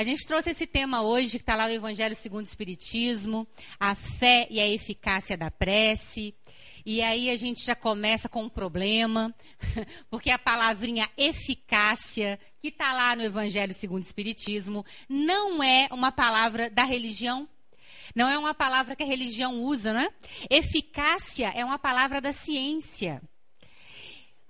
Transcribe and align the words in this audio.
A 0.00 0.02
gente 0.02 0.26
trouxe 0.26 0.48
esse 0.48 0.66
tema 0.66 1.02
hoje, 1.02 1.32
que 1.32 1.42
está 1.42 1.54
lá 1.54 1.68
no 1.68 1.74
Evangelho 1.74 2.16
segundo 2.16 2.46
o 2.46 2.48
Espiritismo, 2.48 3.46
a 3.78 3.94
fé 3.94 4.46
e 4.48 4.58
a 4.58 4.66
eficácia 4.66 5.36
da 5.36 5.50
prece. 5.50 6.34
E 6.86 7.02
aí 7.02 7.28
a 7.28 7.36
gente 7.36 7.62
já 7.62 7.74
começa 7.74 8.26
com 8.26 8.44
um 8.44 8.48
problema, 8.48 9.34
porque 10.08 10.30
a 10.30 10.38
palavrinha 10.38 11.06
eficácia, 11.18 12.40
que 12.62 12.68
está 12.68 12.94
lá 12.94 13.14
no 13.14 13.22
Evangelho 13.22 13.74
segundo 13.74 14.00
o 14.00 14.06
Espiritismo, 14.06 14.86
não 15.06 15.62
é 15.62 15.86
uma 15.90 16.10
palavra 16.10 16.70
da 16.70 16.84
religião. 16.84 17.46
Não 18.16 18.26
é 18.26 18.38
uma 18.38 18.54
palavra 18.54 18.96
que 18.96 19.02
a 19.02 19.06
religião 19.06 19.62
usa, 19.62 19.92
né? 19.92 20.08
Eficácia 20.48 21.52
é 21.54 21.62
uma 21.62 21.78
palavra 21.78 22.22
da 22.22 22.32
ciência. 22.32 23.20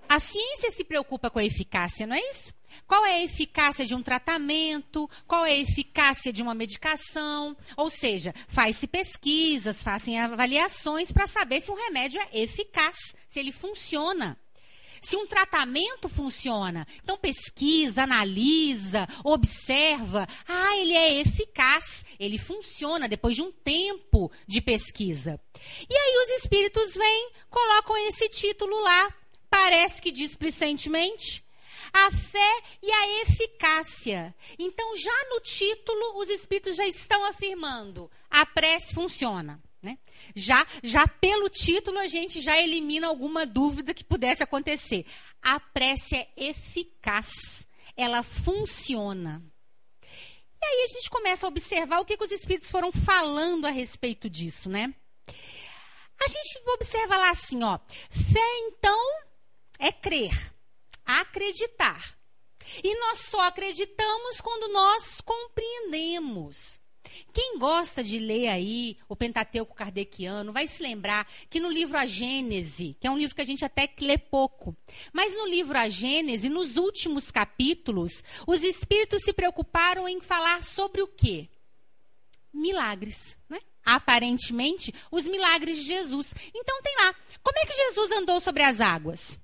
A 0.08 0.20
ciência 0.20 0.70
se 0.70 0.84
preocupa 0.84 1.28
com 1.28 1.40
a 1.40 1.44
eficácia, 1.44 2.06
não 2.06 2.14
é 2.14 2.20
isso? 2.30 2.54
Qual 2.86 3.04
é 3.04 3.16
a 3.16 3.24
eficácia 3.24 3.86
de 3.86 3.94
um 3.94 4.02
tratamento? 4.02 5.08
Qual 5.26 5.44
é 5.46 5.52
a 5.52 5.58
eficácia 5.58 6.32
de 6.32 6.42
uma 6.42 6.54
medicação? 6.54 7.56
Ou 7.76 7.90
seja, 7.90 8.34
faz-se 8.48 8.86
pesquisas, 8.86 9.82
fazem 9.82 10.18
avaliações 10.18 11.12
para 11.12 11.26
saber 11.26 11.60
se 11.60 11.70
um 11.70 11.74
remédio 11.74 12.20
é 12.20 12.40
eficaz, 12.40 13.14
se 13.28 13.40
ele 13.40 13.52
funciona. 13.52 14.38
Se 15.00 15.16
um 15.16 15.26
tratamento 15.26 16.08
funciona, 16.08 16.86
então 17.02 17.16
pesquisa, 17.16 18.02
analisa, 18.02 19.08
observa, 19.24 20.28
ah, 20.46 20.76
ele 20.76 20.92
é 20.92 21.20
eficaz, 21.20 22.04
ele 22.18 22.36
funciona 22.36 23.08
depois 23.08 23.34
de 23.34 23.42
um 23.42 23.50
tempo 23.50 24.30
de 24.46 24.60
pesquisa. 24.60 25.40
E 25.88 25.94
aí 25.94 26.24
os 26.24 26.42
espíritos 26.42 26.94
vêm, 26.94 27.30
colocam 27.48 27.96
esse 28.08 28.28
título 28.28 28.78
lá, 28.82 29.14
parece 29.48 30.02
que 30.02 30.12
displicentemente, 30.12 31.42
a 31.92 32.10
fé 32.10 32.62
e 32.82 32.90
a 32.90 33.22
eficácia. 33.22 34.34
Então, 34.58 34.96
já 34.96 35.28
no 35.30 35.40
título, 35.40 36.18
os 36.18 36.28
espíritos 36.28 36.76
já 36.76 36.86
estão 36.86 37.24
afirmando: 37.26 38.10
a 38.30 38.46
prece 38.46 38.94
funciona. 38.94 39.60
Né? 39.82 39.98
Já, 40.34 40.66
já 40.82 41.08
pelo 41.08 41.48
título, 41.48 41.98
a 41.98 42.06
gente 42.06 42.40
já 42.40 42.60
elimina 42.60 43.06
alguma 43.06 43.46
dúvida 43.46 43.94
que 43.94 44.04
pudesse 44.04 44.42
acontecer. 44.42 45.06
A 45.40 45.58
prece 45.58 46.16
é 46.16 46.28
eficaz, 46.36 47.66
ela 47.96 48.22
funciona. 48.22 49.42
E 50.62 50.66
aí 50.66 50.84
a 50.84 50.92
gente 50.92 51.08
começa 51.08 51.46
a 51.46 51.48
observar 51.48 52.00
o 52.00 52.04
que, 52.04 52.16
que 52.16 52.24
os 52.24 52.30
espíritos 52.30 52.70
foram 52.70 52.92
falando 52.92 53.66
a 53.66 53.70
respeito 53.70 54.28
disso, 54.28 54.68
né? 54.68 54.94
A 56.22 56.28
gente 56.28 56.60
observa 56.74 57.16
lá 57.16 57.30
assim, 57.30 57.62
ó. 57.62 57.78
Fé, 58.10 58.58
então, 58.66 59.00
é 59.78 59.90
crer 59.90 60.52
acreditar. 61.18 62.16
E 62.82 62.98
nós 63.00 63.18
só 63.18 63.40
acreditamos 63.40 64.40
quando 64.40 64.72
nós 64.72 65.20
compreendemos. 65.20 66.78
Quem 67.32 67.58
gosta 67.58 68.02
de 68.02 68.18
ler 68.18 68.48
aí 68.48 68.96
o 69.08 69.16
Pentateuco 69.16 69.74
Kardeciano 69.74 70.52
vai 70.52 70.66
se 70.66 70.82
lembrar 70.82 71.26
que 71.48 71.60
no 71.60 71.70
livro 71.70 71.96
A 71.96 72.06
Gênese, 72.06 72.96
que 73.00 73.06
é 73.06 73.10
um 73.10 73.18
livro 73.18 73.34
que 73.34 73.40
a 73.40 73.46
gente 73.46 73.64
até 73.64 73.88
lê 74.00 74.18
pouco, 74.18 74.76
mas 75.12 75.34
no 75.34 75.46
livro 75.46 75.76
A 75.76 75.88
Gênese, 75.88 76.48
nos 76.48 76.76
últimos 76.76 77.30
capítulos, 77.30 78.22
os 78.46 78.62
espíritos 78.62 79.22
se 79.22 79.32
preocuparam 79.32 80.08
em 80.08 80.20
falar 80.20 80.62
sobre 80.62 81.02
o 81.02 81.06
quê? 81.06 81.48
Milagres, 82.52 83.36
né? 83.48 83.60
Aparentemente, 83.84 84.94
os 85.10 85.26
milagres 85.26 85.78
de 85.78 85.84
Jesus. 85.84 86.34
Então 86.54 86.82
tem 86.82 86.94
lá, 86.96 87.14
como 87.42 87.58
é 87.58 87.66
que 87.66 87.74
Jesus 87.74 88.10
andou 88.12 88.40
sobre 88.40 88.62
as 88.62 88.80
águas? 88.80 89.38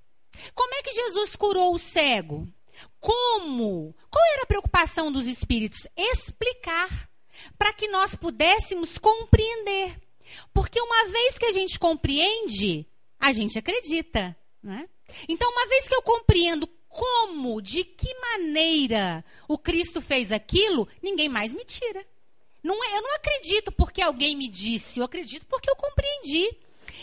Como 0.54 0.74
é 0.74 0.82
que 0.82 0.92
Jesus 0.92 1.36
curou 1.36 1.74
o 1.74 1.78
cego? 1.78 2.48
Como? 3.00 3.94
Qual 4.10 4.24
era 4.32 4.42
a 4.42 4.46
preocupação 4.46 5.10
dos 5.10 5.26
espíritos? 5.26 5.86
Explicar, 5.96 7.08
para 7.58 7.72
que 7.72 7.88
nós 7.88 8.14
pudéssemos 8.14 8.98
compreender. 8.98 10.00
Porque 10.52 10.80
uma 10.80 11.08
vez 11.08 11.38
que 11.38 11.46
a 11.46 11.52
gente 11.52 11.78
compreende, 11.78 12.86
a 13.18 13.32
gente 13.32 13.58
acredita. 13.58 14.36
Né? 14.62 14.88
Então, 15.28 15.50
uma 15.50 15.66
vez 15.68 15.88
que 15.88 15.94
eu 15.94 16.02
compreendo 16.02 16.66
como, 16.88 17.60
de 17.60 17.84
que 17.84 18.12
maneira 18.14 19.24
o 19.46 19.58
Cristo 19.58 20.00
fez 20.00 20.32
aquilo, 20.32 20.88
ninguém 21.02 21.28
mais 21.28 21.52
me 21.52 21.64
tira. 21.64 22.04
Não, 22.62 22.82
é, 22.82 22.96
eu 22.96 23.02
não 23.02 23.14
acredito 23.14 23.70
porque 23.70 24.02
alguém 24.02 24.34
me 24.34 24.48
disse, 24.48 24.98
eu 24.98 25.04
acredito 25.04 25.46
porque 25.46 25.70
eu 25.70 25.76
compreendi. 25.76 26.56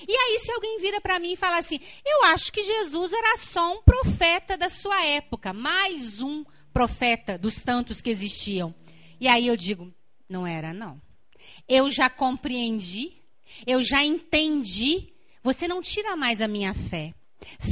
E 0.07 0.15
aí, 0.15 0.39
se 0.39 0.51
alguém 0.51 0.79
vira 0.79 0.99
para 1.01 1.19
mim 1.19 1.33
e 1.33 1.37
fala 1.37 1.57
assim: 1.57 1.79
eu 2.05 2.25
acho 2.25 2.51
que 2.51 2.61
Jesus 2.61 3.13
era 3.13 3.37
só 3.37 3.73
um 3.73 3.81
profeta 3.81 4.57
da 4.57 4.69
sua 4.69 5.03
época, 5.05 5.53
mais 5.53 6.21
um 6.21 6.43
profeta 6.73 7.37
dos 7.37 7.61
tantos 7.61 8.01
que 8.01 8.09
existiam. 8.09 8.73
E 9.19 9.27
aí 9.27 9.47
eu 9.47 9.55
digo: 9.55 9.93
não 10.27 10.45
era, 10.45 10.73
não. 10.73 11.01
Eu 11.67 11.89
já 11.89 12.09
compreendi, 12.09 13.13
eu 13.65 13.81
já 13.81 14.03
entendi. 14.03 15.13
Você 15.41 15.67
não 15.67 15.81
tira 15.81 16.15
mais 16.15 16.41
a 16.41 16.47
minha 16.47 16.73
fé. 16.73 17.13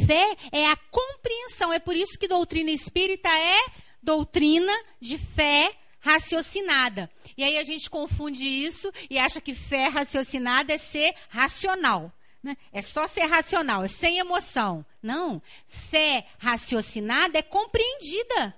Fé 0.06 0.36
é 0.52 0.68
a 0.68 0.76
compreensão. 0.76 1.72
É 1.72 1.80
por 1.80 1.96
isso 1.96 2.20
que 2.20 2.28
doutrina 2.28 2.72
espírita 2.72 3.30
é 3.30 3.60
doutrina 4.02 4.74
de 5.00 5.18
fé 5.18 5.74
raciocinada. 6.00 7.10
E 7.38 7.44
aí 7.44 7.58
a 7.58 7.64
gente 7.64 7.90
confunde 7.90 8.44
isso 8.44 8.92
e 9.10 9.18
acha 9.18 9.40
que 9.40 9.54
fé 9.54 9.88
raciocinada 9.88 10.74
é 10.74 10.78
ser 10.78 11.14
racional. 11.30 12.12
Né? 12.44 12.58
É 12.72 12.82
só 12.82 13.08
ser 13.08 13.26
racional, 13.26 13.84
é 13.84 13.88
sem 13.88 14.18
emoção. 14.18 14.86
Não. 15.02 15.42
Fé 15.68 16.28
raciocinada 16.40 17.38
é 17.38 17.44
compreendida. 17.44 18.56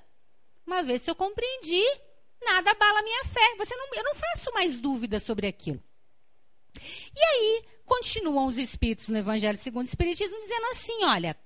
Uma 0.66 0.82
vez 0.82 1.04
que 1.04 1.10
eu 1.10 1.16
compreendi, 1.16 1.84
nada 2.42 2.72
abala 2.72 3.00
a 3.00 3.04
minha 3.04 3.26
fé. 3.26 3.56
Você 3.58 3.76
não, 3.76 3.88
eu 3.94 4.04
não 4.04 4.16
faço 4.16 4.54
mais 4.54 4.78
dúvida 4.78 5.20
sobre 5.20 5.48
aquilo. 5.48 5.82
E 7.16 7.24
aí, 7.24 7.66
continuam 7.86 8.48
os 8.48 8.58
espíritos 8.58 9.10
no 9.10 9.18
Evangelho 9.18 9.58
segundo 9.58 9.86
o 9.86 9.90
Espiritismo 9.90 10.40
dizendo 10.40 10.66
assim: 10.68 11.04
olha, 11.04 11.38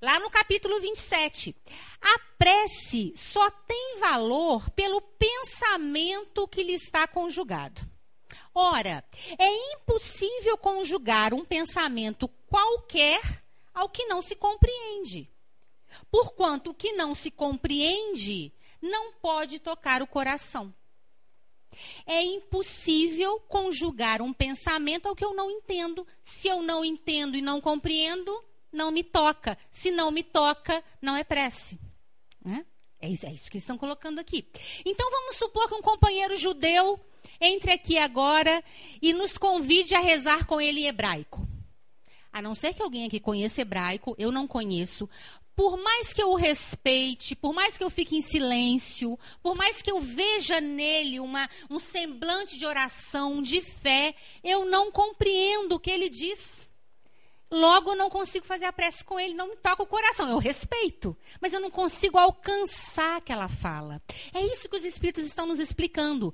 lá 0.00 0.18
no 0.18 0.30
capítulo 0.30 0.80
27, 0.80 1.54
a 2.00 2.18
prece 2.38 3.12
só 3.14 3.50
tem 3.50 3.98
valor 4.00 4.70
pelo 4.70 5.00
pensamento 5.00 6.48
que 6.48 6.62
lhe 6.62 6.74
está 6.74 7.06
conjugado. 7.06 7.91
Ora, 8.54 9.04
é 9.38 9.74
impossível 9.74 10.56
conjugar 10.58 11.32
um 11.34 11.44
pensamento 11.44 12.28
qualquer 12.48 13.42
ao 13.74 13.88
que 13.88 14.04
não 14.04 14.20
se 14.20 14.36
compreende. 14.36 15.28
Porquanto 16.10 16.70
o 16.70 16.74
que 16.74 16.92
não 16.92 17.14
se 17.14 17.30
compreende 17.30 18.52
não 18.80 19.12
pode 19.12 19.58
tocar 19.58 20.02
o 20.02 20.06
coração. 20.06 20.74
É 22.06 22.22
impossível 22.22 23.40
conjugar 23.40 24.20
um 24.20 24.32
pensamento 24.32 25.08
ao 25.08 25.16
que 25.16 25.24
eu 25.24 25.34
não 25.34 25.50
entendo. 25.50 26.06
Se 26.22 26.48
eu 26.48 26.62
não 26.62 26.84
entendo 26.84 27.36
e 27.36 27.42
não 27.42 27.60
compreendo, 27.60 28.44
não 28.70 28.90
me 28.90 29.02
toca. 29.02 29.56
Se 29.70 29.90
não 29.90 30.10
me 30.10 30.22
toca, 30.22 30.84
não 31.00 31.16
é 31.16 31.24
prece. 31.24 31.78
Né? 32.44 32.66
É 33.00 33.06
é 33.06 33.10
isso 33.10 33.50
que 33.50 33.56
eles 33.56 33.64
estão 33.64 33.78
colocando 33.78 34.18
aqui. 34.18 34.46
Então 34.84 35.10
vamos 35.10 35.36
supor 35.36 35.68
que 35.68 35.74
um 35.74 35.82
companheiro 35.82 36.36
judeu 36.36 37.00
entre 37.42 37.72
aqui 37.72 37.98
agora 37.98 38.62
e 39.02 39.12
nos 39.12 39.36
convide 39.36 39.94
a 39.94 40.00
rezar 40.00 40.46
com 40.46 40.60
ele 40.60 40.82
em 40.82 40.86
hebraico. 40.86 41.46
A 42.32 42.40
não 42.40 42.54
ser 42.54 42.72
que 42.72 42.82
alguém 42.82 43.04
aqui 43.04 43.20
conheça 43.20 43.60
hebraico, 43.60 44.14
eu 44.16 44.30
não 44.30 44.46
conheço. 44.46 45.10
Por 45.54 45.76
mais 45.76 46.12
que 46.12 46.22
eu 46.22 46.30
o 46.30 46.36
respeite, 46.36 47.36
por 47.36 47.52
mais 47.52 47.76
que 47.76 47.84
eu 47.84 47.90
fique 47.90 48.16
em 48.16 48.22
silêncio, 48.22 49.18
por 49.42 49.54
mais 49.54 49.82
que 49.82 49.90
eu 49.90 50.00
veja 50.00 50.60
nele 50.60 51.20
uma, 51.20 51.50
um 51.68 51.78
semblante 51.78 52.56
de 52.56 52.64
oração, 52.64 53.42
de 53.42 53.60
fé, 53.60 54.14
eu 54.42 54.64
não 54.64 54.90
compreendo 54.90 55.74
o 55.74 55.80
que 55.80 55.90
ele 55.90 56.08
diz. 56.08 56.70
Logo, 57.52 57.90
eu 57.90 57.96
não 57.96 58.08
consigo 58.08 58.46
fazer 58.46 58.64
a 58.64 58.72
prece 58.72 59.04
com 59.04 59.20
ele, 59.20 59.34
não 59.34 59.50
me 59.50 59.56
toca 59.56 59.82
o 59.82 59.86
coração. 59.86 60.26
Eu 60.26 60.38
respeito, 60.38 61.14
mas 61.38 61.52
eu 61.52 61.60
não 61.60 61.70
consigo 61.70 62.16
alcançar 62.16 63.18
aquela 63.18 63.46
fala. 63.46 64.00
É 64.32 64.40
isso 64.40 64.70
que 64.70 64.76
os 64.76 64.84
Espíritos 64.84 65.26
estão 65.26 65.44
nos 65.44 65.58
explicando. 65.58 66.32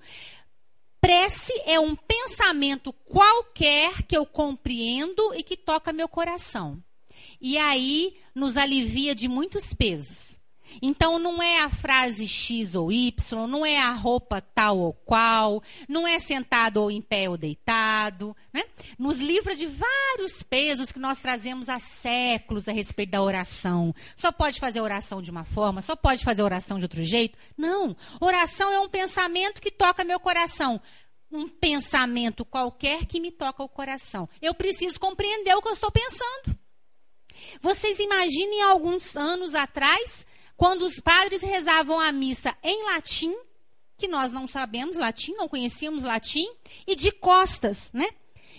Prece 1.01 1.53
é 1.65 1.79
um 1.79 1.95
pensamento 1.95 2.93
qualquer 2.93 4.03
que 4.03 4.17
eu 4.17 4.27
compreendo 4.27 5.35
e 5.35 5.43
que 5.43 5.57
toca 5.57 5.93
meu 5.93 6.09
coração. 6.09 6.83
E 7.41 7.57
aí 7.57 8.17
nos 8.35 8.57
alivia 8.57 9.15
de 9.15 9.29
muitos 9.29 9.73
pesos. 9.73 10.38
Então 10.81 11.19
não 11.19 11.43
é 11.43 11.61
a 11.61 11.71
frase 11.71 12.27
X 12.27 12.75
ou 12.75 12.93
Y, 12.93 13.47
não 13.47 13.65
é 13.65 13.79
a 13.79 13.93
roupa 13.93 14.41
tal 14.41 14.79
ou 14.79 14.93
qual, 14.93 15.63
não 15.89 16.07
é 16.07 16.19
sentado 16.19 16.79
ou 16.79 16.91
em 16.91 17.01
pé 17.01 17.29
ou 17.29 17.37
deitado. 17.37 18.37
Né? 18.53 18.65
Nos 18.99 19.21
livra 19.21 19.55
de 19.55 19.67
vários 19.67 20.43
pesos 20.43 20.93
que 20.93 20.99
nós 20.99 21.19
trazemos 21.19 21.69
há 21.69 21.79
séculos 21.79 22.69
a 22.69 22.73
respeito 22.73 23.11
da 23.11 23.23
oração. 23.23 23.95
Só 24.17 24.31
pode 24.31 24.61
fazer 24.61 24.81
oração 24.81 25.21
de 25.23 25.31
uma 25.31 25.45
forma, 25.45 25.83
só 25.83 25.97
pode 25.97 26.25
fazer 26.25 26.43
oração 26.43 26.79
de 26.79 26.85
outro 26.85 27.03
jeito. 27.03 27.39
Não. 27.57 27.97
Oração 28.21 28.71
é 28.71 28.79
um 28.79 28.89
pensamento 28.89 29.61
que 29.61 29.71
toca 29.71 30.05
meu 30.05 30.21
coração 30.21 30.81
um 31.31 31.47
pensamento 31.47 32.45
qualquer 32.45 33.05
que 33.05 33.21
me 33.21 33.31
toca 33.31 33.63
o 33.63 33.69
coração. 33.69 34.29
Eu 34.41 34.55
preciso 34.55 34.99
compreender 34.99 35.55
o 35.55 35.61
que 35.61 35.69
eu 35.69 35.75
estou 35.75 35.91
pensando. 35.91 36.59
Vocês 37.61 37.99
imaginem 37.99 38.63
alguns 38.63 39.17
anos 39.17 39.55
atrás 39.55 40.27
quando 40.59 40.83
os 40.83 40.99
padres 40.99 41.41
rezavam 41.41 42.01
a 42.01 42.11
missa 42.11 42.53
em 42.65 42.85
latim, 42.87 43.33
que 43.97 44.09
nós 44.09 44.33
não 44.33 44.49
sabemos 44.49 44.97
latim, 44.97 45.33
não 45.35 45.49
conhecíamos 45.49 46.03
latim, 46.03 46.45
e 46.85 46.97
de 46.97 47.13
costas, 47.13 47.93
né? 47.93 48.09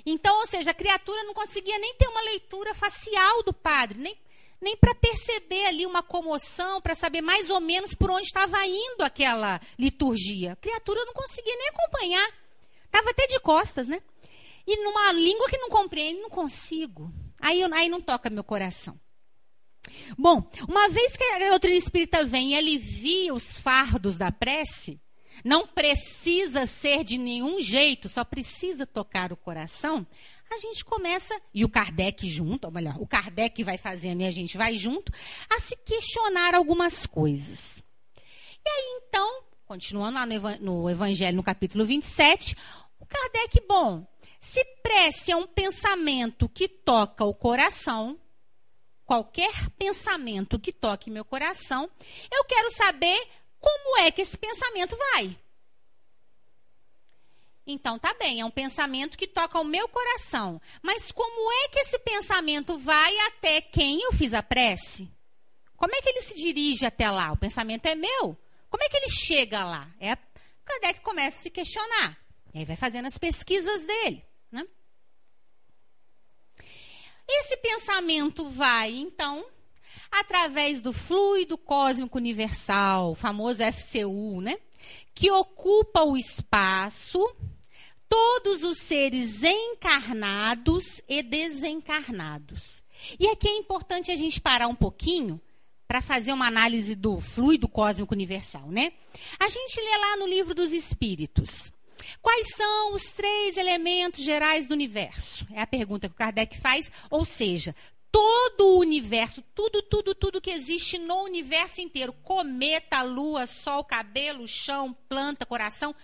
Então, 0.05 0.39
ou 0.39 0.47
seja, 0.47 0.71
a 0.71 0.73
criatura 0.73 1.21
não 1.25 1.33
conseguia 1.33 1.77
nem 1.77 1.93
ter 1.95 2.07
uma 2.07 2.21
leitura 2.21 2.73
facial 2.73 3.43
do 3.43 3.51
padre, 3.51 3.99
nem, 3.99 4.17
nem 4.61 4.77
para 4.77 4.95
perceber 4.95 5.65
ali 5.65 5.85
uma 5.85 6.01
comoção, 6.01 6.79
para 6.79 6.95
saber 6.95 7.21
mais 7.21 7.49
ou 7.49 7.59
menos 7.59 7.93
por 7.93 8.09
onde 8.09 8.27
estava 8.27 8.65
indo 8.65 9.01
aquela 9.03 9.59
liturgia. 9.77 10.53
A 10.53 10.55
criatura 10.55 11.03
não 11.03 11.13
conseguia 11.13 11.55
nem 11.57 11.67
acompanhar. 11.67 12.31
Estava 12.85 13.09
até 13.09 13.27
de 13.27 13.41
costas, 13.41 13.87
né? 13.87 14.01
E 14.65 14.85
numa 14.85 15.11
língua 15.11 15.49
que 15.49 15.57
não 15.57 15.67
compreende, 15.67 16.21
não 16.21 16.29
consigo. 16.29 17.11
Aí, 17.41 17.61
aí 17.61 17.89
não 17.89 17.99
toca 17.99 18.29
meu 18.29 18.43
coração. 18.43 18.97
Bom, 20.17 20.49
uma 20.67 20.89
vez 20.89 21.15
que 21.15 21.23
a 21.23 21.49
doutrina 21.49 21.77
espírita 21.77 22.25
vem 22.25 22.51
e 22.51 22.57
alivia 22.57 23.33
os 23.33 23.59
fardos 23.59 24.17
da 24.17 24.31
prece, 24.31 24.99
não 25.43 25.67
precisa 25.67 26.65
ser 26.65 27.03
de 27.03 27.17
nenhum 27.17 27.59
jeito, 27.59 28.09
só 28.09 28.23
precisa 28.23 28.85
tocar 28.85 29.31
o 29.31 29.37
coração. 29.37 30.05
A 30.51 30.57
gente 30.57 30.83
começa, 30.83 31.39
e 31.53 31.63
o 31.63 31.69
Kardec 31.69 32.27
junto, 32.27 32.65
ou 32.65 32.71
melhor, 32.71 32.95
o 32.99 33.07
Kardec 33.07 33.63
vai 33.63 33.77
fazendo 33.77 34.21
e 34.21 34.25
a 34.25 34.31
gente 34.31 34.57
vai 34.57 34.75
junto, 34.75 35.11
a 35.49 35.59
se 35.59 35.75
questionar 35.77 36.55
algumas 36.55 37.05
coisas. 37.05 37.83
E 38.65 38.69
aí, 38.69 39.01
então, 39.03 39.43
continuando 39.65 40.17
lá 40.17 40.25
no 40.59 40.89
Evangelho, 40.89 41.37
no 41.37 41.43
capítulo 41.43 41.85
27, 41.85 42.55
o 42.99 43.05
Kardec, 43.05 43.61
bom, 43.67 44.07
se 44.41 44.65
prece 44.81 45.31
é 45.31 45.35
um 45.35 45.45
pensamento 45.45 46.49
que 46.49 46.67
toca 46.67 47.23
o 47.23 47.33
coração, 47.33 48.19
qualquer 49.09 49.71
pensamento 49.71 50.59
que 50.59 50.71
toque 50.71 51.09
meu 51.09 51.25
coração, 51.25 51.89
eu 52.31 52.43
quero 52.43 52.69
saber 52.69 53.19
como 53.59 53.97
é 54.01 54.11
que 54.11 54.21
esse 54.21 54.37
pensamento 54.37 54.95
vai. 54.95 55.35
Então, 57.65 57.97
tá 57.97 58.13
bem, 58.13 58.39
é 58.39 58.45
um 58.45 58.51
pensamento 58.51 59.17
que 59.17 59.25
toca 59.25 59.59
o 59.59 59.63
meu 59.63 59.89
coração. 59.89 60.61
Mas 60.83 61.11
como 61.11 61.51
é 61.51 61.69
que 61.69 61.79
esse 61.79 61.97
pensamento 61.97 62.77
vai 62.77 63.17
até 63.21 63.59
quem 63.61 63.99
eu 63.99 64.13
fiz 64.13 64.31
a 64.31 64.43
prece? 64.43 65.11
Como 65.75 65.95
é 65.95 66.01
que 66.03 66.09
ele 66.09 66.21
se 66.21 66.35
dirige 66.35 66.85
até 66.85 67.09
lá? 67.09 67.31
O 67.31 67.37
pensamento 67.37 67.87
é 67.87 67.95
meu. 67.95 68.37
Como 68.69 68.83
é 68.83 68.89
que 68.89 68.97
ele 68.97 69.09
chega 69.09 69.65
lá? 69.65 69.89
É 69.99 70.15
Kardec 70.65 71.01
começa 71.01 71.37
a 71.37 71.41
se 71.41 71.49
questionar. 71.49 72.15
E 72.53 72.59
aí 72.59 72.65
vai 72.65 72.75
fazendo 72.75 73.07
as 73.07 73.17
pesquisas 73.17 73.83
dele. 73.87 74.23
Né? 74.51 74.67
Esse 77.31 77.55
pensamento 77.57 78.49
vai, 78.49 78.91
então, 78.95 79.45
através 80.11 80.81
do 80.81 80.91
fluido 80.91 81.57
cósmico 81.59 82.17
universal, 82.17 83.11
o 83.11 83.15
famoso 83.15 83.61
FCU, 83.63 84.41
né? 84.41 84.57
Que 85.13 85.29
ocupa 85.29 86.03
o 86.03 86.17
espaço, 86.17 87.23
todos 88.07 88.63
os 88.63 88.79
seres 88.79 89.43
encarnados 89.43 91.01
e 91.07 91.21
desencarnados. 91.21 92.81
E 93.19 93.27
aqui 93.27 93.47
é 93.47 93.57
importante 93.57 94.11
a 94.11 94.15
gente 94.15 94.41
parar 94.41 94.67
um 94.67 94.75
pouquinho 94.75 95.39
para 95.87 96.01
fazer 96.01 96.33
uma 96.33 96.47
análise 96.47 96.95
do 96.95 97.19
fluido 97.19 97.67
cósmico 97.67 98.13
universal, 98.13 98.67
né? 98.69 98.91
A 99.39 99.47
gente 99.47 99.79
lê 99.79 99.97
lá 99.97 100.17
no 100.17 100.27
livro 100.27 100.55
dos 100.55 100.71
Espíritos. 100.71 101.71
Quais 102.21 102.47
são 102.55 102.93
os 102.93 103.11
três 103.11 103.57
elementos 103.57 104.23
gerais 104.23 104.67
do 104.67 104.73
universo? 104.73 105.47
É 105.51 105.61
a 105.61 105.67
pergunta 105.67 106.07
que 106.07 106.15
o 106.15 106.17
Kardec 106.17 106.57
faz. 106.59 106.91
Ou 107.09 107.25
seja, 107.25 107.75
todo 108.11 108.67
o 108.67 108.79
universo, 108.79 109.43
tudo, 109.53 109.81
tudo, 109.81 110.15
tudo 110.15 110.41
que 110.41 110.51
existe 110.51 110.97
no 110.97 111.23
universo 111.23 111.81
inteiro 111.81 112.13
cometa, 112.23 113.01
lua, 113.01 113.47
sol, 113.47 113.83
cabelo, 113.83 114.47
chão, 114.47 114.95
planta, 115.07 115.45
coração 115.45 115.95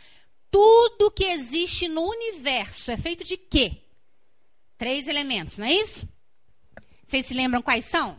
tudo 0.55 1.11
que 1.11 1.25
existe 1.25 1.85
no 1.89 2.01
universo 2.01 2.89
é 2.89 2.95
feito 2.95 3.25
de 3.25 3.35
quê? 3.35 3.81
Três 4.77 5.05
elementos, 5.05 5.57
não 5.57 5.65
é 5.65 5.73
isso? 5.73 6.07
Vocês 7.05 7.25
se 7.25 7.33
lembram 7.33 7.61
quais 7.61 7.83
são? 7.83 8.17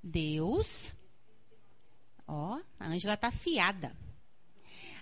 Deus. 0.00 0.94
Ó, 2.28 2.60
a 2.78 2.86
Ângela 2.86 3.14
está 3.14 3.26
afiada. 3.26 3.92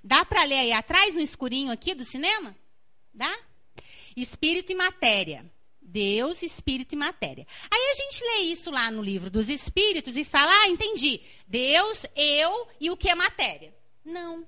Dá 0.07 0.23
para 0.23 0.45
ler 0.45 0.59
aí 0.59 0.73
atrás, 0.73 1.15
no 1.15 1.21
escurinho 1.23 1.73
aqui 1.73 1.95
do 1.95 2.05
cinema? 2.05 2.55
Dá? 3.13 3.35
Espírito 4.15 4.71
e 4.71 4.75
matéria. 4.75 5.51
Deus, 5.81 6.43
espírito 6.43 6.95
e 6.95 6.97
matéria. 6.97 7.47
Aí 7.71 7.91
a 7.91 7.95
gente 7.95 8.23
lê 8.23 8.39
isso 8.53 8.71
lá 8.71 8.91
no 8.91 9.01
livro 9.01 9.31
dos 9.31 9.49
espíritos 9.49 10.15
e 10.15 10.23
fala: 10.23 10.53
ah, 10.53 10.69
entendi. 10.69 11.23
Deus, 11.47 12.05
eu 12.15 12.69
e 12.79 12.91
o 12.91 12.97
que 12.99 13.09
é 13.09 13.15
matéria. 13.15 13.75
Não. 14.05 14.47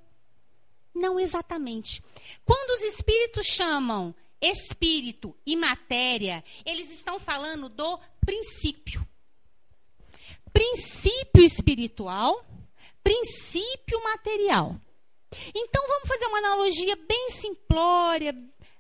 Não 0.95 1.19
exatamente. 1.19 2.03
Quando 2.45 2.79
os 2.79 2.83
espíritos 2.83 3.47
chamam 3.47 4.15
espírito 4.41 5.35
e 5.47 5.57
matéria, 5.57 6.45
eles 6.67 6.91
estão 6.91 7.19
falando 7.19 7.71
do 7.71 7.99
princípio. 8.21 9.07
Princípio 10.53 11.43
espiritual, 11.43 12.45
princípio 13.03 14.03
material. 14.03 14.79
Então 15.55 15.87
vamos 15.87 16.09
fazer 16.09 16.27
uma 16.27 16.39
analogia 16.39 16.97
bem 16.97 17.31
simplória, 17.31 18.35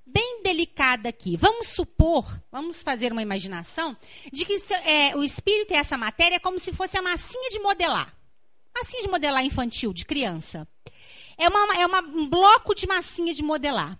bem 0.04 0.42
delicada 0.42 1.08
aqui. 1.08 1.36
Vamos 1.36 1.68
supor, 1.68 2.24
vamos 2.50 2.82
fazer 2.82 3.12
uma 3.12 3.22
imaginação 3.22 3.96
de 4.32 4.44
que 4.44 4.54
é, 4.84 5.16
o 5.16 5.22
espírito 5.22 5.72
e 5.72 5.76
essa 5.76 5.98
matéria 5.98 6.36
é 6.36 6.40
como 6.40 6.58
se 6.58 6.72
fosse 6.72 6.96
a 6.96 7.02
massinha 7.02 7.50
de 7.50 7.58
modelar. 7.58 8.14
Massinha 8.74 9.02
de 9.02 9.08
modelar 9.08 9.44
infantil, 9.44 9.92
de 9.92 10.04
criança. 10.04 10.66
É, 11.36 11.48
uma, 11.48 11.76
é 11.76 11.86
uma, 11.86 12.00
um 12.00 12.28
bloco 12.28 12.74
de 12.74 12.86
massinha 12.86 13.34
de 13.34 13.42
modelar. 13.42 13.98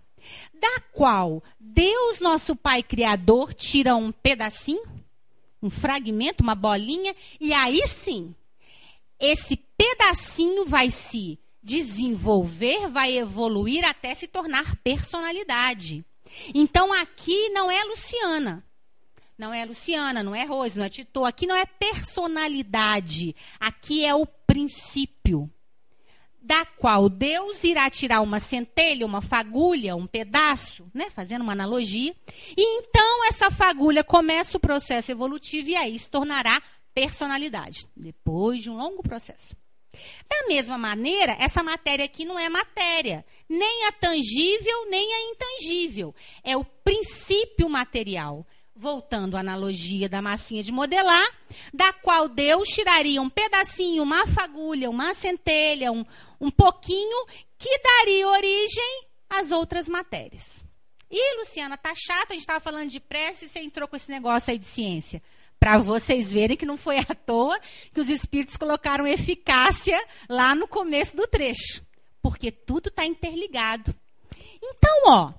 Da 0.53 0.79
qual 0.91 1.43
Deus, 1.59 2.19
nosso 2.19 2.55
Pai 2.55 2.81
Criador, 2.83 3.53
tira 3.53 3.95
um 3.95 4.11
pedacinho, 4.11 4.83
um 5.61 5.69
fragmento, 5.69 6.43
uma 6.43 6.55
bolinha, 6.55 7.15
e 7.39 7.53
aí 7.53 7.87
sim, 7.87 8.35
esse 9.19 9.55
pedacinho 9.77 10.65
vai 10.65 10.89
se 10.89 11.39
desenvolver, 11.67 12.87
vai 12.87 13.17
evoluir 13.17 13.83
até 13.83 14.15
se 14.15 14.25
tornar 14.25 14.77
personalidade. 14.77 16.05
Então 16.55 16.93
aqui 16.93 17.49
não 17.49 17.69
é 17.69 17.83
Luciana. 17.83 18.63
Não 19.37 19.53
é 19.53 19.65
Luciana, 19.65 20.23
não 20.23 20.33
é 20.33 20.45
Rose, 20.45 20.77
não 20.77 20.85
é 20.85 20.89
Tito. 20.89 21.25
Aqui 21.25 21.45
não 21.45 21.55
é 21.55 21.65
personalidade. 21.65 23.35
Aqui 23.59 24.05
é 24.05 24.15
o 24.15 24.25
princípio. 24.25 25.51
Da 26.41 26.65
qual 26.65 27.09
Deus 27.09 27.65
irá 27.65 27.89
tirar 27.89 28.21
uma 28.21 28.39
centelha, 28.39 29.05
uma 29.05 29.21
fagulha, 29.21 29.93
um 29.93 30.07
pedaço, 30.07 30.89
né? 30.93 31.09
fazendo 31.09 31.41
uma 31.41 31.51
analogia. 31.51 32.15
E 32.55 32.79
então 32.79 33.27
essa 33.27 33.51
fagulha 33.51 34.05
começa 34.05 34.55
o 34.55 34.61
processo 34.61 35.11
evolutivo 35.11 35.69
e 35.69 35.75
aí 35.75 35.99
se 35.99 36.09
tornará 36.09 36.61
personalidade. 36.95 37.85
Depois 37.93 38.63
de 38.63 38.69
um 38.69 38.77
longo 38.77 39.03
processo. 39.03 39.53
Da 40.27 40.47
mesma 40.47 40.77
maneira, 40.77 41.35
essa 41.39 41.63
matéria 41.63 42.05
aqui 42.05 42.25
não 42.25 42.37
é 42.37 42.49
matéria, 42.49 43.25
nem 43.47 43.85
a 43.85 43.91
tangível, 43.91 44.89
nem 44.89 45.13
a 45.13 45.21
intangível. 45.31 46.13
É 46.43 46.55
o 46.57 46.63
princípio 46.63 47.69
material. 47.69 48.45
Voltando 48.79 49.35
à 49.35 49.39
analogia 49.39 50.07
da 50.07 50.21
massinha 50.21 50.61
de 50.61 50.71
modelar, 50.71 51.27
da 51.73 51.91
qual 51.91 52.29
Deus 52.29 52.67
tiraria 52.67 53.19
um 53.19 53.27
pedacinho, 53.27 54.03
uma 54.03 54.27
fagulha, 54.27 54.87
uma 54.87 55.15
centelha, 55.15 55.91
um, 55.91 56.05
um 56.39 56.51
pouquinho, 56.51 57.25
que 57.57 57.75
daria 57.79 58.27
origem 58.27 59.05
às 59.27 59.49
outras 59.49 59.89
matérias. 59.89 60.63
E, 61.09 61.37
Luciana, 61.39 61.75
tá 61.75 61.91
chato, 61.95 62.29
a 62.29 62.33
gente 62.33 62.41
estava 62.41 62.59
falando 62.59 62.91
de 62.91 62.99
prece 62.99 63.45
e 63.45 63.49
você 63.49 63.61
entrou 63.61 63.87
com 63.87 63.95
esse 63.95 64.11
negócio 64.11 64.51
aí 64.51 64.59
de 64.59 64.65
ciência 64.65 65.23
para 65.59 65.77
vocês 65.77 66.31
verem 66.31 66.57
que 66.57 66.65
não 66.65 66.77
foi 66.77 66.99
à 66.99 67.15
toa 67.15 67.59
que 67.93 67.99
os 67.99 68.09
espíritos 68.09 68.57
colocaram 68.57 69.07
eficácia 69.07 69.99
lá 70.29 70.53
no 70.55 70.67
começo 70.67 71.15
do 71.15 71.27
trecho, 71.27 71.81
porque 72.21 72.51
tudo 72.51 72.89
está 72.89 73.05
interligado. 73.05 73.93
Então, 74.61 75.03
ó, 75.07 75.33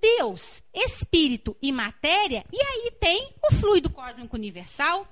Deus, 0.00 0.62
espírito 0.72 1.56
e 1.60 1.72
matéria, 1.72 2.44
e 2.52 2.60
aí 2.60 2.90
tem 3.00 3.34
o 3.50 3.54
fluido 3.54 3.90
cósmico 3.90 4.36
universal. 4.36 5.06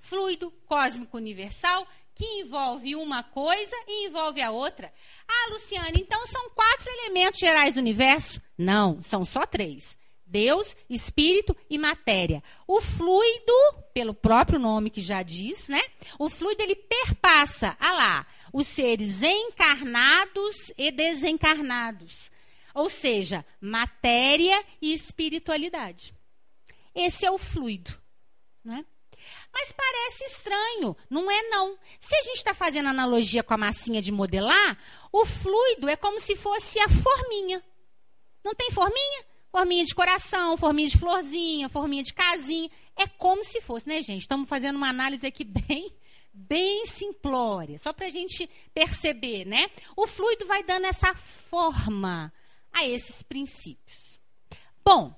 Fluido 0.00 0.50
cósmico 0.66 1.16
universal 1.16 1.86
que 2.14 2.24
envolve 2.40 2.96
uma 2.96 3.22
coisa 3.22 3.76
e 3.86 4.06
envolve 4.06 4.40
a 4.40 4.50
outra. 4.50 4.92
Ah, 5.28 5.50
Luciana, 5.50 5.92
então 5.94 6.26
são 6.26 6.48
quatro 6.50 6.88
elementos 6.88 7.38
gerais 7.38 7.74
do 7.74 7.80
universo? 7.80 8.40
Não, 8.56 9.02
são 9.02 9.24
só 9.24 9.44
três. 9.44 9.98
Deus, 10.26 10.76
espírito 10.90 11.56
e 11.70 11.78
matéria. 11.78 12.42
O 12.66 12.80
fluido, 12.80 13.52
pelo 13.94 14.12
próprio 14.12 14.58
nome 14.58 14.90
que 14.90 15.00
já 15.00 15.22
diz, 15.22 15.68
né? 15.68 15.80
O 16.18 16.28
fluido 16.28 16.62
ele 16.62 16.74
perpassa, 16.74 17.76
ah 17.78 17.92
lá, 17.92 18.26
os 18.52 18.66
seres 18.66 19.22
encarnados 19.22 20.72
e 20.76 20.90
desencarnados. 20.90 22.30
Ou 22.74 22.90
seja, 22.90 23.44
matéria 23.60 24.62
e 24.82 24.92
espiritualidade. 24.92 26.12
Esse 26.94 27.24
é 27.24 27.30
o 27.30 27.38
fluido, 27.38 27.96
né? 28.64 28.84
Mas 29.52 29.72
parece 29.72 30.24
estranho, 30.24 30.96
não 31.08 31.30
é 31.30 31.42
não. 31.48 31.78
Se 31.98 32.14
a 32.14 32.22
gente 32.22 32.36
está 32.36 32.52
fazendo 32.52 32.88
analogia 32.88 33.42
com 33.42 33.54
a 33.54 33.58
massinha 33.58 34.02
de 34.02 34.12
modelar, 34.12 34.78
o 35.10 35.24
fluido 35.24 35.88
é 35.88 35.96
como 35.96 36.20
se 36.20 36.36
fosse 36.36 36.78
a 36.78 36.88
forminha. 36.88 37.62
Não 38.44 38.54
tem 38.54 38.70
forminha? 38.70 39.24
Forminha 39.50 39.84
de 39.84 39.94
coração, 39.94 40.56
forminha 40.56 40.88
de 40.88 40.98
florzinha, 40.98 41.68
forminha 41.68 42.02
de 42.02 42.12
casinha. 42.12 42.70
É 42.96 43.06
como 43.06 43.44
se 43.44 43.60
fosse, 43.60 43.88
né, 43.88 44.02
gente? 44.02 44.22
Estamos 44.22 44.48
fazendo 44.48 44.76
uma 44.76 44.88
análise 44.88 45.26
aqui 45.26 45.44
bem, 45.44 45.92
bem 46.32 46.84
simplória, 46.86 47.78
só 47.78 47.92
para 47.92 48.06
a 48.06 48.10
gente 48.10 48.48
perceber, 48.74 49.44
né? 49.44 49.70
O 49.96 50.06
fluido 50.06 50.46
vai 50.46 50.62
dando 50.62 50.86
essa 50.86 51.14
forma 51.50 52.32
a 52.72 52.86
esses 52.86 53.22
princípios. 53.22 54.20
Bom, 54.84 55.14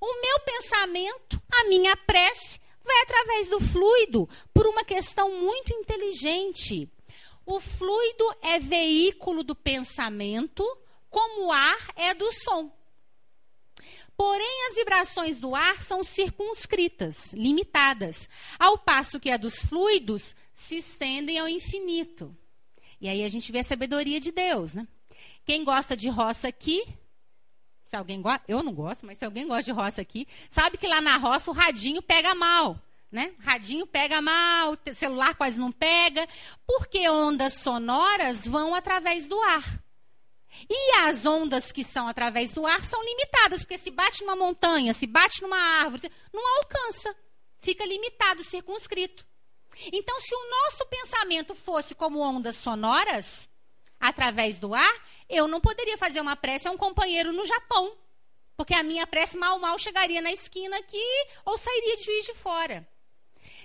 o 0.00 0.20
meu 0.20 0.40
pensamento, 0.40 1.42
a 1.52 1.64
minha 1.64 1.96
prece, 1.96 2.58
vai 2.82 3.02
através 3.02 3.48
do 3.48 3.60
fluido 3.60 4.28
por 4.54 4.66
uma 4.66 4.84
questão 4.84 5.40
muito 5.40 5.72
inteligente. 5.72 6.88
O 7.44 7.60
fluido 7.60 8.34
é 8.40 8.58
veículo 8.58 9.42
do 9.42 9.54
pensamento, 9.54 10.64
como 11.10 11.46
o 11.46 11.52
ar 11.52 11.92
é 11.96 12.14
do 12.14 12.32
som. 12.32 12.72
Porém, 14.20 14.66
as 14.68 14.74
vibrações 14.74 15.38
do 15.38 15.54
ar 15.54 15.80
são 15.80 16.04
circunscritas, 16.04 17.32
limitadas, 17.32 18.28
ao 18.58 18.76
passo 18.76 19.18
que 19.18 19.30
a 19.30 19.38
dos 19.38 19.64
fluidos 19.64 20.36
se 20.54 20.76
estendem 20.76 21.38
ao 21.38 21.48
infinito. 21.48 22.36
E 23.00 23.08
aí 23.08 23.24
a 23.24 23.28
gente 23.28 23.50
vê 23.50 23.60
a 23.60 23.64
sabedoria 23.64 24.20
de 24.20 24.30
Deus, 24.30 24.74
né? 24.74 24.86
Quem 25.42 25.64
gosta 25.64 25.96
de 25.96 26.10
roça 26.10 26.48
aqui, 26.48 26.86
se 27.88 27.96
alguém 27.96 28.20
gosta, 28.20 28.44
eu 28.46 28.62
não 28.62 28.74
gosto, 28.74 29.06
mas 29.06 29.16
se 29.16 29.24
alguém 29.24 29.48
gosta 29.48 29.62
de 29.62 29.72
roça 29.72 30.02
aqui, 30.02 30.28
sabe 30.50 30.76
que 30.76 30.86
lá 30.86 31.00
na 31.00 31.16
roça 31.16 31.50
o 31.50 31.54
radinho 31.54 32.02
pega 32.02 32.34
mal, 32.34 32.78
né? 33.10 33.32
Radinho 33.38 33.86
pega 33.86 34.20
mal, 34.20 34.76
celular 34.92 35.34
quase 35.34 35.58
não 35.58 35.72
pega, 35.72 36.28
porque 36.66 37.08
ondas 37.08 37.54
sonoras 37.54 38.46
vão 38.46 38.74
através 38.74 39.26
do 39.26 39.40
ar. 39.40 39.82
E 40.68 40.96
as 40.98 41.24
ondas 41.24 41.72
que 41.72 41.84
são 41.84 42.08
através 42.08 42.52
do 42.52 42.66
ar 42.66 42.84
são 42.84 43.02
limitadas, 43.02 43.62
porque 43.62 43.78
se 43.78 43.90
bate 43.90 44.22
numa 44.22 44.36
montanha, 44.36 44.92
se 44.92 45.06
bate 45.06 45.42
numa 45.42 45.56
árvore, 45.56 46.10
não 46.32 46.56
alcança. 46.58 47.14
Fica 47.60 47.84
limitado, 47.84 48.44
circunscrito. 48.44 49.26
Então, 49.92 50.20
se 50.20 50.34
o 50.34 50.50
nosso 50.50 50.86
pensamento 50.86 51.54
fosse 51.54 51.94
como 51.94 52.20
ondas 52.20 52.56
sonoras, 52.56 53.48
através 53.98 54.58
do 54.58 54.74
ar, 54.74 55.06
eu 55.28 55.46
não 55.46 55.60
poderia 55.60 55.96
fazer 55.96 56.20
uma 56.20 56.36
prece 56.36 56.66
a 56.68 56.70
um 56.70 56.76
companheiro 56.76 57.32
no 57.32 57.44
Japão. 57.44 57.96
Porque 58.56 58.74
a 58.74 58.82
minha 58.82 59.06
prece 59.06 59.36
mal, 59.36 59.58
mal 59.58 59.78
chegaria 59.78 60.20
na 60.20 60.32
esquina 60.32 60.76
aqui 60.76 61.06
ou 61.44 61.56
sairia 61.56 61.96
de 61.96 62.04
juiz 62.04 62.24
de 62.24 62.34
fora. 62.34 62.86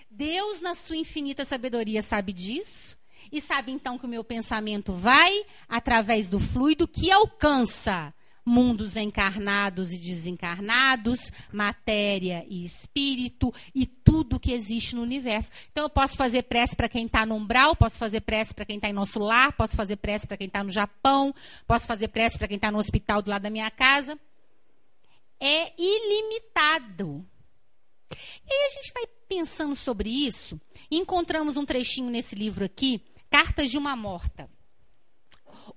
Deus, 0.10 0.62
na 0.62 0.74
sua 0.74 0.96
infinita 0.96 1.44
sabedoria, 1.44 2.02
sabe 2.02 2.32
disso. 2.32 2.98
E 3.32 3.42
sabe 3.42 3.72
então 3.72 3.98
que 3.98 4.06
o 4.06 4.10
meu 4.10 4.24
pensamento 4.24 4.94
vai 4.94 5.46
através 5.68 6.28
do 6.28 6.40
fluido 6.40 6.88
que 6.88 7.12
alcança 7.12 8.14
mundos 8.46 8.96
encarnados 8.96 9.92
e 9.92 9.98
desencarnados, 9.98 11.32
matéria 11.52 12.46
e 12.48 12.64
espírito 12.64 13.52
e 13.74 13.88
tudo 13.88 14.40
que 14.40 14.52
existe 14.52 14.96
no 14.96 15.02
universo. 15.02 15.50
Então 15.72 15.86
eu 15.86 15.90
posso 15.90 16.16
fazer 16.16 16.44
prece 16.44 16.76
para 16.76 16.88
quem 16.88 17.08
está 17.08 17.26
no 17.26 17.36
umbral, 17.36 17.76
posso 17.76 17.98
fazer 17.98 18.22
prece 18.22 18.54
para 18.54 18.66
quem 18.66 18.76
está 18.76 18.88
em 18.88 18.94
nosso 18.94 19.20
lar, 19.20 19.52
posso 19.54 19.76
fazer 19.76 19.96
prece 19.96 20.28
para 20.28 20.38
quem 20.38 20.46
está 20.46 20.64
no 20.64 20.72
Japão, 20.72 21.34
posso 21.66 21.88
fazer 21.88 22.10
prece 22.10 22.38
para 22.38 22.48
quem 22.48 22.58
está 22.58 22.72
no 22.72 22.78
hospital 22.78 23.22
do 23.22 23.32
lado 23.32 23.42
da 23.42 23.50
minha 23.50 23.72
casa. 23.72 24.18
É 25.40 25.74
ilimitado. 25.82 27.26
E 28.48 28.54
aí 28.54 28.66
a 28.68 28.70
gente 28.70 28.94
vai 28.94 29.08
pensando 29.28 29.76
sobre 29.76 30.08
isso 30.08 30.62
encontramos 30.90 31.58
um 31.58 31.66
trechinho 31.66 32.10
nesse 32.10 32.36
livro 32.36 32.66
aqui, 32.66 33.02
Cartas 33.36 33.70
de 33.70 33.78
uma 33.78 33.98
Morta. 33.98 34.50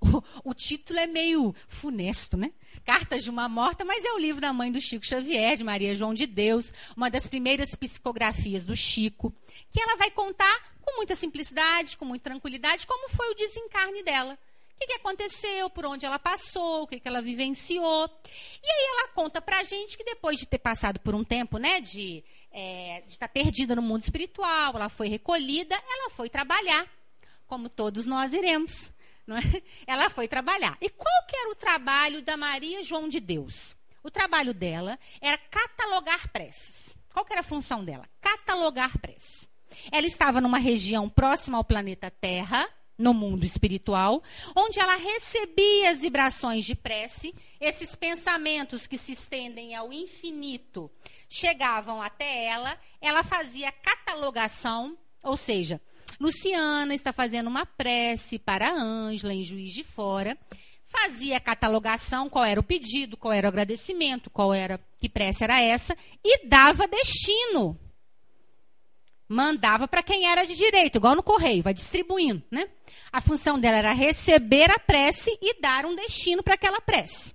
O, 0.00 0.50
o, 0.50 0.54
título 0.54 1.00
é 1.00 1.08
meio 1.08 1.52
funesto, 1.66 2.36
né? 2.36 2.52
Cartas 2.84 3.24
de 3.24 3.30
uma 3.30 3.48
Morta, 3.48 3.84
mas 3.84 4.04
é 4.04 4.12
o 4.12 4.18
livro 4.18 4.40
da 4.40 4.52
mãe 4.52 4.70
do 4.70 4.80
Chico 4.80 5.04
Xavier, 5.04 5.56
de 5.56 5.64
Maria 5.64 5.92
João 5.92 6.14
de 6.14 6.24
Deus, 6.24 6.72
uma 6.96 7.10
das 7.10 7.26
primeiras 7.26 7.74
psicografias 7.74 8.64
do 8.64 8.76
Chico, 8.76 9.34
que 9.72 9.80
ela 9.80 9.96
vai 9.96 10.08
contar 10.08 10.72
com 10.80 10.94
muita 10.98 11.16
simplicidade, 11.16 11.96
com 11.96 12.04
muita 12.04 12.30
tranquilidade, 12.30 12.86
como 12.86 13.08
foi 13.08 13.28
o 13.32 13.34
desencarne 13.34 14.04
dela. 14.04 14.34
O 14.34 14.78
que, 14.78 14.86
que 14.86 14.92
aconteceu, 14.92 15.68
por 15.68 15.84
onde 15.84 16.06
ela 16.06 16.20
passou, 16.20 16.82
o 16.82 16.86
que, 16.86 17.00
que 17.00 17.08
ela 17.08 17.20
vivenciou. 17.20 18.08
E 18.62 18.70
aí 18.70 18.86
ela 18.92 19.08
conta 19.08 19.42
pra 19.42 19.64
gente 19.64 19.98
que 19.98 20.04
depois 20.04 20.38
de 20.38 20.46
ter 20.46 20.58
passado 20.58 21.00
por 21.00 21.12
um 21.12 21.24
tempo, 21.24 21.58
né, 21.58 21.80
de 21.80 22.22
é, 22.52 23.02
estar 23.08 23.26
tá 23.26 23.32
perdida 23.32 23.74
no 23.74 23.82
mundo 23.82 24.02
espiritual, 24.02 24.76
ela 24.76 24.88
foi 24.88 25.08
recolhida, 25.08 25.74
ela 25.74 26.10
foi 26.10 26.30
trabalhar, 26.30 26.86
como 27.48 27.68
todos 27.68 28.06
nós 28.06 28.32
iremos. 28.32 28.92
É? 29.28 29.62
Ela 29.86 30.08
foi 30.08 30.28
trabalhar. 30.28 30.78
E 30.80 30.88
qual 30.88 31.26
que 31.26 31.36
era 31.36 31.50
o 31.50 31.56
trabalho 31.56 32.22
da 32.22 32.36
Maria 32.36 32.82
João 32.82 33.08
de 33.08 33.18
Deus? 33.18 33.76
O 34.02 34.10
trabalho 34.10 34.54
dela 34.54 34.98
era 35.20 35.36
catalogar 35.36 36.28
preces. 36.28 36.94
Qual 37.12 37.24
que 37.24 37.32
era 37.32 37.40
a 37.40 37.44
função 37.44 37.84
dela? 37.84 38.08
Catalogar 38.20 38.96
preces. 38.98 39.48
Ela 39.90 40.06
estava 40.06 40.40
numa 40.40 40.58
região 40.58 41.08
próxima 41.08 41.58
ao 41.58 41.64
planeta 41.64 42.10
Terra, 42.10 42.68
no 42.96 43.14
mundo 43.14 43.44
espiritual, 43.44 44.22
onde 44.56 44.80
ela 44.80 44.96
recebia 44.96 45.90
as 45.90 46.00
vibrações 46.00 46.64
de 46.64 46.74
prece, 46.74 47.32
esses 47.60 47.94
pensamentos 47.94 48.88
que 48.88 48.98
se 48.98 49.12
estendem 49.12 49.74
ao 49.74 49.92
infinito 49.92 50.90
chegavam 51.28 52.02
até 52.02 52.46
ela, 52.46 52.76
ela 53.00 53.22
fazia 53.22 53.70
catalogação, 53.70 54.98
ou 55.22 55.36
seja, 55.36 55.80
Luciana 56.20 56.94
está 56.94 57.12
fazendo 57.12 57.46
uma 57.46 57.64
prece 57.64 58.38
para 58.38 58.72
Ângela 58.72 59.32
em 59.32 59.44
Juiz 59.44 59.72
de 59.72 59.84
Fora. 59.84 60.36
Fazia 60.86 61.36
a 61.36 61.40
catalogação, 61.40 62.28
qual 62.28 62.44
era 62.44 62.58
o 62.58 62.62
pedido, 62.62 63.16
qual 63.16 63.32
era 63.32 63.46
o 63.46 63.50
agradecimento, 63.50 64.30
qual 64.30 64.52
era, 64.52 64.80
que 64.98 65.08
prece 65.08 65.44
era 65.44 65.60
essa, 65.60 65.96
e 66.24 66.46
dava 66.46 66.88
destino. 66.88 67.78
Mandava 69.28 69.86
para 69.86 70.02
quem 70.02 70.26
era 70.26 70.44
de 70.44 70.56
direito, 70.56 70.96
igual 70.96 71.14
no 71.14 71.22
correio, 71.22 71.62
vai 71.62 71.74
distribuindo, 71.74 72.42
né? 72.50 72.68
A 73.12 73.20
função 73.20 73.60
dela 73.60 73.76
era 73.76 73.92
receber 73.92 74.70
a 74.70 74.78
prece 74.78 75.38
e 75.40 75.60
dar 75.60 75.84
um 75.84 75.94
destino 75.94 76.42
para 76.42 76.54
aquela 76.54 76.80
prece. 76.80 77.34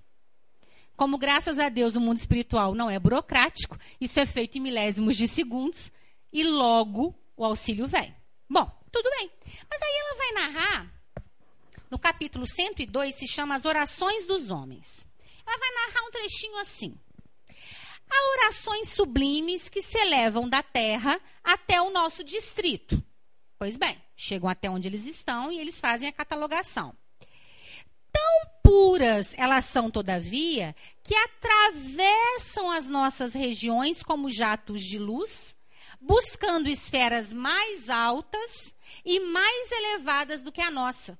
Como 0.96 1.18
graças 1.18 1.60
a 1.60 1.70
Deus 1.70 1.96
o 1.96 2.02
mundo 2.02 2.18
espiritual 2.18 2.74
não 2.74 2.90
é 2.90 3.00
burocrático, 3.00 3.78
isso 4.02 4.20
é 4.20 4.26
feito 4.26 4.58
em 4.58 4.62
milésimos 4.62 5.16
de 5.16 5.28
segundos 5.28 5.92
e 6.32 6.44
logo 6.44 7.16
o 7.38 7.46
auxílio 7.46 7.88
vem. 7.88 8.14
Bom, 8.54 8.72
tudo 8.92 9.10
bem. 9.18 9.32
Mas 9.68 9.82
aí 9.82 9.94
ela 9.98 10.16
vai 10.16 10.32
narrar, 10.34 10.94
no 11.90 11.98
capítulo 11.98 12.46
102, 12.46 13.16
se 13.16 13.28
chama 13.28 13.56
As 13.56 13.66
Orações 13.66 14.28
dos 14.28 14.52
Homens. 14.52 15.04
Ela 15.44 15.58
vai 15.58 15.70
narrar 15.72 16.08
um 16.08 16.12
trechinho 16.12 16.58
assim. 16.60 16.96
Há 18.08 18.32
orações 18.38 18.90
sublimes 18.90 19.70
que 19.70 19.82
se 19.82 19.98
elevam 19.98 20.48
da 20.48 20.62
terra 20.62 21.20
até 21.44 21.82
o 21.82 21.90
nosso 21.90 22.24
distrito. 22.24 23.04
Pois 23.58 23.76
bem, 23.76 24.00
chegam 24.16 24.48
até 24.48 24.70
onde 24.70 24.88
eles 24.88 25.08
estão 25.08 25.52
e 25.52 25.58
eles 25.58 25.80
fazem 25.80 26.08
a 26.08 26.14
catalogação. 26.14 26.96
Tão 28.12 28.52
puras 28.62 29.34
elas 29.36 29.66
são, 29.66 29.90
todavia, 29.90 30.76
que 31.02 31.16
atravessam 31.16 32.70
as 32.70 32.88
nossas 32.88 33.34
regiões 33.34 34.04
como 34.04 34.30
jatos 34.30 34.80
de 34.84 35.00
luz 35.00 35.56
buscando 36.04 36.70
esferas 36.70 37.32
mais 37.32 37.90
altas 37.90 38.74
e 39.06 39.20
mais 39.20 39.72
elevadas 39.72 40.42
do 40.42 40.52
que 40.52 40.62
a 40.62 40.70
nossa. 40.70 41.18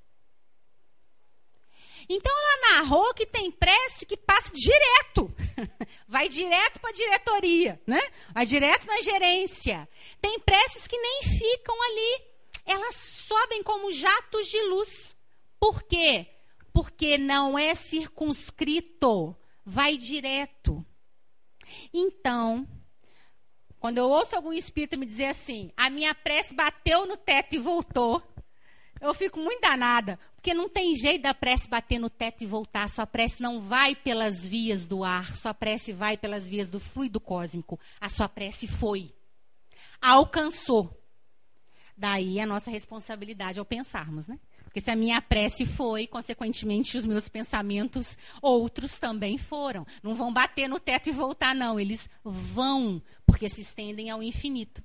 Então 2.10 2.32
ela 2.38 2.74
narrou 2.74 3.14
que 3.14 3.26
tem 3.26 3.50
prece 3.50 4.06
que 4.06 4.18
passa 4.18 4.52
direto, 4.54 5.34
vai 6.06 6.28
direto 6.28 6.80
para 6.82 6.90
a 6.90 6.94
diretoria, 6.94 7.82
né? 7.88 8.02
Vai 8.34 8.46
direto 8.46 8.86
na 8.86 9.02
gerência. 9.02 9.88
Tem 10.22 10.38
preces 10.40 10.86
que 10.86 10.98
nem 10.98 11.24
ficam 11.24 11.82
ali, 11.82 12.22
elas 12.66 12.96
sobem 13.26 13.64
como 13.64 13.92
jatos 13.92 14.48
de 14.48 14.62
luz. 14.64 15.16
Por 15.58 15.84
quê? 15.84 16.28
Porque 16.74 17.18
não 17.18 17.58
é 17.58 17.74
circunscrito, 17.74 19.36
vai 19.66 19.98
direto. 19.98 20.86
Então, 21.94 22.68
quando 23.84 23.98
eu 23.98 24.10
ouço 24.10 24.34
algum 24.34 24.54
espírito 24.54 24.98
me 24.98 25.06
dizer 25.06 25.26
assim, 25.26 25.70
a 25.76 25.90
minha 25.90 26.16
prece 26.16 26.54
bateu 26.54 27.06
no 27.06 27.18
teto 27.18 27.58
e 27.58 27.60
voltou, 27.60 28.24
eu 29.02 29.14
fico 29.14 29.38
muito 29.38 29.60
danada, 29.60 30.18
porque 30.36 30.54
não 30.54 30.70
tem 30.70 30.96
jeito 30.96 31.24
da 31.24 31.34
prece 31.34 31.68
bater 31.68 32.00
no 32.00 32.10
teto 32.10 32.46
e 32.46 32.48
voltar. 32.48 32.88
Sua 32.88 33.06
prece 33.06 33.42
não 33.42 33.60
vai 33.60 33.94
pelas 33.94 34.48
vias 34.48 34.86
do 34.86 35.04
ar, 35.04 35.36
sua 35.36 35.54
prece 35.54 35.92
vai 35.92 36.16
pelas 36.16 36.48
vias 36.48 36.70
do 36.70 36.80
fluido 36.80 37.20
cósmico. 37.20 37.78
A 38.00 38.08
sua 38.08 38.30
prece 38.30 38.70
foi, 38.70 39.14
alcançou. 40.02 40.98
Daí 41.98 42.40
a 42.40 42.46
nossa 42.46 42.72
responsabilidade 42.72 43.60
ao 43.60 43.66
pensarmos, 43.66 44.28
né? 44.28 44.40
Porque 44.74 44.82
se 44.82 44.90
a 44.90 44.96
minha 44.96 45.22
prece 45.22 45.68
foi, 45.68 46.08
consequentemente, 46.08 46.98
os 46.98 47.06
meus 47.06 47.30
pensamentos, 47.30 48.18
outros 48.42 48.98
também 48.98 49.38
foram. 49.38 49.86
Não 50.02 50.16
vão 50.16 50.34
bater 50.34 50.68
no 50.68 50.80
teto 50.80 51.10
e 51.10 51.12
voltar, 51.12 51.54
não. 51.54 51.80
Eles 51.80 52.10
vão, 52.24 53.00
porque 53.24 53.48
se 53.48 53.62
estendem 53.62 54.10
ao 54.10 54.24
infinito. 54.24 54.84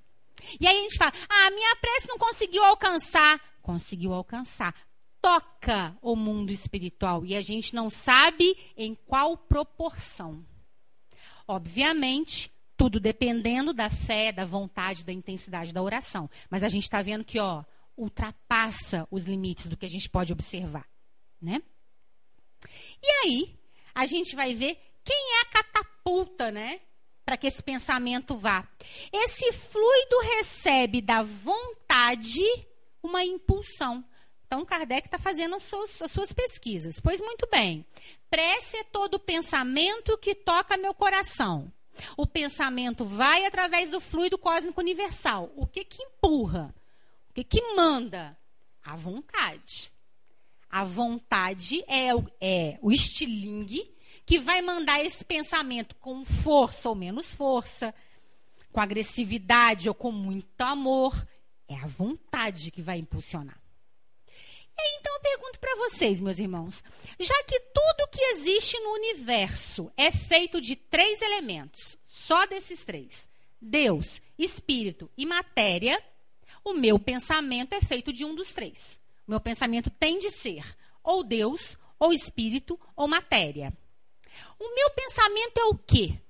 E 0.61 0.67
aí 0.67 0.77
a 0.77 0.83
gente 0.83 0.99
fala: 0.99 1.15
ah, 1.27 1.51
minha 1.53 1.75
prece 1.77 2.07
não 2.07 2.19
conseguiu 2.19 2.63
alcançar. 2.65 3.41
Conseguiu 3.63 4.13
alcançar. 4.13 4.75
Toca 5.23 5.97
o 6.03 6.15
mundo 6.15 6.53
espiritual 6.53 7.25
e 7.25 7.35
a 7.35 7.41
gente 7.41 7.75
não 7.75 7.89
sabe 7.89 8.59
em 8.77 8.95
qual 8.95 9.39
proporção. 9.39 10.45
Obviamente, 11.47 12.53
tudo 12.77 13.01
dependendo 13.01 13.73
da 13.73 13.89
fé, 13.89 14.33
da 14.33 14.45
vontade, 14.45 15.03
da 15.03 15.15
intensidade 15.15 15.73
da 15.73 15.83
oração. 15.83 16.29
Mas 16.51 16.63
a 16.63 16.69
gente 16.69 16.83
está 16.83 17.01
vendo 17.01 17.25
que, 17.25 17.39
ó, 17.39 17.65
ultrapassa 17.99 19.07
os 19.11 19.27
limites 19.27 19.67
do 19.67 19.77
que 19.77 19.85
a 19.85 19.89
gente 19.89 20.09
pode 20.09 20.33
observar, 20.33 20.89
né? 21.41 21.61
E 23.03 23.11
aí, 23.23 23.59
a 23.95 24.07
gente 24.07 24.35
vai 24.35 24.55
ver 24.55 24.79
quem 25.05 25.39
é 25.39 25.41
a 25.43 25.45
catapulta, 25.47 26.51
né? 26.51 26.81
Para 27.25 27.37
que 27.37 27.47
esse 27.47 27.63
pensamento 27.63 28.37
vá. 28.37 28.67
Esse 29.13 29.53
fluido 29.53 30.21
recebe 30.37 31.03
da 31.03 31.23
vontade 31.23 32.45
uma 33.03 33.25
impulsão. 33.25 34.05
Então, 34.47 34.65
Kardec 34.65 35.07
está 35.07 35.19
fazendo 35.19 35.57
as 35.57 35.63
suas, 35.63 36.01
as 36.01 36.11
suas, 36.11 36.33
pesquisas. 36.33 36.99
Pois 37.01 37.21
muito 37.21 37.47
bem. 37.51 37.85
Prece 38.31 38.79
é 38.79 38.85
todo 38.85 39.19
pensamento 39.19 40.17
que 40.17 40.35
toca 40.35 40.79
meu 40.79 40.95
coração. 40.95 41.71
O 42.17 42.27
pensamento 42.27 43.05
vai 43.05 43.45
através 43.45 43.91
do 43.91 44.01
fluido 44.01 44.39
cósmico 44.39 44.81
universal. 44.81 45.53
O 45.55 45.67
que 45.67 45.85
que 45.85 46.03
empurra? 46.03 46.75
Que 47.39 47.45
que 47.45 47.63
manda? 47.77 48.37
A 48.83 48.97
vontade. 48.97 49.93
A 50.69 50.85
vontade 50.85 51.85
é, 51.87 52.09
é 52.41 52.79
o 52.83 52.91
estilingue 52.91 53.89
que 54.27 54.41
vai 54.41 54.61
mandar 54.61 55.05
esse 55.05 55.25
pensamento 55.25 55.95
com 56.01 56.25
força 56.25 56.89
ou 56.89 56.97
menos 56.97 57.33
força, 57.33 57.95
com 58.73 58.81
agressividade 58.81 59.89
ou 59.89 59.95
com 59.95 60.11
muito 60.11 60.61
amor. 60.63 61.15
É 61.69 61.77
a 61.77 61.87
vontade 61.87 62.73
que 62.73 62.83
vai 62.83 62.99
impulsionar. 62.99 63.63
E 64.77 64.99
então 64.99 65.15
eu 65.15 65.21
pergunto 65.21 65.61
para 65.61 65.77
vocês, 65.77 66.21
meus 66.21 66.41
irmãos, 66.41 66.83
já 67.21 67.45
que 67.45 67.61
tudo 67.61 68.11
que 68.11 68.21
existe 68.33 68.77
no 68.81 68.95
universo 68.95 69.93
é 69.97 70.11
feito 70.11 70.61
de 70.61 70.75
três 70.75 71.23
elementos, 71.23 71.97
só 72.09 72.47
desses 72.47 72.85
três, 72.85 73.29
Deus, 73.63 74.21
Espírito 74.37 75.09
e 75.17 75.25
matéria, 75.25 76.03
o 76.65 76.73
meu 76.75 76.99
pensamento 76.99 77.73
é 77.73 77.81
feito 77.81 78.13
de 78.13 78.25
um 78.25 78.35
dos 78.35 78.53
três. 78.53 79.01
O 79.27 79.31
meu 79.31 79.41
pensamento 79.41 79.91
tem 79.91 80.19
de 80.19 80.31
ser 80.31 80.65
ou 81.03 81.25
Deus, 81.25 81.77
ou 81.99 82.13
Espírito, 82.13 82.79
ou 82.95 83.09
matéria. 83.09 83.73
O 84.59 84.75
meu 84.75 84.91
pensamento 84.91 85.59
é 85.59 85.65
o 85.65 85.75
quê? 85.75 86.21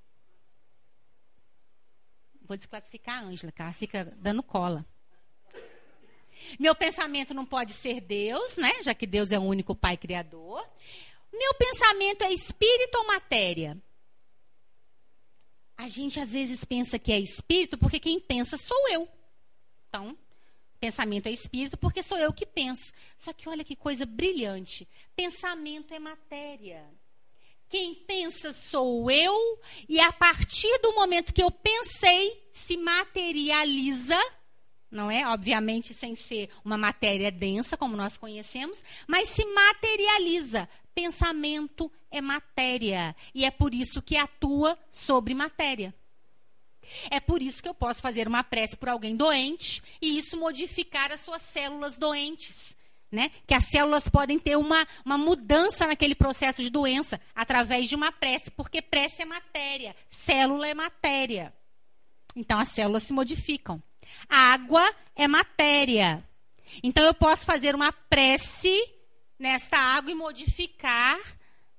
Vou 2.43 2.57
desclassificar 2.57 3.19
a 3.19 3.27
Ângela, 3.27 3.53
que 3.53 3.61
ela 3.61 3.73
fica 3.73 4.05
dando 4.17 4.43
cola. 4.43 4.87
Meu 6.59 6.75
pensamento 6.75 7.35
não 7.35 7.45
pode 7.45 7.73
ser 7.73 8.01
Deus, 8.01 8.57
né? 8.57 8.83
Já 8.83 8.95
que 8.95 9.07
Deus 9.07 9.33
é 9.33 9.39
o 9.39 9.43
único 9.43 9.75
Pai 9.75 9.97
Criador. 9.97 10.65
Meu 11.33 11.55
pensamento 11.55 12.23
é 12.23 12.33
espírito 12.33 12.97
ou 12.99 13.07
matéria? 13.07 13.77
A 15.77 15.89
gente 15.89 16.21
às 16.21 16.33
vezes 16.33 16.65
pensa 16.65 16.99
que 16.99 17.13
é 17.13 17.19
espírito 17.19 17.77
porque 17.77 18.01
quem 18.01 18.21
pensa 18.21 18.57
sou 18.57 18.89
eu. 18.89 19.09
Então, 19.89 20.17
pensamento 20.79 21.27
é 21.27 21.31
espírito 21.33 21.77
porque 21.77 22.03
sou 22.03 22.19
eu 22.19 22.33
que 22.33 22.47
penso. 22.47 22.93
Só 23.19 23.33
que 23.33 23.49
olha 23.49 23.65
que 23.65 23.75
coisa 23.75 24.05
brilhante. 24.05 24.87
Pensamento 25.17 25.93
é 25.93 25.99
matéria. 25.99 26.85
Quem 27.69 27.95
pensa 27.95 28.53
sou 28.53 29.11
eu, 29.11 29.61
e 29.87 30.01
a 30.01 30.11
partir 30.11 30.79
do 30.79 30.95
momento 30.95 31.35
que 31.35 31.43
eu 31.43 31.51
pensei, 31.51 32.49
se 32.51 32.79
materializa, 32.79 34.19
não 34.91 35.11
é? 35.11 35.29
Obviamente 35.29 35.93
sem 35.93 36.15
ser 36.15 36.49
uma 36.65 36.79
matéria 36.79 37.31
densa, 37.31 37.77
como 37.77 37.95
nós 37.95 38.17
conhecemos, 38.17 38.83
mas 39.07 39.29
se 39.29 39.45
materializa. 39.45 40.67
Pensamento 40.95 41.93
é 42.11 42.23
matéria, 42.23 43.15
e 43.35 43.45
é 43.45 43.51
por 43.51 43.75
isso 43.75 44.01
que 44.01 44.17
atua 44.17 44.79
sobre 44.91 45.35
matéria. 45.35 45.95
É 47.11 47.21
por 47.21 47.43
isso 47.43 47.63
que 47.63 47.69
eu 47.69 47.75
posso 47.75 48.01
fazer 48.01 48.27
uma 48.29 48.43
prece 48.45 48.77
por 48.77 48.89
alguém 48.89 49.17
doente 49.17 49.83
e 50.01 50.19
isso 50.19 50.39
modificar 50.39 51.13
as 51.13 51.21
suas 51.21 51.43
células 51.43 51.97
doentes 51.97 52.77
né? 53.11 53.31
Que 53.47 53.55
as 53.55 53.65
células 53.65 54.09
podem 54.09 54.39
ter 54.39 54.57
uma, 54.57 54.87
uma 55.05 55.17
mudança 55.17 55.87
naquele 55.87 56.15
processo 56.15 56.63
de 56.63 56.71
doença 56.71 57.21
através 57.35 57.89
de 57.89 57.95
uma 57.95 58.13
prece, 58.13 58.51
porque 58.51 58.83
prece 58.83 59.23
é 59.23 59.25
matéria, 59.25 59.97
célula 60.11 60.69
é 60.69 60.75
matéria. 60.75 61.53
Então 62.37 62.59
as 62.59 62.69
células 62.69 63.05
se 63.05 63.13
modificam. 63.13 63.83
A 64.29 64.53
água 64.53 64.95
é 65.17 65.27
matéria. 65.27 66.23
Então 66.83 67.05
eu 67.05 67.15
posso 67.15 67.45
fazer 67.47 67.75
uma 67.75 67.93
prece 67.93 68.79
nesta 69.39 69.79
água 69.79 70.11
e 70.11 70.15
modificar 70.15 71.19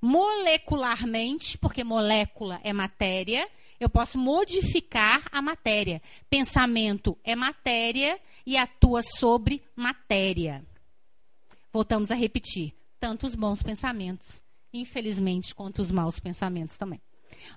molecularmente, 0.02 1.58
porque 1.58 1.84
molécula 1.84 2.60
é 2.64 2.72
matéria, 2.72 3.48
eu 3.80 3.90
posso 3.90 4.18
modificar 4.18 5.24
a 5.32 5.42
matéria. 5.42 6.02
Pensamento 6.30 7.18
é 7.24 7.36
matéria 7.36 8.20
e 8.46 8.58
atua 8.58 9.02
sobre 9.02 9.64
matéria. 9.76 10.66
Voltamos 11.72 12.12
a 12.12 12.16
repetir: 12.16 12.74
tanto 13.00 13.26
os 13.26 13.36
bons 13.36 13.64
pensamentos, 13.64 14.42
infelizmente, 14.74 15.56
quanto 15.56 15.80
os 15.80 15.92
maus 15.92 16.20
pensamentos 16.20 16.78
também. 16.78 17.02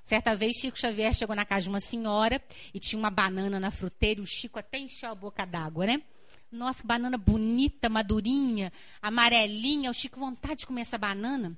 Certa 0.04 0.36
vez, 0.36 0.56
Chico 0.60 0.78
Xavier 0.78 1.12
chegou 1.14 1.34
na 1.34 1.44
casa 1.44 1.62
de 1.62 1.68
uma 1.68 1.80
senhora 1.80 2.40
e 2.72 2.78
tinha 2.78 2.98
uma 2.98 3.10
banana 3.10 3.58
na 3.58 3.70
fruteira 3.70 4.22
o 4.22 4.26
Chico 4.26 4.58
até 4.58 4.78
encheu 4.78 5.10
a 5.10 5.14
boca 5.14 5.44
d'água, 5.44 5.86
né? 5.86 6.02
Nossa, 6.50 6.86
banana 6.86 7.16
bonita, 7.16 7.88
madurinha, 7.88 8.72
amarelinha. 9.00 9.90
O 9.90 9.94
Chico, 9.94 10.20
vontade 10.20 10.60
de 10.60 10.66
comer 10.66 10.82
essa 10.82 10.98
banana. 10.98 11.56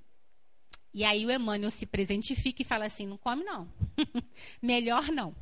E 0.94 1.04
aí 1.04 1.26
o 1.26 1.30
Emmanuel 1.30 1.72
se 1.72 1.84
presentifica 1.84 2.62
e 2.62 2.64
fala 2.64 2.86
assim: 2.86 3.06
não 3.06 3.18
come 3.18 3.42
não. 3.42 3.68
Melhor 4.62 5.08
não. 5.08 5.34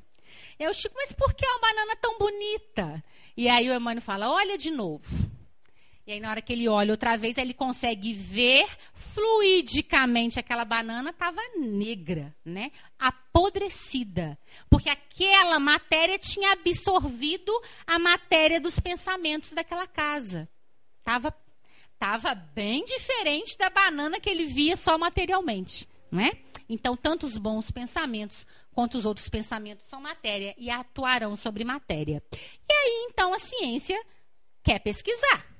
E 0.58 0.64
aí 0.64 0.70
o 0.70 0.74
Chico, 0.74 0.94
mas 0.96 1.12
por 1.12 1.34
que 1.34 1.44
a 1.44 1.58
banana 1.60 1.94
tão 1.96 2.18
bonita? 2.18 3.04
E 3.36 3.48
aí 3.48 3.68
o 3.68 3.74
Emmanuel 3.74 4.00
fala: 4.00 4.30
olha 4.30 4.56
de 4.56 4.70
novo. 4.70 5.30
E 6.04 6.10
aí, 6.10 6.18
na 6.18 6.30
hora 6.30 6.42
que 6.42 6.52
ele 6.52 6.68
olha 6.68 6.92
outra 6.92 7.16
vez, 7.16 7.38
ele 7.38 7.54
consegue 7.54 8.12
ver 8.12 8.66
fluidicamente 8.92 10.40
aquela 10.40 10.64
banana 10.64 11.10
estava 11.10 11.40
negra, 11.56 12.34
né? 12.44 12.72
Apodrecida. 12.98 14.36
Porque 14.68 14.88
aquela 14.88 15.60
matéria 15.60 16.18
tinha 16.18 16.52
absorvido 16.52 17.52
a 17.86 18.00
matéria 18.00 18.60
dos 18.60 18.80
pensamentos 18.80 19.52
daquela 19.52 19.86
casa. 19.86 20.48
Estava 20.98 21.30
tava 22.02 22.34
bem 22.34 22.84
diferente 22.84 23.56
da 23.56 23.70
banana 23.70 24.18
que 24.18 24.28
ele 24.28 24.44
via 24.46 24.76
só 24.76 24.98
materialmente, 24.98 25.88
né? 26.10 26.32
Então, 26.68 26.96
tanto 26.96 27.24
os 27.24 27.38
bons 27.38 27.70
pensamentos 27.70 28.44
quanto 28.72 28.98
os 28.98 29.04
outros 29.04 29.28
pensamentos 29.28 29.84
são 29.86 30.00
matéria 30.00 30.52
e 30.58 30.68
atuarão 30.68 31.36
sobre 31.36 31.62
matéria. 31.62 32.20
E 32.68 32.72
aí, 32.72 33.06
então, 33.08 33.32
a 33.32 33.38
ciência 33.38 34.04
quer 34.64 34.80
pesquisar 34.80 35.52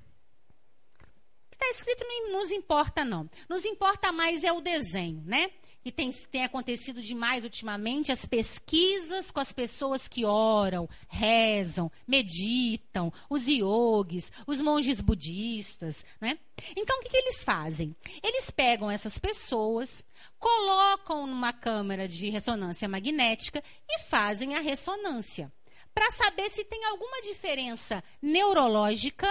está 1.62 1.70
escrito 1.70 2.04
não 2.08 2.40
nos 2.40 2.50
importa, 2.50 3.04
não. 3.04 3.30
Nos 3.48 3.64
importa 3.64 4.10
mais 4.10 4.42
é 4.42 4.52
o 4.52 4.60
desenho, 4.60 5.22
né? 5.24 5.48
E 5.84 5.90
tem, 5.90 6.10
tem 6.12 6.44
acontecido 6.44 7.00
demais 7.00 7.42
ultimamente 7.42 8.12
as 8.12 8.24
pesquisas 8.24 9.30
com 9.30 9.40
as 9.40 9.52
pessoas 9.52 10.06
que 10.06 10.24
oram, 10.24 10.88
rezam, 11.08 11.90
meditam, 12.06 13.12
os 13.28 13.48
yogis, 13.48 14.30
os 14.46 14.60
monges 14.60 15.00
budistas, 15.00 16.04
né? 16.20 16.38
Então, 16.76 16.98
o 16.98 17.02
que, 17.02 17.08
que 17.08 17.16
eles 17.16 17.42
fazem? 17.42 17.96
Eles 18.22 18.50
pegam 18.50 18.90
essas 18.90 19.18
pessoas, 19.18 20.04
colocam 20.38 21.26
numa 21.26 21.52
câmara 21.52 22.06
de 22.06 22.30
ressonância 22.30 22.88
magnética 22.88 23.62
e 23.88 24.02
fazem 24.02 24.54
a 24.54 24.60
ressonância 24.60 25.52
para 25.94 26.10
saber 26.12 26.48
se 26.50 26.64
tem 26.64 26.84
alguma 26.84 27.20
diferença 27.22 28.02
neurológica 28.20 29.28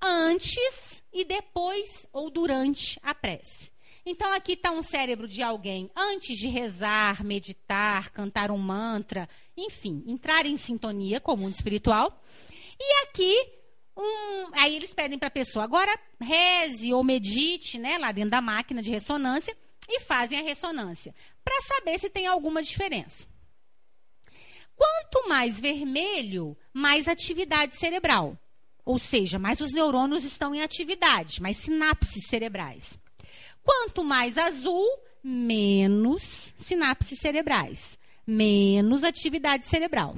antes 0.00 1.02
e 1.12 1.24
depois 1.24 2.06
ou 2.12 2.30
durante 2.30 2.98
a 3.02 3.14
prece. 3.14 3.70
Então 4.10 4.32
aqui 4.32 4.52
está 4.52 4.70
um 4.70 4.82
cérebro 4.82 5.28
de 5.28 5.42
alguém 5.42 5.90
antes 5.94 6.38
de 6.38 6.48
rezar, 6.48 7.22
meditar, 7.22 8.10
cantar 8.10 8.50
um 8.50 8.56
mantra, 8.56 9.28
enfim, 9.54 10.02
entrar 10.06 10.46
em 10.46 10.56
sintonia 10.56 11.20
com 11.20 11.34
o 11.34 11.36
mundo 11.36 11.54
espiritual. 11.54 12.18
E 12.80 13.02
aqui 13.02 13.36
um, 13.94 14.48
aí 14.54 14.74
eles 14.74 14.94
pedem 14.94 15.18
para 15.18 15.28
a 15.28 15.30
pessoa 15.30 15.62
agora 15.62 15.94
reze 16.18 16.90
ou 16.90 17.04
medite, 17.04 17.78
né, 17.78 17.98
lá 17.98 18.10
dentro 18.10 18.30
da 18.30 18.40
máquina 18.40 18.80
de 18.80 18.90
ressonância 18.90 19.54
e 19.86 20.00
fazem 20.00 20.38
a 20.38 20.42
ressonância 20.42 21.14
para 21.44 21.60
saber 21.60 21.98
se 21.98 22.08
tem 22.08 22.26
alguma 22.26 22.62
diferença. 22.62 23.26
Quanto 24.74 25.28
mais 25.28 25.60
vermelho, 25.60 26.56
mais 26.72 27.08
atividade 27.08 27.76
cerebral. 27.76 28.38
Ou 28.86 28.98
seja, 28.98 29.38
mais 29.38 29.60
os 29.60 29.74
neurônios 29.74 30.24
estão 30.24 30.54
em 30.54 30.62
atividade, 30.62 31.42
mais 31.42 31.58
sinapses 31.58 32.26
cerebrais. 32.26 32.98
Quanto 33.68 34.02
mais 34.02 34.38
azul, 34.38 34.88
menos 35.22 36.54
sinapses 36.56 37.18
cerebrais, 37.18 37.98
menos 38.26 39.04
atividade 39.04 39.66
cerebral. 39.66 40.16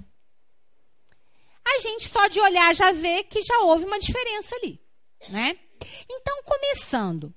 a 1.66 1.78
gente 1.80 2.08
só 2.08 2.28
de 2.28 2.38
olhar 2.38 2.72
já 2.76 2.92
vê 2.92 3.24
que 3.24 3.40
já 3.42 3.58
houve 3.62 3.84
uma 3.84 3.98
diferença 3.98 4.54
ali, 4.54 4.80
né? 5.28 5.58
Então, 6.08 6.44
começando, 6.44 7.34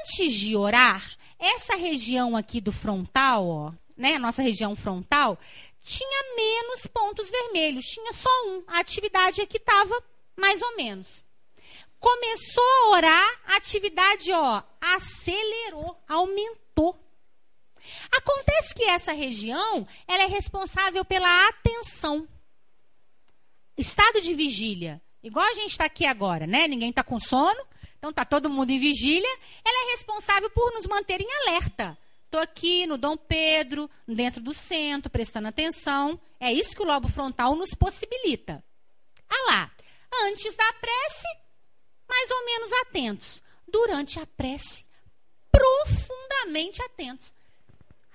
antes 0.00 0.32
de 0.32 0.56
orar, 0.56 1.14
essa 1.38 1.74
região 1.74 2.34
aqui 2.34 2.58
do 2.58 2.72
frontal, 2.72 3.46
ó, 3.46 3.72
né, 3.94 4.18
nossa 4.18 4.40
região 4.40 4.74
frontal, 4.74 5.38
tinha 5.82 6.34
menos 6.36 6.86
pontos 6.86 7.28
vermelhos, 7.28 7.84
tinha 7.84 8.14
só 8.14 8.30
um. 8.46 8.64
A 8.66 8.78
atividade 8.78 9.42
aqui 9.42 9.58
estava 9.58 10.02
mais 10.38 10.62
ou 10.62 10.74
menos. 10.76 11.23
Começou 12.04 12.62
a 12.62 12.90
orar, 12.90 13.40
a 13.46 13.56
atividade, 13.56 14.30
ó, 14.30 14.62
acelerou, 14.78 15.98
aumentou. 16.06 17.02
Acontece 18.12 18.74
que 18.74 18.82
essa 18.82 19.14
região, 19.14 19.88
ela 20.06 20.24
é 20.24 20.26
responsável 20.26 21.02
pela 21.02 21.48
atenção. 21.48 22.28
Estado 23.74 24.20
de 24.20 24.34
vigília, 24.34 25.00
igual 25.22 25.46
a 25.46 25.54
gente 25.54 25.70
está 25.70 25.86
aqui 25.86 26.04
agora, 26.04 26.46
né? 26.46 26.68
Ninguém 26.68 26.90
está 26.90 27.02
com 27.02 27.18
sono, 27.18 27.66
então 27.96 28.10
está 28.10 28.22
todo 28.22 28.50
mundo 28.50 28.68
em 28.68 28.78
vigília. 28.78 29.38
Ela 29.64 29.88
é 29.88 29.96
responsável 29.96 30.50
por 30.50 30.74
nos 30.74 30.86
manter 30.86 31.22
em 31.22 31.32
alerta. 31.40 31.96
Estou 32.26 32.38
aqui 32.38 32.86
no 32.86 32.98
Dom 32.98 33.16
Pedro, 33.16 33.90
dentro 34.06 34.42
do 34.42 34.52
centro, 34.52 35.08
prestando 35.08 35.48
atenção. 35.48 36.20
É 36.38 36.52
isso 36.52 36.76
que 36.76 36.82
o 36.82 36.86
lobo 36.86 37.08
frontal 37.08 37.54
nos 37.56 37.70
possibilita. 37.70 38.62
Ah 39.26 39.50
lá, 39.50 39.72
antes 40.26 40.54
da 40.54 40.70
prece, 40.74 41.43
mais 42.14 42.30
ou 42.30 42.44
menos 42.44 42.72
atentos. 42.72 43.42
Durante 43.66 44.20
a 44.20 44.26
prece, 44.26 44.84
profundamente 45.50 46.80
atentos. 46.82 47.32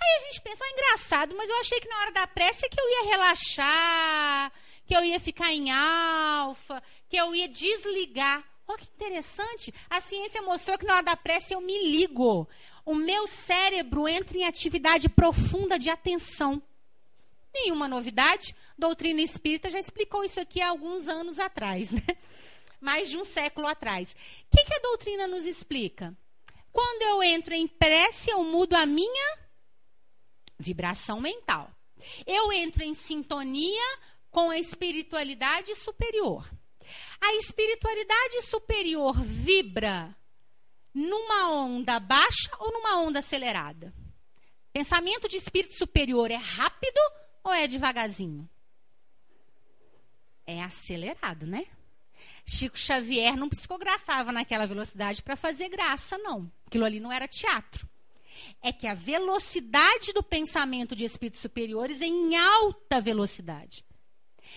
Aí 0.01 0.17
a 0.17 0.25
gente 0.25 0.41
pensa, 0.41 0.63
ah, 0.63 0.71
engraçado, 0.71 1.35
mas 1.35 1.49
eu 1.49 1.59
achei 1.59 1.81
que 1.81 1.89
na 1.89 1.97
hora 1.97 2.11
da 2.11 2.27
prece 2.27 2.69
que 2.69 2.79
eu 2.79 2.89
ia 2.89 3.09
relaxar, 3.09 4.53
que 4.85 4.95
eu 4.95 5.03
ia 5.03 5.19
ficar 5.19 5.51
em 5.51 5.69
alfa, 5.69 6.81
que 7.09 7.17
eu 7.17 7.35
ia 7.35 7.49
desligar. 7.49 8.41
Olha 8.65 8.77
que 8.77 8.87
interessante. 8.95 9.73
A 9.89 9.99
ciência 9.99 10.41
mostrou 10.41 10.77
que 10.77 10.85
na 10.85 10.95
hora 10.95 11.03
da 11.03 11.17
prece 11.17 11.53
eu 11.53 11.59
me 11.59 11.91
ligo. 11.91 12.47
O 12.85 12.95
meu 12.95 13.27
cérebro 13.27 14.07
entra 14.07 14.37
em 14.37 14.45
atividade 14.45 15.09
profunda 15.09 15.77
de 15.77 15.89
atenção. 15.89 16.61
Nenhuma 17.53 17.87
novidade. 17.87 18.55
Doutrina 18.77 19.21
espírita 19.21 19.69
já 19.69 19.79
explicou 19.79 20.23
isso 20.23 20.39
aqui 20.39 20.61
há 20.61 20.69
alguns 20.69 21.09
anos 21.09 21.37
atrás, 21.39 21.91
né? 21.91 22.01
Mais 22.79 23.09
de 23.09 23.17
um 23.17 23.25
século 23.25 23.67
atrás. 23.67 24.13
O 24.13 24.55
que, 24.55 24.63
que 24.63 24.73
a 24.73 24.79
doutrina 24.79 25.27
nos 25.27 25.45
explica? 25.45 26.15
Quando 26.71 27.01
eu 27.01 27.23
entro 27.23 27.53
em 27.53 27.67
prece, 27.67 28.31
eu 28.31 28.43
mudo 28.43 28.75
a 28.75 28.85
minha 28.85 29.37
vibração 30.57 31.19
mental. 31.19 31.71
Eu 32.25 32.51
entro 32.51 32.83
em 32.83 32.93
sintonia 32.93 33.99
com 34.29 34.49
a 34.49 34.57
espiritualidade 34.57 35.75
superior. 35.75 36.49
A 37.21 37.35
espiritualidade 37.35 38.41
superior 38.43 39.21
vibra 39.21 40.15
numa 40.93 41.51
onda 41.51 41.99
baixa 41.99 42.49
ou 42.59 42.71
numa 42.71 42.99
onda 42.99 43.19
acelerada? 43.19 43.93
Pensamento 44.71 45.27
de 45.27 45.37
espírito 45.37 45.73
superior 45.73 46.31
é 46.31 46.35
rápido 46.35 46.99
ou 47.43 47.51
é 47.51 47.67
devagarzinho? 47.67 48.49
É 50.45 50.63
acelerado, 50.63 51.45
né? 51.45 51.67
Chico 52.49 52.77
Xavier 52.77 53.37
não 53.37 53.47
psicografava 53.47 54.31
naquela 54.31 54.65
velocidade 54.65 55.21
para 55.21 55.35
fazer 55.35 55.69
graça, 55.69 56.17
não. 56.17 56.51
Aquilo 56.65 56.83
ali 56.83 56.99
não 56.99 57.11
era 57.11 57.27
teatro. 57.27 57.87
É 58.61 58.73
que 58.73 58.87
a 58.87 58.95
velocidade 58.95 60.11
do 60.13 60.23
pensamento 60.23 60.95
de 60.95 61.05
espíritos 61.05 61.41
superiores 61.41 62.01
é 62.01 62.05
em 62.05 62.35
alta 62.35 62.99
velocidade. 62.99 63.85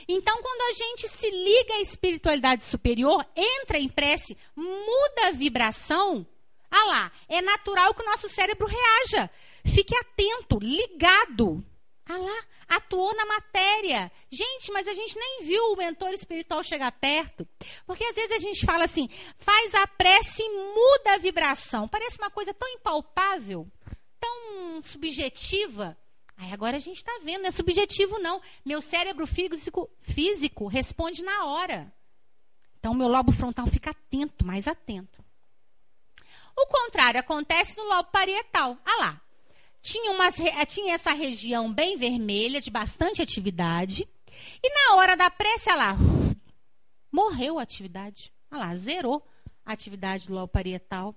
Então, 0.09 0.40
quando 0.40 0.72
a 0.72 0.72
gente 0.72 1.07
se 1.07 1.31
liga 1.31 1.74
à 1.74 1.81
espiritualidade 1.81 2.64
superior, 2.64 3.26
entra 3.37 3.78
em 3.78 3.88
prece, 3.88 4.38
muda 4.57 5.28
a 5.28 5.33
vibração, 5.33 6.26
ah 6.70 6.85
lá, 6.85 7.12
é 7.28 7.42
natural 7.42 7.92
que 7.92 8.00
o 8.00 8.07
nosso 8.07 8.26
cérebro 8.31 8.66
reaja. 8.66 9.31
Fique 9.66 9.94
atento, 9.94 10.59
ligado. 10.59 11.62
Ah 12.07 12.19
lá, 12.19 12.45
atuou 12.69 13.15
na 13.15 13.25
matéria. 13.27 14.11
Gente, 14.31 14.73
mas 14.73 14.88
a 14.88 14.95
gente 14.95 15.17
nem 15.17 15.45
viu 15.45 15.73
o 15.73 15.77
mentor 15.77 16.12
espiritual 16.12 16.62
chegar 16.62 16.91
perto. 16.93 17.47
Porque 17.87 18.05
às 18.05 18.15
vezes 18.15 18.33
a 18.33 18.38
gente 18.38 18.67
fala 18.67 18.85
assim, 18.85 19.09
faz 19.38 19.75
a 19.75 19.87
prece 19.87 20.43
e 20.43 20.49
muda 20.49 21.15
a 21.15 21.19
vibração. 21.19 21.88
Parece 21.88 22.19
uma 22.19 22.31
coisa 22.31 22.53
tão 22.53 22.69
impalpável, 22.69 23.67
tão 24.21 24.83
subjetiva. 24.83 25.97
Aí 26.37 26.53
agora 26.53 26.77
a 26.77 26.81
gente 26.81 26.97
está 26.97 27.21
vendo, 27.23 27.43
não 27.43 27.49
é 27.49 27.53
subjetivo, 27.53 28.19
não. 28.19 28.43
Meu 28.65 28.81
cérebro 28.81 29.27
físico, 29.27 29.88
físico 30.01 30.67
responde 30.67 31.23
na 31.23 31.45
hora. 31.45 31.93
Então, 32.79 32.95
meu 32.95 33.07
lobo 33.07 33.31
frontal 33.31 33.67
fica 33.69 33.91
atento, 33.91 34.45
mais 34.45 34.67
atento. 34.67 35.25
O 36.57 36.67
contrário 36.67 37.21
acontece 37.21 37.77
no 37.77 37.85
lobo 37.85 38.11
parietal. 38.11 38.77
Ah 38.85 38.97
lá. 38.99 39.21
Tinha, 39.83 40.12
umas, 40.12 40.37
tinha 40.68 40.95
essa 40.95 41.12
região 41.12 41.73
bem 41.73 41.97
vermelha, 41.97 42.61
de 42.61 42.71
bastante 42.71 43.21
atividade. 43.21 44.09
E 44.62 44.71
na 44.71 44.97
hora 44.97 45.16
da 45.16 45.29
prece, 45.29 45.68
olha 45.68 45.77
lá, 45.77 45.97
morreu 47.11 47.59
a 47.59 47.62
atividade. 47.62 48.33
Olha 48.51 48.66
lá, 48.66 48.77
zerou 48.77 49.27
a 49.66 49.73
atividade 49.73 50.29
do 50.29 50.35
lobo 50.35 50.49
parietal. 50.49 51.14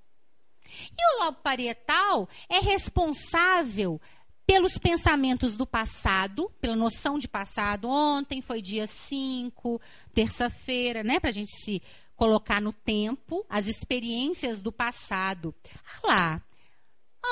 E 0.66 1.16
o 1.16 1.26
lobo 1.26 1.38
parietal 1.44 2.28
é 2.50 2.60
responsável 2.60 4.02
pelos 4.48 4.78
pensamentos 4.78 5.56
do 5.58 5.66
passado, 5.66 6.52
pela 6.60 6.76
noção 6.76 7.18
de 7.18 7.28
passado. 7.28 7.88
Ontem 7.88 8.42
foi 8.42 8.62
dia 8.62 8.88
5, 8.88 9.82
terça-feira, 10.14 11.04
né? 11.04 11.20
Para 11.20 11.30
a 11.30 11.34
gente 11.34 11.56
se 11.56 11.82
colocar 12.16 12.62
no 12.62 12.74
tempo 12.74 13.46
as 13.50 13.68
experiências 13.68 14.62
do 14.62 14.72
passado. 14.72 15.54
Ah 15.86 16.08
lá, 16.08 16.42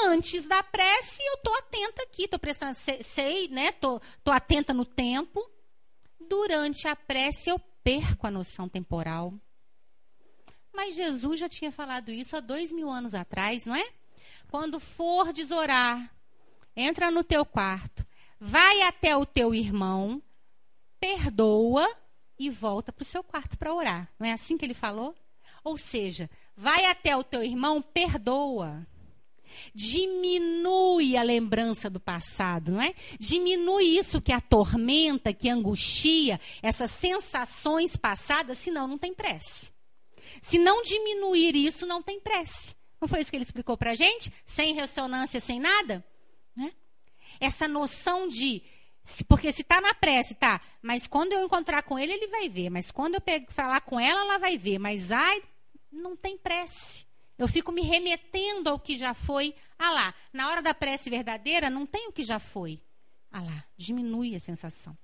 antes 0.06 0.45
da 0.45 0.63
prece 0.63 1.21
eu 1.21 1.38
tô 1.38 1.53
atenta 1.56 2.03
aqui, 2.03 2.27
tô 2.27 2.39
prestando, 2.39 2.77
sei, 3.01 3.47
né? 3.47 3.71
Tô, 3.71 3.99
tô 4.23 4.32
atenta 4.32 4.73
no 4.73 4.86
tempo. 4.86 5.43
Durante 6.19 6.88
a 6.88 6.95
prece 6.95 7.49
eu 7.49 7.60
perco 7.84 8.25
a 8.25 8.32
noção 8.32 8.67
temporal. 8.67 9.34
Mas 10.73 10.95
Jesus 10.95 11.39
já 11.39 11.47
tinha 11.47 11.71
falado 11.71 12.12
isso 12.12 12.36
há 12.36 12.39
dois 12.39 12.71
mil 12.71 12.89
anos 12.89 13.13
atrás, 13.13 13.65
não 13.65 13.75
é? 13.75 13.88
Quando 14.49 14.79
for 14.79 15.32
desorar, 15.32 16.12
entra 16.75 17.12
no 17.12 17.23
teu 17.23 17.45
quarto, 17.45 18.06
vai 18.39 18.82
até 18.82 19.15
o 19.15 19.25
teu 19.25 19.53
irmão, 19.53 20.21
perdoa 20.99 21.88
e 22.39 22.49
volta 22.49 22.91
para 22.91 23.03
o 23.03 23.06
seu 23.06 23.23
quarto 23.23 23.58
para 23.58 23.73
orar. 23.73 24.10
Não 24.19 24.27
é 24.27 24.32
assim 24.32 24.58
que 24.58 24.65
ele 24.65 24.73
falou? 24.73 25.15
Ou 25.63 25.77
seja, 25.77 26.29
vai 26.56 26.86
até 26.86 27.15
o 27.15 27.23
teu 27.23 27.43
irmão, 27.43 27.82
perdoa. 27.82 28.86
Diminui 29.74 31.18
a 31.18 31.24
lembrança 31.24 31.89
do 31.89 32.00
passado, 32.00 32.74
não 32.74 32.82
é? 32.82 32.94
Diminui 33.20 33.98
isso 33.98 34.22
que 34.22 34.32
atormenta, 34.32 35.34
que 35.34 35.50
angustia, 35.50 36.39
essas 36.62 36.92
sensações 36.92 37.96
passadas, 37.96 38.58
senão 38.58 38.88
não 38.88 38.98
tem 38.98 39.13
prece. 39.13 39.72
Se 40.42 40.58
não 40.58 40.82
diminuir 40.82 41.56
isso, 41.56 41.86
não 41.86 42.02
tem 42.02 42.20
prece. 42.20 42.76
Não 43.00 43.08
foi 43.08 43.20
isso 43.20 43.30
que 43.30 43.36
ele 43.36 43.44
explicou 43.44 43.78
para 43.78 43.92
a 43.92 43.96
gente? 43.96 44.32
Sem 44.46 44.74
ressonância, 44.74 45.39
sem 45.39 45.60
nada? 45.60 46.04
Né? 46.56 46.72
Essa 47.39 47.68
noção 47.68 48.28
de. 48.28 48.63
Porque 49.28 49.52
se 49.52 49.62
está 49.62 49.82
na 49.82 49.94
prece, 49.94 50.36
tá. 50.36 50.62
Mas 50.82 51.06
quando 51.06 51.34
eu 51.34 51.44
encontrar 51.44 51.84
com 51.84 52.00
ele, 52.00 52.13
ele 52.13 52.28
vai 52.28 52.48
ver. 52.48 52.70
Mas 52.70 52.92
quando 52.92 53.16
eu 53.16 53.22
falar 53.50 53.82
com 53.82 54.00
ela, 54.00 54.22
ela 54.22 54.38
vai 54.38 54.58
ver. 54.58 54.80
Mas 54.80 55.12
ai, 55.12 55.44
não 55.92 56.16
tem 56.16 56.38
prece. 56.38 57.03
Eu 57.38 57.48
fico 57.48 57.72
me 57.72 57.82
remetendo 57.82 58.69
ao 58.69 58.80
que 58.80 58.96
já 58.96 59.13
foi. 59.13 59.56
Ah 59.78 59.91
lá, 59.91 60.15
na 60.32 60.50
hora 60.50 60.62
da 60.62 60.74
prece 60.74 61.10
verdadeira, 61.10 61.69
não 61.69 61.86
tem 61.86 62.08
o 62.08 62.12
que 62.12 62.24
já 62.24 62.39
foi. 62.39 62.82
Ah 63.32 63.41
lá, 63.41 63.65
diminui 63.76 64.36
a 64.36 64.39
sensação. 64.39 64.98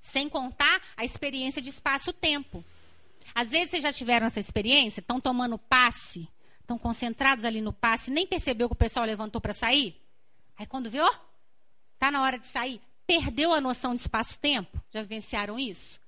Sem 0.00 0.28
contar 0.28 0.80
a 0.96 1.04
experiência 1.04 1.60
de 1.60 1.70
espaço-tempo. 1.70 2.64
Às 3.34 3.50
vezes 3.50 3.70
vocês 3.70 3.82
já 3.82 3.92
tiveram 3.92 4.26
essa 4.26 4.40
experiência, 4.40 5.00
estão 5.00 5.20
tomando 5.20 5.58
passe, 5.58 6.28
estão 6.60 6.78
concentrados 6.78 7.44
ali 7.44 7.60
no 7.60 7.72
passe, 7.72 8.10
nem 8.10 8.26
percebeu 8.26 8.68
que 8.68 8.74
o 8.74 8.78
pessoal 8.78 9.04
levantou 9.04 9.40
para 9.40 9.52
sair? 9.52 10.00
Aí 10.56 10.66
quando 10.66 10.88
vê, 10.88 11.00
ó, 11.00 11.14
tá 11.98 12.10
na 12.10 12.22
hora 12.22 12.38
de 12.38 12.46
sair, 12.46 12.80
perdeu 13.06 13.52
a 13.52 13.60
noção 13.60 13.94
de 13.94 14.00
espaço-tempo. 14.00 14.80
Já 14.90 15.02
vivenciaram 15.02 15.58
isso? 15.58 16.00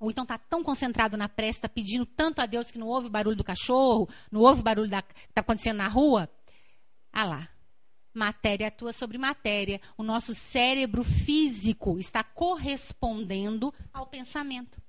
Ou 0.00 0.10
então 0.10 0.24
está 0.24 0.38
tão 0.38 0.64
concentrado 0.64 1.14
na 1.18 1.28
prece, 1.28 1.58
está 1.58 1.68
pedindo 1.68 2.06
tanto 2.06 2.40
a 2.40 2.46
Deus 2.46 2.70
que 2.70 2.78
não 2.78 2.88
ouve 2.88 3.08
o 3.08 3.10
barulho 3.10 3.36
do 3.36 3.44
cachorro, 3.44 4.08
não 4.32 4.40
ouve 4.40 4.60
o 4.60 4.64
barulho 4.64 4.88
da, 4.88 5.02
que 5.02 5.14
está 5.28 5.42
acontecendo 5.42 5.76
na 5.76 5.88
rua. 5.88 6.28
Ah 7.12 7.24
lá. 7.24 7.48
Matéria 8.14 8.68
atua 8.68 8.94
sobre 8.94 9.18
matéria. 9.18 9.78
O 9.98 10.02
nosso 10.02 10.34
cérebro 10.34 11.04
físico 11.04 11.98
está 11.98 12.24
correspondendo 12.24 13.72
ao 13.92 14.06
pensamento. 14.06 14.80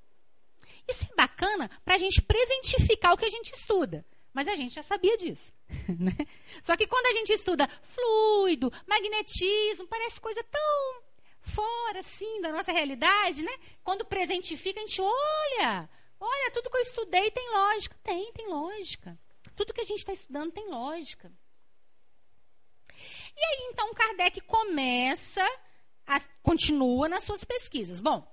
Isso 0.89 1.06
é 1.12 1.15
bacana 1.15 1.69
para 1.84 1.95
a 1.95 1.97
gente 1.97 2.21
presentificar 2.21 3.13
o 3.13 3.17
que 3.17 3.26
a 3.26 3.30
gente 3.30 3.52
estuda. 3.52 4.06
Mas 4.34 4.47
a 4.47 4.56
gente 4.56 4.74
já 4.74 4.84
sabia 4.84 5.17
disso. 5.17 5.52
Né? 6.00 6.15
Só 6.63 6.78
que 6.78 6.88
quando 6.88 7.06
a 7.08 7.13
gente 7.13 7.34
estuda 7.34 7.67
fluido, 7.67 8.71
magnetismo, 8.88 9.88
parece 9.88 10.21
coisa 10.21 10.41
tão 10.43 11.11
fora, 11.54 12.00
assim, 12.00 12.42
da 12.42 12.52
nossa 12.52 12.72
realidade, 12.72 13.44
né? 13.44 13.52
Quando 13.84 14.06
presentifica, 14.06 14.80
a 14.80 14.86
gente 14.86 15.02
olha, 15.02 15.90
olha, 16.20 16.52
tudo 16.52 16.70
que 16.70 16.78
eu 16.78 16.82
estudei 16.82 17.32
tem 17.32 17.52
lógica. 17.52 17.96
Tem, 18.04 18.32
tem 18.34 18.48
lógica. 18.48 19.18
Tudo 19.56 19.74
que 19.74 19.82
a 19.82 19.86
gente 19.86 20.00
está 20.00 20.14
estudando 20.14 20.52
tem 20.52 20.70
lógica. 20.70 21.32
E 23.36 23.44
aí, 23.44 23.70
então, 23.72 23.94
Kardec 23.94 24.42
começa, 24.42 25.46
a, 26.06 26.20
continua 26.42 27.08
nas 27.08 27.24
suas 27.24 27.44
pesquisas. 27.44 28.00
Bom, 28.00 28.28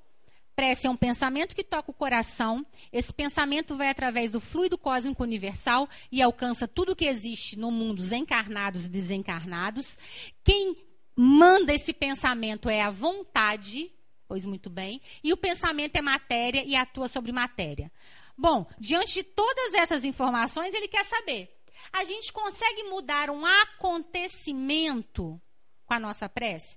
prece 0.54 0.87
é 0.87 0.90
um 0.90 0.96
pensamento 0.96 1.54
que 1.54 1.62
toca 1.62 1.90
o 1.90 1.94
coração. 1.94 2.66
Esse 2.92 3.12
pensamento 3.12 3.76
vai 3.76 3.88
através 3.88 4.31
do 4.31 4.40
fluido 4.40 4.76
cósmico 4.76 5.22
universal 5.22 5.88
e 6.11 6.20
alcança 6.20 6.66
tudo 6.66 6.96
que 6.96 7.04
existe 7.04 7.57
no 7.57 7.70
mundo, 7.70 8.00
os 8.00 8.12
encarnados 8.12 8.87
e 8.87 8.88
desencarnados. 8.88 9.96
Quem 10.42 10.88
manda 11.20 11.74
esse 11.74 11.92
pensamento 11.92 12.68
é 12.68 12.81
a 12.81 12.90
vontade, 12.90 13.92
pois 14.28 14.44
muito 14.44 14.70
bem, 14.70 15.00
e 15.24 15.33
o 15.33 15.37
pensamento 15.37 15.96
é 15.96 16.00
matéria 16.00 16.62
e 16.64 16.76
atua 16.76 17.09
sobre 17.09 17.33
matéria. 17.33 17.90
Bom, 18.37 18.64
diante 18.78 19.14
de 19.14 19.22
todas 19.24 19.74
essas 19.74 20.04
informações, 20.04 20.72
ele 20.72 20.87
quer 20.87 21.04
saber 21.04 21.59
a 21.92 22.04
gente 22.04 22.33
consegue 22.33 22.85
mudar 22.85 23.31
um 23.31 23.44
acontecimento 23.44 25.40
com 25.87 25.94
a 25.94 26.00
nossa 26.00 26.28
prece? 26.28 26.76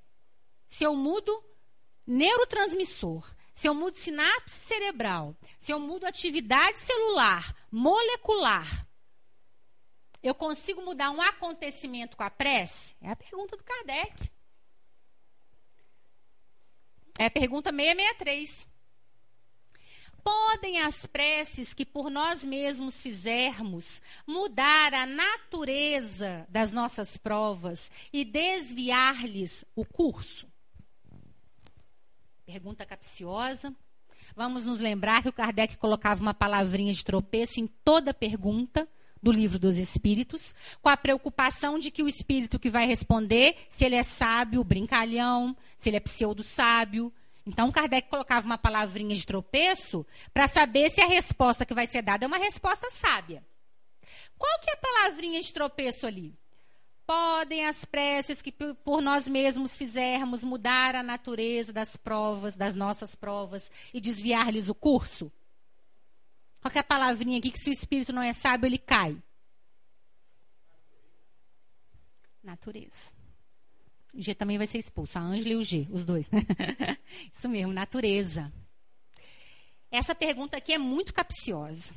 Se 0.68 0.84
eu 0.84 0.96
mudo 0.96 1.44
neurotransmissor, 2.08 3.30
se 3.54 3.68
eu 3.68 3.74
mudo 3.74 3.98
sinapse 3.98 4.58
cerebral, 4.58 5.36
se 5.60 5.72
eu 5.72 5.80
mudo 5.80 6.06
atividade 6.06 6.78
celular, 6.78 7.56
molecular, 7.70 8.88
eu 10.22 10.36
consigo 10.36 10.82
mudar 10.82 11.10
um 11.12 11.22
acontecimento 11.22 12.16
com 12.16 12.24
a 12.24 12.30
prece? 12.30 12.96
É 13.02 13.10
a 13.10 13.16
pergunta 13.16 13.58
do 13.58 13.64
Kardec. 13.64 14.32
É 17.18 17.26
a 17.26 17.32
pergunta 17.32 17.72
663. 17.72 18.68
Podem 20.24 20.80
as 20.80 21.08
preces 21.08 21.74
que 21.74 21.84
por 21.84 22.12
nós 22.12 22.44
mesmos 22.44 23.02
fizermos 23.02 24.02
mudar 24.28 24.94
a 24.94 25.08
natureza 25.08 26.46
das 26.48 26.72
nossas 26.72 27.18
provas 27.18 27.90
e 28.14 28.24
desviar-lhes 28.24 29.66
o 29.76 29.84
curso? 29.84 30.48
Pergunta 32.46 32.86
capciosa. 32.86 33.76
Vamos 34.36 34.64
nos 34.64 34.80
lembrar 34.80 35.24
que 35.24 35.30
o 35.30 35.34
Kardec 35.34 35.78
colocava 35.78 36.22
uma 36.22 36.34
palavrinha 36.34 36.94
de 36.94 37.04
tropeço 37.04 37.60
em 37.60 37.66
toda 37.66 38.14
pergunta 38.14 38.88
do 39.22 39.32
livro 39.32 39.60
dos 39.60 39.78
Espíritos, 39.78 40.56
com 40.82 40.90
a 40.90 40.98
preocupação 40.98 41.78
de 41.78 41.92
que 41.92 42.02
o 42.02 42.08
espírito 42.08 42.60
que 42.60 42.70
vai 42.70 42.88
responder, 42.88 43.56
se 43.70 43.86
ele 43.86 43.96
é 43.96 44.04
sábio, 44.04 44.64
brincalhão, 44.64 45.56
se 45.78 45.90
ele 45.90 45.98
é 45.98 46.00
pseudo-sábio, 46.00 47.14
então, 47.46 47.72
Kardec 47.72 48.08
colocava 48.10 48.46
uma 48.46 48.58
palavrinha 48.58 49.16
de 49.16 49.26
tropeço 49.26 50.06
para 50.34 50.48
saber 50.48 50.90
se 50.90 51.02
a 51.02 51.08
resposta 51.08 51.66
que 51.66 51.74
vai 51.74 51.88
ser 51.88 52.02
dada 52.02 52.26
é 52.26 52.28
uma 52.28 52.38
resposta 52.38 52.90
sábia. 52.92 53.44
Qual 54.38 54.60
que 54.60 54.70
é 54.70 54.74
a 54.74 54.78
palavrinha 54.78 55.42
de 55.42 55.52
tropeço 55.52 56.06
ali? 56.06 56.36
Podem 57.06 57.66
as 57.66 57.84
preces 57.84 58.42
que 58.42 58.52
por 58.52 59.02
nós 59.02 59.28
mesmos 59.28 59.76
fizermos 59.76 60.44
mudar 60.44 60.96
a 60.96 61.04
natureza 61.04 61.74
das 61.74 61.96
provas, 61.98 62.56
das 62.56 62.76
nossas 62.76 63.16
provas, 63.16 63.72
e 63.94 64.00
desviar-lhes 64.00 64.70
o 64.70 64.76
curso? 64.76 65.32
Qual 66.62 66.72
que 66.72 66.80
a 66.80 66.84
palavrinha 66.84 67.40
aqui 67.40 67.52
que 67.52 67.60
se 67.60 67.70
o 67.70 67.74
espírito 67.74 68.14
não 68.14 68.22
é 68.22 68.32
sábio, 68.34 68.68
ele 68.68 68.78
cai? 68.78 69.18
Natureza. 72.44 73.12
O 74.14 74.22
G 74.22 74.36
também 74.36 74.58
vai 74.58 74.68
ser 74.68 74.78
expulso, 74.78 75.18
a 75.18 75.22
Ângela 75.22 75.54
e 75.54 75.56
o 75.56 75.64
G, 75.64 75.88
os 75.90 76.06
dois. 76.06 76.28
Isso 77.34 77.50
mesmo, 77.50 77.74
natureza. 77.74 78.52
Essa 79.90 80.14
pergunta 80.14 80.58
aqui 80.58 80.74
é 80.74 80.78
muito 80.78 81.14
capciosa. 81.14 81.94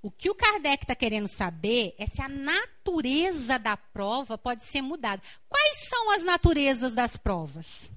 O 0.00 0.10
que 0.10 0.30
o 0.30 0.34
Kardec 0.34 0.84
está 0.84 0.94
querendo 0.94 1.28
saber 1.28 1.94
é 1.98 2.06
se 2.06 2.22
a 2.22 2.28
natureza 2.28 3.58
da 3.58 3.76
prova 3.76 4.38
pode 4.38 4.64
ser 4.64 4.80
mudada. 4.80 5.22
Quais 5.48 5.88
são 5.88 6.12
as 6.12 6.22
naturezas 6.22 6.92
das 6.92 7.16
provas? 7.16 7.90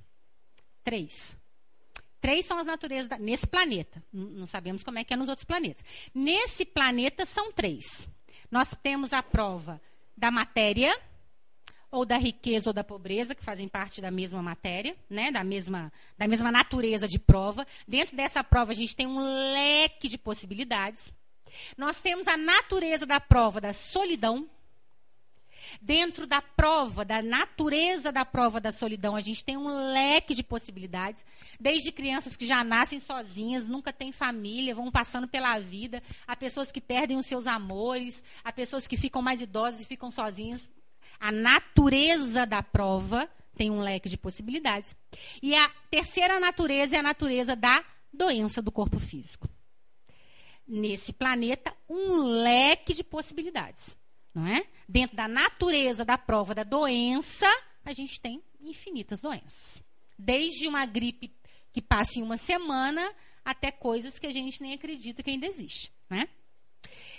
Três. 0.83 1.37
Três 2.21 2.45
são 2.45 2.59
as 2.59 2.67
naturezas 2.67 3.07
da, 3.07 3.17
nesse 3.17 3.47
planeta. 3.47 4.01
Não 4.13 4.45
sabemos 4.45 4.83
como 4.83 4.99
é 4.99 5.03
que 5.03 5.13
é 5.13 5.17
nos 5.17 5.27
outros 5.27 5.43
planetas. 5.43 5.83
Nesse 6.13 6.63
planeta 6.63 7.25
são 7.25 7.51
três. 7.51 8.07
Nós 8.49 8.69
temos 8.83 9.11
a 9.11 9.23
prova 9.23 9.81
da 10.15 10.29
matéria, 10.29 10.95
ou 11.89 12.05
da 12.05 12.17
riqueza 12.17 12.69
ou 12.69 12.73
da 12.73 12.83
pobreza, 12.83 13.35
que 13.35 13.43
fazem 13.43 13.67
parte 13.67 13.99
da 13.99 14.09
mesma 14.09 14.41
matéria, 14.41 14.95
né? 15.09 15.31
da, 15.31 15.43
mesma, 15.43 15.91
da 16.17 16.27
mesma 16.27 16.51
natureza 16.51 17.07
de 17.07 17.19
prova. 17.19 17.67
Dentro 17.87 18.15
dessa 18.15 18.43
prova, 18.43 18.71
a 18.71 18.75
gente 18.75 18.95
tem 18.95 19.07
um 19.07 19.19
leque 19.53 20.07
de 20.07 20.17
possibilidades. 20.17 21.11
Nós 21.77 21.99
temos 21.99 22.27
a 22.27 22.37
natureza 22.37 23.05
da 23.05 23.19
prova 23.19 23.59
da 23.59 23.73
solidão. 23.73 24.49
Dentro 25.79 26.25
da 26.25 26.41
prova, 26.41 27.05
da 27.05 27.21
natureza 27.21 28.11
da 28.11 28.25
prova 28.25 28.59
da 28.59 28.71
solidão, 28.71 29.15
a 29.15 29.21
gente 29.21 29.45
tem 29.45 29.57
um 29.57 29.91
leque 29.93 30.33
de 30.33 30.41
possibilidades. 30.43 31.23
Desde 31.59 31.91
crianças 31.91 32.35
que 32.35 32.47
já 32.47 32.63
nascem 32.63 32.99
sozinhas, 32.99 33.67
nunca 33.67 33.93
têm 33.93 34.11
família, 34.11 34.73
vão 34.73 34.91
passando 34.91 35.27
pela 35.27 35.59
vida, 35.59 36.01
a 36.25 36.35
pessoas 36.35 36.71
que 36.71 36.81
perdem 36.81 37.17
os 37.17 37.27
seus 37.27 37.45
amores, 37.45 38.23
a 38.43 38.51
pessoas 38.51 38.87
que 38.87 38.97
ficam 38.97 39.21
mais 39.21 39.41
idosas 39.41 39.81
e 39.81 39.85
ficam 39.85 40.09
sozinhas 40.09 40.69
a 41.21 41.31
natureza 41.31 42.47
da 42.47 42.63
prova 42.63 43.29
tem 43.55 43.69
um 43.69 43.79
leque 43.79 44.09
de 44.09 44.17
possibilidades. 44.17 44.95
E 45.39 45.53
a 45.53 45.69
terceira 45.91 46.39
natureza 46.39 46.95
é 46.95 46.99
a 46.99 47.03
natureza 47.03 47.55
da 47.55 47.85
doença 48.11 48.59
do 48.59 48.71
corpo 48.71 48.99
físico. 48.99 49.47
Nesse 50.67 51.13
planeta, 51.13 51.71
um 51.87 52.17
leque 52.41 52.91
de 52.91 53.03
possibilidades. 53.03 53.95
Não 54.33 54.47
é? 54.47 54.65
Dentro 54.87 55.15
da 55.15 55.27
natureza 55.27 56.05
da 56.05 56.17
prova 56.17 56.55
da 56.55 56.63
doença, 56.63 57.47
a 57.83 57.93
gente 57.93 58.19
tem 58.19 58.41
infinitas 58.59 59.19
doenças. 59.19 59.83
Desde 60.17 60.67
uma 60.67 60.85
gripe 60.85 61.33
que 61.73 61.81
passa 61.81 62.19
em 62.19 62.23
uma 62.23 62.37
semana 62.37 63.13
até 63.43 63.71
coisas 63.71 64.19
que 64.19 64.27
a 64.27 64.31
gente 64.31 64.61
nem 64.61 64.73
acredita 64.73 65.23
que 65.23 65.31
ainda 65.31 65.47
existe. 65.47 65.91
Né? 66.09 66.27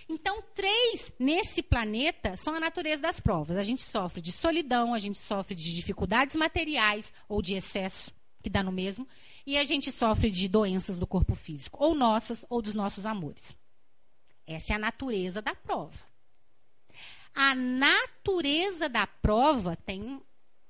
Então, 0.09 0.43
três 0.55 1.13
nesse 1.19 1.63
planeta 1.63 2.37
são 2.37 2.55
a 2.55 2.61
natureza 2.61 3.03
das 3.03 3.21
provas. 3.21 3.57
A 3.57 3.63
gente 3.63 3.83
sofre 3.83 4.21
de 4.21 4.33
solidão, 4.33 4.95
a 4.95 4.99
gente 4.99 5.19
sofre 5.19 5.55
de 5.55 5.75
dificuldades 5.75 6.35
materiais 6.35 7.13
ou 7.29 7.41
de 7.43 7.55
excesso, 7.55 8.13
que 8.43 8.51
dá 8.51 8.63
no 8.63 8.73
mesmo, 8.73 9.07
e 9.47 9.57
a 9.57 9.65
gente 9.65 9.91
sofre 9.91 10.31
de 10.31 10.49
doenças 10.49 10.99
do 10.99 11.07
corpo 11.07 11.35
físico, 11.35 11.83
ou 11.83 11.95
nossas 11.95 12.45
ou 12.49 12.61
dos 12.61 12.75
nossos 12.75 13.07
amores. 13.07 13.57
Essa 14.47 14.73
é 14.73 14.77
a 14.77 14.79
natureza 14.79 15.41
da 15.41 15.55
prova. 15.55 16.12
A 17.35 17.55
natureza 17.55 18.89
da 18.89 19.07
prova 19.07 19.77
tem 19.77 20.21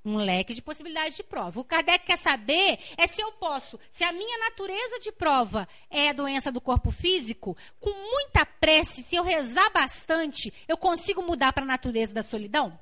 um 0.04 0.16
leque 0.16 0.54
de 0.54 0.62
possibilidades 0.62 1.16
de 1.16 1.22
prova. 1.22 1.60
O 1.60 1.64
Kardec 1.64 2.04
quer 2.06 2.18
saber 2.18 2.78
é 2.96 3.06
se 3.06 3.20
eu 3.20 3.32
posso, 3.32 3.78
se 3.92 4.02
a 4.04 4.12
minha 4.12 4.38
natureza 4.38 4.98
de 5.00 5.12
prova 5.12 5.68
é 5.88 6.08
a 6.08 6.12
doença 6.12 6.50
do 6.50 6.60
corpo 6.60 6.90
físico, 6.90 7.56
com 7.80 7.90
muita 7.90 8.44
prece, 8.44 9.02
se 9.02 9.14
eu 9.14 9.22
rezar 9.22 9.70
bastante, 9.70 10.52
eu 10.66 10.76
consigo 10.76 11.22
mudar 11.22 11.52
para 11.52 11.62
a 11.62 11.66
natureza 11.66 12.12
da 12.12 12.22
solidão? 12.22 12.78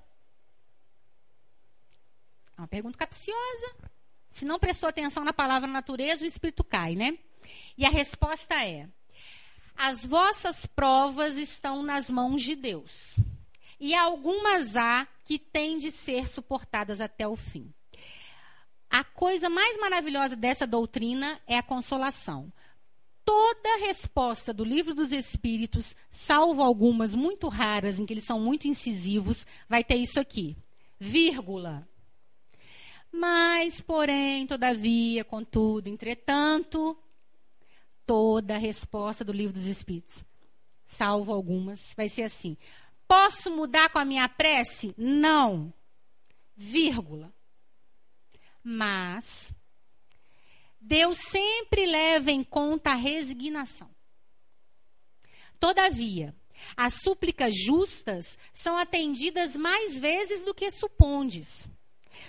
É 2.56 2.60
uma 2.60 2.68
pergunta 2.68 2.96
capciosa. 2.96 3.74
Se 4.32 4.44
não 4.44 4.58
prestou 4.58 4.88
atenção 4.88 5.24
na 5.24 5.32
palavra 5.32 5.68
natureza, 5.68 6.24
o 6.24 6.26
espírito 6.26 6.62
cai, 6.62 6.94
né? 6.94 7.18
E 7.76 7.84
a 7.84 7.90
resposta 7.90 8.64
é: 8.64 8.88
as 9.76 10.04
vossas 10.04 10.66
provas 10.66 11.36
estão 11.36 11.82
nas 11.82 12.08
mãos 12.08 12.42
de 12.42 12.54
Deus 12.54 13.16
e 13.80 13.94
algumas 13.94 14.76
há 14.76 15.08
que 15.24 15.38
têm 15.38 15.78
de 15.78 15.90
ser 15.90 16.28
suportadas 16.28 17.00
até 17.00 17.26
o 17.26 17.34
fim. 17.34 17.72
A 18.90 19.02
coisa 19.02 19.48
mais 19.48 19.78
maravilhosa 19.78 20.36
dessa 20.36 20.66
doutrina 20.66 21.40
é 21.46 21.56
a 21.56 21.62
consolação. 21.62 22.52
Toda 23.24 23.78
resposta 23.78 24.52
do 24.52 24.64
livro 24.64 24.92
dos 24.92 25.12
Espíritos, 25.12 25.94
salvo 26.10 26.62
algumas 26.62 27.14
muito 27.14 27.48
raras, 27.48 27.98
em 27.98 28.04
que 28.04 28.12
eles 28.12 28.24
são 28.24 28.40
muito 28.40 28.66
incisivos, 28.66 29.46
vai 29.68 29.84
ter 29.84 29.96
isso 29.96 30.18
aqui: 30.18 30.56
vírgula. 30.98 31.88
Mas, 33.12 33.80
porém, 33.80 34.46
todavia, 34.46 35.24
contudo, 35.24 35.88
entretanto, 35.88 36.96
toda 38.04 38.58
resposta 38.58 39.24
do 39.24 39.32
livro 39.32 39.52
dos 39.52 39.66
Espíritos, 39.66 40.24
salvo 40.84 41.32
algumas, 41.32 41.92
vai 41.96 42.08
ser 42.08 42.22
assim: 42.22 42.56
Posso 43.10 43.50
mudar 43.50 43.88
com 43.88 43.98
a 43.98 44.04
minha 44.04 44.28
prece? 44.28 44.94
Não. 44.96 45.74
Vírgula. 46.56 47.34
Mas 48.62 49.52
Deus 50.80 51.18
sempre 51.18 51.86
leva 51.86 52.30
em 52.30 52.44
conta 52.44 52.92
a 52.92 52.94
resignação. 52.94 53.90
Todavia, 55.58 56.36
as 56.76 57.00
súplicas 57.02 57.52
justas 57.52 58.38
são 58.52 58.78
atendidas 58.78 59.56
mais 59.56 59.98
vezes 59.98 60.44
do 60.44 60.54
que 60.54 60.70
supondes. 60.70 61.68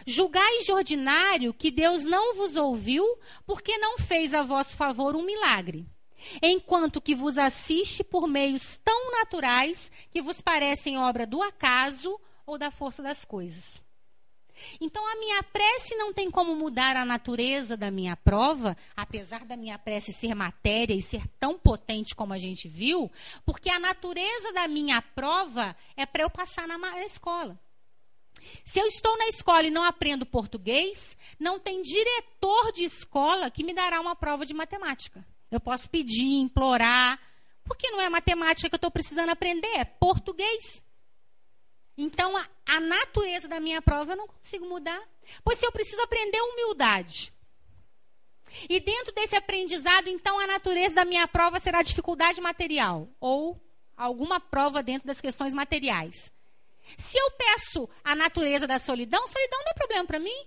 Julgais 0.07 0.65
de 0.65 0.71
ordinário 0.71 1.53
que 1.53 1.69
Deus 1.69 2.03
não 2.03 2.33
vos 2.33 2.55
ouviu, 2.55 3.05
porque 3.45 3.77
não 3.77 3.99
fez 3.99 4.33
a 4.33 4.41
vosso 4.41 4.75
favor 4.75 5.15
um 5.15 5.21
milagre, 5.21 5.85
enquanto 6.41 7.01
que 7.01 7.15
vos 7.15 7.37
assiste 7.37 8.03
por 8.03 8.27
meios 8.27 8.77
tão 8.83 9.11
naturais 9.11 9.91
que 10.09 10.21
vos 10.21 10.41
parecem 10.41 10.97
obra 10.97 11.25
do 11.25 11.41
acaso 11.41 12.19
ou 12.45 12.57
da 12.57 12.71
força 12.71 13.01
das 13.01 13.23
coisas. 13.25 13.81
Então 14.79 15.05
a 15.07 15.15
minha 15.15 15.41
prece 15.43 15.95
não 15.95 16.13
tem 16.13 16.29
como 16.29 16.55
mudar 16.55 16.95
a 16.95 17.05
natureza 17.05 17.75
da 17.75 17.89
minha 17.89 18.15
prova, 18.15 18.77
apesar 18.95 19.45
da 19.45 19.57
minha 19.57 19.77
prece 19.77 20.13
ser 20.13 20.35
matéria 20.35 20.93
e 20.93 21.01
ser 21.01 21.27
tão 21.39 21.57
potente 21.57 22.15
como 22.15 22.33
a 22.33 22.37
gente 22.37 22.67
viu, 22.67 23.11
porque 23.45 23.69
a 23.69 23.79
natureza 23.79 24.53
da 24.53 24.67
minha 24.67 25.01
prova 25.01 25.75
é 25.95 26.05
para 26.05 26.23
eu 26.23 26.29
passar 26.29 26.67
na 26.67 27.03
escola. 27.03 27.59
Se 28.65 28.79
eu 28.79 28.87
estou 28.87 29.15
na 29.17 29.27
escola 29.27 29.63
e 29.63 29.71
não 29.71 29.83
aprendo 29.83 30.25
português, 30.25 31.15
não 31.39 31.59
tem 31.59 31.81
diretor 31.81 32.71
de 32.71 32.83
escola 32.83 33.51
que 33.51 33.63
me 33.63 33.73
dará 33.73 34.01
uma 34.01 34.15
prova 34.15 34.45
de 34.45 34.53
matemática. 34.53 35.25
Eu 35.51 35.59
posso 35.59 35.89
pedir, 35.89 36.39
implorar, 36.39 37.19
porque 37.63 37.89
não 37.91 38.01
é 38.01 38.09
matemática 38.09 38.69
que 38.69 38.75
eu 38.75 38.77
estou 38.77 38.91
precisando 38.91 39.29
aprender, 39.29 39.67
é 39.75 39.85
português. 39.85 40.83
Então, 41.97 42.35
a, 42.37 42.47
a 42.65 42.79
natureza 42.79 43.47
da 43.47 43.59
minha 43.59 43.81
prova 43.81 44.13
eu 44.13 44.17
não 44.17 44.27
consigo 44.27 44.65
mudar. 44.65 45.01
Pois 45.43 45.59
se 45.59 45.65
eu 45.65 45.71
preciso 45.71 46.01
aprender 46.01 46.41
humildade. 46.41 47.33
E 48.69 48.79
dentro 48.79 49.13
desse 49.13 49.35
aprendizado, 49.35 50.07
então, 50.07 50.39
a 50.39 50.47
natureza 50.47 50.95
da 50.95 51.05
minha 51.05 51.27
prova 51.27 51.59
será 51.59 51.81
dificuldade 51.81 52.41
material. 52.41 53.09
Ou 53.19 53.61
alguma 53.95 54.39
prova 54.39 54.81
dentro 54.81 55.07
das 55.07 55.21
questões 55.21 55.53
materiais. 55.53 56.31
Se 56.97 57.17
eu 57.17 57.31
peço 57.31 57.89
a 58.03 58.15
natureza 58.15 58.67
da 58.67 58.79
solidão, 58.79 59.27
solidão 59.27 59.59
não 59.59 59.71
é 59.71 59.73
problema 59.73 60.05
para 60.05 60.19
mim. 60.19 60.45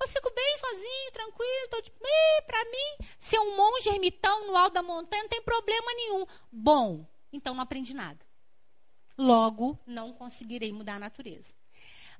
Eu 0.00 0.08
fico 0.08 0.32
bem 0.32 0.58
sozinho, 0.58 1.12
tranquilo, 1.12 1.82
de 1.82 1.92
bem 2.00 2.42
para 2.46 2.64
mim. 2.64 3.08
Ser 3.18 3.38
um 3.38 3.56
monge 3.56 3.88
ermitão 3.88 4.46
no 4.46 4.56
alto 4.56 4.74
da 4.74 4.82
montanha 4.82 5.22
não 5.22 5.28
tem 5.28 5.42
problema 5.42 5.92
nenhum. 5.94 6.26
Bom, 6.52 7.06
então 7.32 7.54
não 7.54 7.62
aprendi 7.62 7.94
nada 7.94 8.28
logo 9.18 9.76
não 9.84 10.12
conseguirei 10.12 10.72
mudar 10.72 10.94
a 10.94 11.00
natureza. 11.00 11.52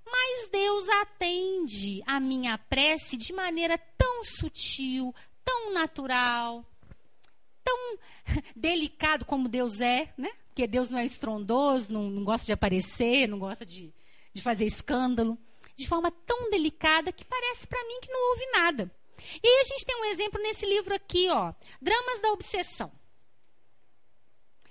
Mas 0.04 0.48
Deus 0.50 0.88
atende 0.88 2.02
a 2.06 2.18
minha 2.18 2.58
prece 2.58 3.16
de 3.16 3.32
maneira 3.32 3.78
tão 3.96 4.24
sutil, 4.24 5.14
tão 5.44 5.72
natural, 5.72 6.64
tão 7.62 7.98
delicado 8.56 9.24
como 9.24 9.48
Deus 9.48 9.80
é, 9.80 10.12
né? 10.16 10.30
Porque 10.48 10.66
Deus 10.66 10.90
não 10.90 10.98
é 10.98 11.04
estrondoso, 11.04 11.92
não, 11.92 12.10
não 12.10 12.24
gosta 12.24 12.46
de 12.46 12.52
aparecer, 12.52 13.28
não 13.28 13.38
gosta 13.38 13.64
de, 13.64 13.92
de 14.32 14.42
fazer 14.42 14.64
escândalo, 14.64 15.38
de 15.78 15.86
forma 15.86 16.10
tão 16.10 16.50
delicada 16.50 17.12
que 17.12 17.24
parece 17.24 17.66
para 17.66 17.82
mim 17.86 18.00
que 18.00 18.10
não 18.10 18.30
houve 18.30 18.46
nada. 18.50 18.90
E 19.42 19.46
aí 19.46 19.60
a 19.60 19.64
gente 19.64 19.86
tem 19.86 19.96
um 19.96 20.04
exemplo 20.06 20.42
nesse 20.42 20.66
livro 20.66 20.92
aqui, 20.92 21.28
ó, 21.30 21.54
Dramas 21.80 22.20
da 22.20 22.32
Obsessão. 22.32 22.90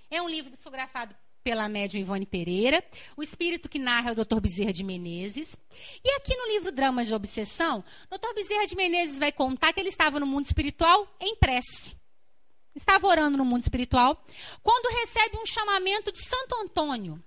É 0.09 0.21
um 0.21 0.27
livro 0.27 0.51
psicografado 0.51 1.15
pela 1.43 1.69
médium 1.69 2.01
Ivone 2.01 2.25
Pereira. 2.25 2.83
O 3.15 3.23
espírito 3.23 3.69
que 3.69 3.79
narra 3.79 4.09
é 4.09 4.11
o 4.11 4.25
Dr. 4.25 4.41
Bezerra 4.41 4.73
de 4.73 4.83
Menezes. 4.83 5.57
E 6.03 6.11
aqui 6.15 6.35
no 6.35 6.47
livro 6.47 6.73
Dramas 6.73 7.07
de 7.07 7.13
Obsessão, 7.13 7.83
o 8.11 8.17
Dr. 8.17 8.33
Bezerra 8.35 8.65
de 8.65 8.75
Menezes 8.75 9.17
vai 9.17 9.31
contar 9.31 9.71
que 9.71 9.79
ele 9.79 9.89
estava 9.89 10.19
no 10.19 10.25
mundo 10.25 10.45
espiritual 10.45 11.07
em 11.21 11.37
prece. 11.37 11.95
Estava 12.75 13.07
orando 13.07 13.37
no 13.37 13.45
mundo 13.45 13.61
espiritual, 13.61 14.23
quando 14.61 14.93
recebe 14.99 15.37
um 15.37 15.45
chamamento 15.45 16.11
de 16.11 16.19
Santo 16.19 16.55
Antônio, 16.57 17.23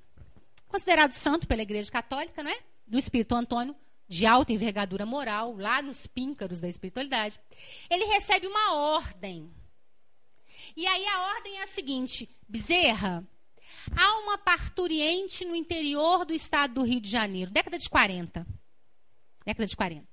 considerado 0.68 1.12
santo 1.12 1.48
pela 1.48 1.62
Igreja 1.62 1.90
Católica, 1.90 2.42
não 2.42 2.50
é? 2.50 2.58
Do 2.90 2.98
Espírito 2.98 3.34
Antônio, 3.34 3.74
de 4.06 4.26
alta 4.26 4.52
envergadura 4.52 5.06
moral, 5.06 5.56
lá 5.56 5.80
nos 5.80 6.06
píncaros 6.06 6.60
da 6.60 6.68
espiritualidade. 6.68 7.40
Ele 7.88 8.04
recebe 8.04 8.46
uma 8.46 8.74
ordem. 8.74 9.50
E 10.76 10.86
aí 10.86 11.06
a 11.06 11.22
ordem 11.36 11.58
é 11.58 11.62
a 11.62 11.68
seguinte: 11.68 12.28
Bezerra, 12.46 13.26
Há 13.96 14.18
uma 14.18 14.38
parturiente 14.38 15.44
no 15.44 15.54
interior 15.54 16.24
do 16.24 16.32
estado 16.32 16.74
do 16.74 16.82
Rio 16.82 17.00
de 17.00 17.10
Janeiro, 17.10 17.50
década 17.50 17.78
de 17.78 17.88
40. 17.88 18.46
Década 19.44 19.66
de 19.66 19.76
40. 19.76 20.08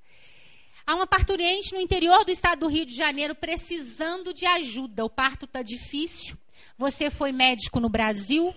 Há 0.86 0.96
uma 0.96 1.06
parturiente 1.06 1.74
no 1.74 1.82
interior 1.82 2.24
do 2.24 2.32
estado 2.32 2.60
do 2.60 2.68
Rio 2.68 2.86
de 2.86 2.96
Janeiro 2.96 3.36
precisando 3.36 4.34
de 4.34 4.46
ajuda. 4.46 5.04
O 5.04 5.10
parto 5.10 5.46
está 5.46 5.62
difícil. 5.62 6.38
Você 6.78 7.10
foi 7.10 7.32
médico 7.32 7.80
no 7.80 7.90
Brasil? 7.90 8.56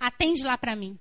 Atende 0.00 0.42
lá 0.42 0.56
para 0.56 0.74
mim. 0.74 0.98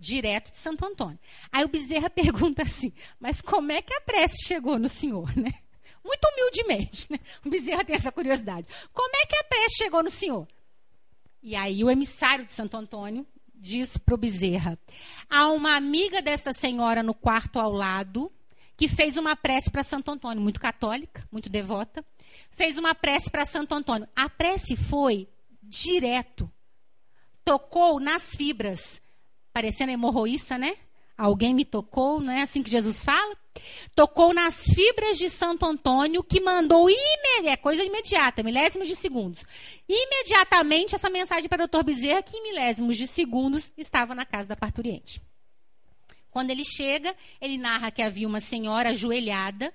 Direto 0.00 0.50
de 0.50 0.56
Santo 0.56 0.84
Antônio. 0.84 1.18
Aí 1.52 1.62
o 1.62 1.68
Bezerra 1.68 2.08
pergunta 2.10 2.62
assim: 2.62 2.92
Mas 3.20 3.40
como 3.40 3.70
é 3.70 3.82
que 3.82 3.92
a 3.92 4.00
prece 4.00 4.46
chegou 4.46 4.78
no 4.78 4.88
senhor, 4.88 5.36
né? 5.36 5.52
Muito 6.02 6.26
humildemente, 6.28 7.06
né? 7.10 7.18
O 7.44 7.50
Bezerra 7.50 7.84
tem 7.84 7.94
essa 7.94 8.10
curiosidade. 8.10 8.66
Como 8.92 9.14
é 9.14 9.26
que 9.26 9.36
a 9.36 9.44
prece 9.44 9.76
chegou 9.76 10.02
no 10.02 10.10
senhor? 10.10 10.48
E 11.42 11.54
aí 11.54 11.84
o 11.84 11.90
emissário 11.90 12.46
de 12.46 12.52
Santo 12.52 12.76
Antônio 12.76 13.26
diz 13.54 13.98
para 13.98 14.14
o 14.14 14.18
Bezerra: 14.18 14.78
há 15.28 15.48
uma 15.48 15.76
amiga 15.76 16.22
dessa 16.22 16.52
senhora 16.52 17.02
no 17.02 17.12
quarto 17.12 17.60
ao 17.60 17.70
lado 17.70 18.32
que 18.80 18.88
fez 18.88 19.18
uma 19.18 19.36
prece 19.36 19.70
para 19.70 19.84
Santo 19.84 20.10
Antônio, 20.10 20.42
muito 20.42 20.58
católica, 20.58 21.28
muito 21.30 21.50
devota, 21.50 22.02
fez 22.52 22.78
uma 22.78 22.94
prece 22.94 23.30
para 23.30 23.44
Santo 23.44 23.74
Antônio. 23.74 24.08
A 24.16 24.30
prece 24.30 24.74
foi 24.74 25.28
direto, 25.62 26.50
tocou 27.44 28.00
nas 28.00 28.34
fibras, 28.34 28.98
parecendo 29.52 29.92
hemorroíça, 29.92 30.56
né? 30.58 30.76
Alguém 31.16 31.52
me 31.52 31.66
tocou, 31.66 32.18
não 32.18 32.32
é 32.32 32.42
assim 32.42 32.62
que 32.62 32.70
Jesus 32.70 33.04
fala? 33.04 33.36
Tocou 33.94 34.32
nas 34.32 34.64
fibras 34.64 35.18
de 35.18 35.28
Santo 35.28 35.66
Antônio, 35.66 36.24
que 36.24 36.40
mandou 36.40 36.88
imediatamente, 36.88 37.48
é 37.48 37.56
coisa 37.56 37.84
imediata, 37.84 38.42
milésimos 38.42 38.88
de 38.88 38.96
segundos. 38.96 39.44
Imediatamente 39.88 40.94
essa 40.94 41.10
mensagem 41.10 41.48
para 41.48 41.64
o 41.64 41.68
doutor 41.68 41.84
Bezerra, 41.84 42.22
que 42.22 42.36
em 42.36 42.42
milésimos 42.42 42.96
de 42.96 43.06
segundos 43.06 43.70
estava 43.76 44.14
na 44.14 44.24
casa 44.24 44.48
da 44.48 44.56
parturiente. 44.56 45.20
Quando 46.30 46.50
ele 46.50 46.64
chega, 46.64 47.14
ele 47.40 47.58
narra 47.58 47.90
que 47.90 48.00
havia 48.00 48.26
uma 48.26 48.40
senhora 48.40 48.90
ajoelhada, 48.90 49.74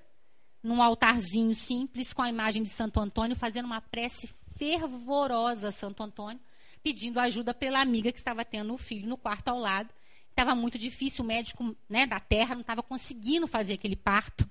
num 0.63 0.81
altarzinho 0.81 1.53
simples, 1.53 2.11
com 2.11 2.21
a 2.21 2.29
imagem 2.29 2.63
de 2.63 2.69
Santo 2.69 2.99
Antônio, 2.99 3.35
fazendo 3.35 3.65
uma 3.65 3.81
prece 3.81 4.29
fervorosa 4.57 5.67
a 5.67 5.71
Santo 5.71 6.01
Antônio, 6.01 6.39
pedindo 6.86 7.19
ajuda 7.19 7.52
pela 7.52 7.82
amiga 7.82 8.12
que 8.12 8.19
estava 8.19 8.45
tendo 8.45 8.71
o 8.71 8.78
filho 8.78 9.10
no 9.10 9.17
quarto 9.17 9.48
ao 9.48 9.58
lado 9.58 9.89
estava 10.30 10.54
muito 10.54 10.78
difícil, 10.78 11.24
o 11.24 11.28
médico 11.28 11.76
né, 11.89 12.06
da 12.06 12.19
terra 12.19 12.54
não 12.54 12.62
estava 12.62 12.84
conseguindo 12.84 13.48
fazer 13.48 13.74
aquele 13.74 13.95
parto. 13.95 14.48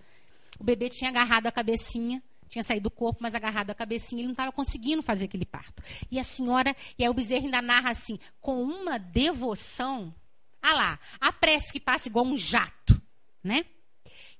O 0.59 0.65
bebê 0.65 0.89
tinha 0.89 1.11
agarrado 1.11 1.47
a 1.47 1.53
cabecinha, 1.53 2.21
tinha 2.49 2.65
saído 2.65 2.85
do 2.85 2.91
corpo, 2.91 3.21
mas 3.23 3.37
agarrado 3.37 3.71
a 3.71 3.75
cabecinha, 3.75 4.21
ele 4.21 4.27
não 4.27 4.33
estava 4.33 4.51
conseguindo 4.51 5.01
fazer 5.01 5.27
aquele 5.27 5.45
parto. 5.45 5.81
E 6.11 6.19
a 6.19 6.25
senhora, 6.25 6.75
e 6.99 7.05
aí 7.05 7.09
o 7.09 7.15
bezerro 7.15 7.45
ainda 7.45 7.63
narra 7.63 7.91
assim, 7.91 8.19
com 8.41 8.63
uma 8.65 8.99
devoção, 8.99 10.13
ah 10.61 10.75
lá, 10.75 10.99
a 11.21 11.31
prece 11.33 11.73
que 11.73 11.79
passa 11.79 12.09
igual 12.09 12.25
um 12.25 12.37
jato, 12.37 13.01
né? 13.45 13.65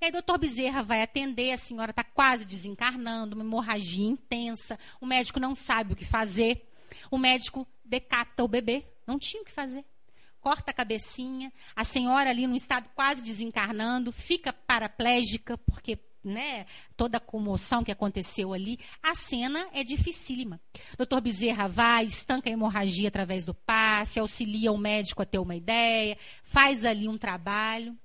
E 0.01 0.07
aí 0.07 0.09
o 0.09 0.13
doutor 0.13 0.39
Bezerra 0.39 0.83
vai 0.83 1.03
atender, 1.03 1.53
a 1.53 1.57
senhora 1.57 1.91
está 1.91 2.03
quase 2.03 2.45
desencarnando, 2.45 3.37
uma 3.37 3.45
hemorragia 3.45 4.07
intensa, 4.07 4.79
o 5.01 5.07
médico 5.07 5.39
não 5.39 5.55
sabe 5.55 5.93
o 5.93 5.97
que 5.97 6.05
fazer, 6.05 6.74
o 7.11 7.19
médico 7.19 7.67
decapita 7.85 8.45
o 8.45 8.49
bebê, 8.49 8.85
não 9.07 9.19
tinha 9.19 9.43
o 9.43 9.45
que 9.45 9.53
fazer. 9.53 9.85
Corta 10.41 10.71
a 10.71 10.75
cabecinha, 10.75 11.53
a 11.75 11.85
senhora 11.85 12.31
ali 12.31 12.47
num 12.47 12.55
estado 12.55 12.89
quase 12.95 13.23
desencarnando, 13.23 14.13
fica 14.13 14.53
paraplégica, 14.53 15.57
porque 15.57 15.99
né, 16.25 16.67
toda 16.97 17.19
a 17.19 17.21
comoção 17.21 17.85
que 17.85 17.93
aconteceu 17.93 18.53
ali, 18.53 18.79
a 19.03 19.15
cena 19.15 19.69
é 19.73 19.85
dificílima. 19.85 20.61
Doutor 20.97 21.21
Bezerra 21.21 21.69
vai, 21.69 22.05
estanca 22.05 22.49
a 22.49 22.53
hemorragia 22.53 23.09
através 23.09 23.45
do 23.45 23.55
passe, 23.55 24.19
auxilia 24.19 24.73
o 24.73 24.79
médico 24.79 25.23
a 25.23 25.27
ter 25.27 25.39
uma 25.39 25.55
ideia, 25.55 26.17
faz 26.45 26.85
ali 26.85 27.09
um 27.09 27.19
trabalho. 27.19 27.97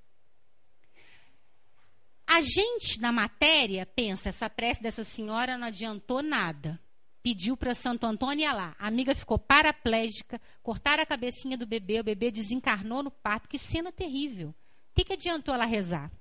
A 2.28 2.42
gente, 2.42 3.00
na 3.00 3.12
matéria, 3.12 3.86
pensa, 3.86 4.30
essa 4.30 4.50
prece 4.50 4.82
dessa 4.82 5.04
senhora 5.04 5.58
não 5.58 5.68
adiantou 5.68 6.22
nada 6.22 6.80
pediu 7.22 7.58
para 7.58 7.76
Santo 7.76 8.06
Antônio 8.06 8.44
ir 8.44 8.54
lá. 8.54 8.76
A 8.80 8.88
amiga 8.88 9.14
ficou 9.14 9.38
paraplégica, 9.38 10.40
cortaram 10.64 11.04
a 11.04 11.06
cabecinha 11.06 11.58
do 11.58 11.66
bebê, 11.66 12.00
o 12.00 12.04
bebê 12.04 12.32
desencarnou 12.32 13.04
no 13.04 13.12
parto. 13.12 13.48
Que 13.48 13.60
cena 13.60 13.92
terrível. 13.92 14.50
O 14.50 14.56
que, 14.96 15.06
que 15.06 15.14
adiantou 15.14 15.54
ela 15.54 15.66
rezar? 15.66 16.12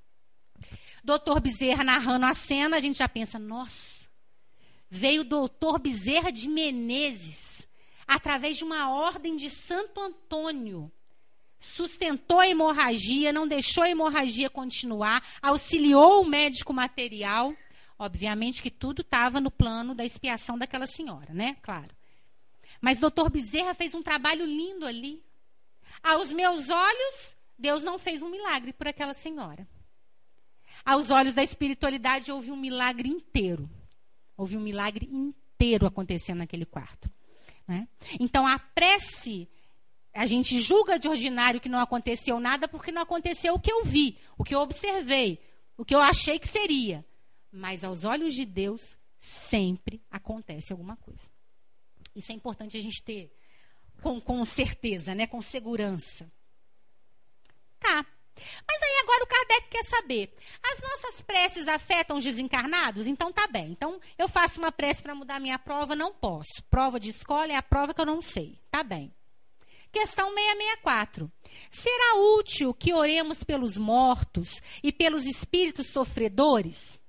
Doutor 1.02 1.40
Bezerra 1.40 1.84
narrando 1.84 2.26
a 2.26 2.34
cena, 2.34 2.76
a 2.76 2.80
gente 2.80 2.98
já 2.98 3.08
pensa, 3.08 3.38
nossa, 3.38 4.08
veio 4.90 5.22
o 5.22 5.24
doutor 5.24 5.78
Bezerra 5.78 6.30
de 6.30 6.48
Menezes, 6.48 7.66
através 8.06 8.56
de 8.56 8.64
uma 8.64 8.90
ordem 8.90 9.36
de 9.36 9.48
Santo 9.48 10.00
Antônio. 10.00 10.90
Sustentou 11.60 12.40
a 12.40 12.48
hemorragia, 12.48 13.32
não 13.32 13.46
deixou 13.46 13.84
a 13.84 13.90
hemorragia 13.90 14.50
continuar, 14.50 15.22
auxiliou 15.42 16.22
o 16.22 16.28
médico 16.28 16.72
material 16.72 17.54
Obviamente 17.98 18.62
que 18.62 18.70
tudo 18.70 19.02
estava 19.02 19.40
no 19.40 19.50
plano 19.50 19.94
da 19.94 20.04
expiação 20.04 20.56
daquela 20.56 20.86
senhora, 20.86 21.34
né? 21.34 21.56
Claro. 21.62 21.94
Mas 22.80 22.98
doutor 22.98 23.28
Bezerra 23.28 23.74
fez 23.74 23.92
um 23.94 24.02
trabalho 24.02 24.44
lindo 24.44 24.86
ali. 24.86 25.24
Aos 26.02 26.30
meus 26.30 26.70
olhos, 26.70 27.36
Deus 27.58 27.82
não 27.82 27.98
fez 27.98 28.22
um 28.22 28.30
milagre 28.30 28.72
por 28.72 28.86
aquela 28.86 29.14
senhora. 29.14 29.66
Aos 30.84 31.10
olhos 31.10 31.34
da 31.34 31.42
espiritualidade, 31.42 32.30
houve 32.30 32.52
um 32.52 32.56
milagre 32.56 33.08
inteiro. 33.08 33.68
Houve 34.36 34.56
um 34.56 34.60
milagre 34.60 35.08
inteiro 35.10 35.86
acontecendo 35.86 36.38
naquele 36.38 36.64
quarto. 36.64 37.10
Né? 37.66 37.88
Então, 38.20 38.46
a 38.46 38.60
prece, 38.60 39.48
a 40.14 40.24
gente 40.24 40.60
julga 40.60 40.98
de 40.98 41.08
ordinário 41.08 41.60
que 41.60 41.68
não 41.68 41.80
aconteceu 41.80 42.38
nada 42.38 42.68
porque 42.68 42.92
não 42.92 43.02
aconteceu 43.02 43.54
o 43.54 43.60
que 43.60 43.72
eu 43.72 43.84
vi, 43.84 44.16
o 44.38 44.44
que 44.44 44.54
eu 44.54 44.60
observei, 44.60 45.40
o 45.76 45.84
que 45.84 45.94
eu 45.94 46.00
achei 46.00 46.38
que 46.38 46.48
seria. 46.48 47.04
Mas 47.50 47.84
aos 47.84 48.04
olhos 48.04 48.34
de 48.34 48.44
Deus, 48.44 48.96
sempre 49.20 50.02
acontece 50.10 50.72
alguma 50.72 50.96
coisa. 50.96 51.30
Isso 52.14 52.32
é 52.32 52.34
importante 52.34 52.76
a 52.76 52.80
gente 52.80 53.02
ter 53.02 53.32
com, 54.02 54.20
com 54.20 54.44
certeza, 54.44 55.14
né? 55.14 55.26
com 55.26 55.40
segurança. 55.40 56.30
Tá. 57.78 58.04
Mas 58.66 58.82
aí 58.82 58.98
agora 59.02 59.24
o 59.24 59.26
Kardec 59.26 59.68
quer 59.68 59.84
saber: 59.84 60.36
as 60.62 60.80
nossas 60.80 61.20
preces 61.22 61.66
afetam 61.66 62.16
os 62.16 62.24
desencarnados? 62.24 63.06
Então 63.06 63.32
tá 63.32 63.46
bem. 63.46 63.72
Então 63.72 64.00
eu 64.16 64.28
faço 64.28 64.60
uma 64.60 64.70
prece 64.70 65.02
para 65.02 65.14
mudar 65.14 65.40
minha 65.40 65.58
prova? 65.58 65.96
Não 65.96 66.12
posso. 66.12 66.62
Prova 66.70 67.00
de 67.00 67.08
escola 67.08 67.52
é 67.52 67.56
a 67.56 67.62
prova 67.62 67.92
que 67.92 68.00
eu 68.00 68.06
não 68.06 68.22
sei. 68.22 68.58
Tá 68.70 68.82
bem. 68.82 69.12
Questão 69.90 70.28
664. 70.34 71.32
Será 71.70 72.16
útil 72.36 72.74
que 72.74 72.92
oremos 72.92 73.42
pelos 73.42 73.76
mortos 73.76 74.60
e 74.82 74.92
pelos 74.92 75.24
espíritos 75.26 75.90
sofredores? 75.92 77.00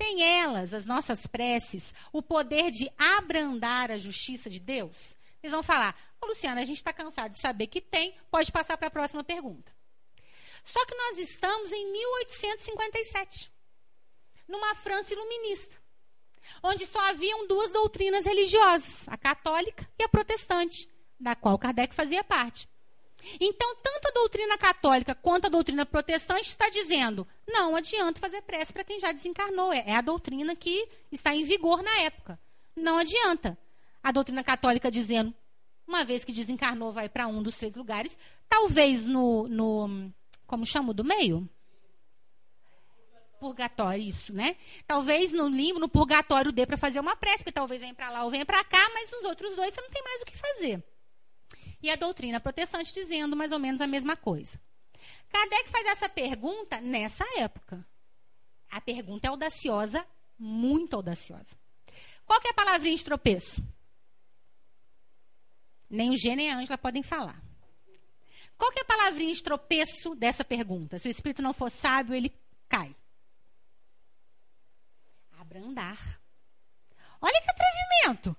Tem 0.00 0.22
elas, 0.22 0.72
as 0.72 0.86
nossas 0.86 1.26
preces, 1.26 1.92
o 2.10 2.22
poder 2.22 2.70
de 2.70 2.90
abrandar 2.96 3.90
a 3.90 3.98
justiça 3.98 4.48
de 4.48 4.58
Deus? 4.58 5.14
Eles 5.42 5.52
vão 5.52 5.62
falar, 5.62 5.94
ô 6.18 6.26
Luciana, 6.26 6.62
a 6.62 6.64
gente 6.64 6.78
está 6.78 6.90
cansado 6.90 7.32
de 7.32 7.38
saber 7.38 7.66
que 7.66 7.82
tem, 7.82 8.16
pode 8.30 8.50
passar 8.50 8.78
para 8.78 8.88
a 8.88 8.90
próxima 8.90 9.22
pergunta. 9.22 9.70
Só 10.64 10.82
que 10.86 10.94
nós 10.94 11.18
estamos 11.18 11.70
em 11.70 11.92
1857, 11.92 13.52
numa 14.48 14.74
França 14.74 15.12
iluminista, 15.12 15.76
onde 16.62 16.86
só 16.86 17.00
haviam 17.10 17.46
duas 17.46 17.70
doutrinas 17.70 18.24
religiosas, 18.24 19.06
a 19.06 19.18
católica 19.18 19.86
e 19.98 20.02
a 20.02 20.08
protestante, 20.08 20.88
da 21.20 21.36
qual 21.36 21.58
Kardec 21.58 21.94
fazia 21.94 22.24
parte. 22.24 22.66
Então, 23.40 23.76
tanto 23.76 24.08
a 24.08 24.12
doutrina 24.12 24.56
católica 24.58 25.14
quanto 25.14 25.46
a 25.46 25.50
doutrina 25.50 25.84
protestante 25.86 26.48
está 26.48 26.68
dizendo: 26.68 27.26
não 27.48 27.76
adianta 27.76 28.20
fazer 28.20 28.42
prece 28.42 28.72
para 28.72 28.84
quem 28.84 28.98
já 28.98 29.12
desencarnou. 29.12 29.72
É, 29.72 29.84
é 29.86 29.96
a 29.96 30.00
doutrina 30.00 30.54
que 30.54 30.88
está 31.10 31.34
em 31.34 31.44
vigor 31.44 31.82
na 31.82 32.00
época. 32.00 32.38
Não 32.76 32.98
adianta. 32.98 33.58
A 34.02 34.12
doutrina 34.12 34.42
católica 34.42 34.90
dizendo: 34.90 35.34
uma 35.86 36.04
vez 36.04 36.24
que 36.24 36.32
desencarnou, 36.32 36.92
vai 36.92 37.08
para 37.08 37.26
um 37.26 37.42
dos 37.42 37.56
três 37.56 37.74
lugares. 37.74 38.16
Talvez 38.48 39.04
no, 39.04 39.48
no 39.48 40.12
como 40.46 40.66
chamo 40.66 40.92
do 40.92 41.04
meio? 41.04 41.48
Purgatório, 43.38 44.02
isso, 44.02 44.32
né? 44.32 44.56
Talvez 44.86 45.32
no 45.32 45.48
limbo, 45.48 45.80
no 45.80 45.88
purgatório 45.88 46.52
dê 46.52 46.66
para 46.66 46.76
fazer 46.76 47.00
uma 47.00 47.16
prece, 47.16 47.38
porque 47.38 47.52
talvez 47.52 47.80
venha 47.80 47.94
para 47.94 48.10
lá 48.10 48.24
ou 48.24 48.30
venha 48.30 48.44
para 48.44 48.62
cá, 48.64 48.90
mas 48.92 49.12
os 49.12 49.24
outros 49.24 49.56
dois 49.56 49.72
você 49.72 49.80
não 49.80 49.90
tem 49.90 50.02
mais 50.02 50.22
o 50.22 50.24
que 50.26 50.36
fazer. 50.36 50.84
E 51.82 51.90
a 51.90 51.96
doutrina 51.96 52.40
protestante 52.40 52.92
dizendo 52.92 53.36
mais 53.36 53.52
ou 53.52 53.58
menos 53.58 53.80
a 53.80 53.86
mesma 53.86 54.16
coisa. 54.16 54.60
Kardec 55.30 55.68
faz 55.70 55.86
essa 55.86 56.08
pergunta 56.08 56.80
nessa 56.80 57.24
época. 57.38 57.86
A 58.70 58.80
pergunta 58.80 59.26
é 59.26 59.30
audaciosa, 59.30 60.06
muito 60.38 60.94
audaciosa. 60.94 61.56
Qual 62.24 62.40
que 62.40 62.48
é 62.48 62.50
a 62.50 62.54
palavrinha 62.54 62.96
de 62.96 63.04
tropeço? 63.04 63.62
Nem 65.88 66.10
o 66.10 66.16
G 66.16 66.36
nem 66.36 66.50
a 66.50 66.56
Ângela 66.56 66.78
podem 66.78 67.02
falar. 67.02 67.42
Qual 68.56 68.70
que 68.70 68.78
é 68.78 68.82
a 68.82 68.84
palavrinha 68.84 69.34
de 69.34 69.42
tropeço 69.42 70.14
dessa 70.14 70.44
pergunta? 70.44 70.98
Se 70.98 71.08
o 71.08 71.10
espírito 71.10 71.42
não 71.42 71.52
for 71.52 71.70
sábio, 71.70 72.14
ele 72.14 72.32
cai. 72.68 72.94
Abrandar. 75.38 76.20
Olha 77.20 77.42
que 77.42 77.50
atrevimento. 77.50 78.36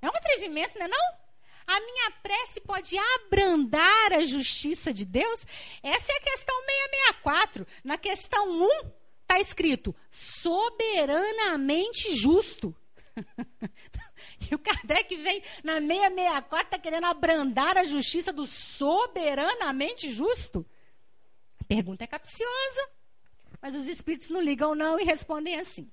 É 0.00 0.06
um 0.06 0.16
atrevimento, 0.16 0.78
não 0.78 0.86
é 0.86 0.88
não? 0.88 1.21
A 1.72 1.80
minha 1.80 2.10
prece 2.22 2.60
pode 2.60 2.98
abrandar 2.98 4.12
a 4.12 4.24
justiça 4.24 4.92
de 4.92 5.06
Deus? 5.06 5.46
Essa 5.82 6.12
é 6.12 6.16
a 6.16 6.20
questão 6.20 6.54
664. 6.54 7.66
Na 7.82 7.96
questão 7.96 8.50
1, 8.50 8.68
está 9.22 9.40
escrito 9.40 9.96
soberanamente 10.10 12.14
justo. 12.14 12.76
E 14.50 14.54
o 14.54 14.58
Kardec 14.58 15.16
vem 15.16 15.42
na 15.64 15.80
664, 15.80 16.66
está 16.66 16.78
querendo 16.78 17.06
abrandar 17.06 17.76
a 17.76 17.84
justiça 17.84 18.32
do 18.32 18.46
soberanamente 18.46 20.12
justo. 20.12 20.64
A 21.58 21.64
pergunta 21.64 22.04
é 22.04 22.06
capciosa, 22.06 22.88
mas 23.60 23.74
os 23.74 23.86
espíritos 23.86 24.30
não 24.30 24.40
ligam 24.40 24.74
não 24.74 24.98
e 24.98 25.04
respondem 25.04 25.56
assim. 25.56 25.90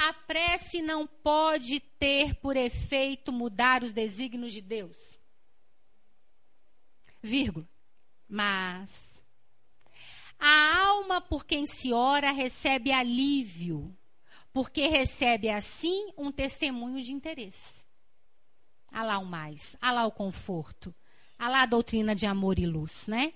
A 0.00 0.12
prece 0.12 0.80
não 0.80 1.06
pode 1.06 1.80
ter 1.80 2.36
por 2.36 2.56
efeito 2.56 3.32
mudar 3.32 3.82
os 3.82 3.92
desígnios 3.92 4.52
de 4.52 4.60
Deus. 4.60 5.18
Vírgula. 7.20 7.68
Mas 8.28 9.20
a 10.38 10.86
alma 10.86 11.20
por 11.20 11.44
quem 11.44 11.66
se 11.66 11.92
ora 11.92 12.30
recebe 12.30 12.92
alívio 12.92 13.92
porque 14.52 14.86
recebe 14.86 15.48
assim 15.48 16.12
um 16.16 16.30
testemunho 16.30 17.00
de 17.02 17.12
interesse. 17.12 17.84
Há 18.90 19.02
lá 19.02 19.18
o 19.18 19.26
mais, 19.26 19.76
há 19.80 19.90
lá 19.90 20.06
o 20.06 20.12
conforto, 20.12 20.94
há 21.38 21.48
lá 21.48 21.62
a 21.62 21.66
doutrina 21.66 22.14
de 22.14 22.24
amor 22.24 22.58
e 22.58 22.66
luz, 22.66 23.06
né? 23.06 23.34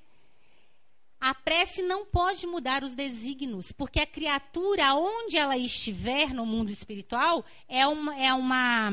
A 1.22 1.32
prece 1.32 1.82
não 1.82 2.04
pode 2.04 2.48
mudar 2.48 2.82
os 2.82 2.96
desígnios, 2.96 3.70
porque 3.70 4.00
a 4.00 4.06
criatura, 4.06 4.92
onde 4.96 5.36
ela 5.36 5.56
estiver 5.56 6.34
no 6.34 6.44
mundo 6.44 6.72
espiritual, 6.72 7.44
é 7.68 7.86
uma, 7.86 8.20
é 8.20 8.34
uma, 8.34 8.90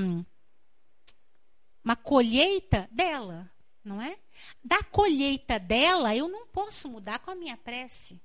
uma 1.84 1.96
colheita 1.96 2.88
dela, 2.92 3.50
não 3.84 4.00
é? 4.00 4.16
Da 4.64 4.84
colheita 4.84 5.58
dela, 5.58 6.16
eu 6.16 6.28
não 6.28 6.46
posso 6.46 6.88
mudar 6.88 7.18
com 7.18 7.32
a 7.32 7.36
minha 7.36 7.58
prece. 7.58 8.22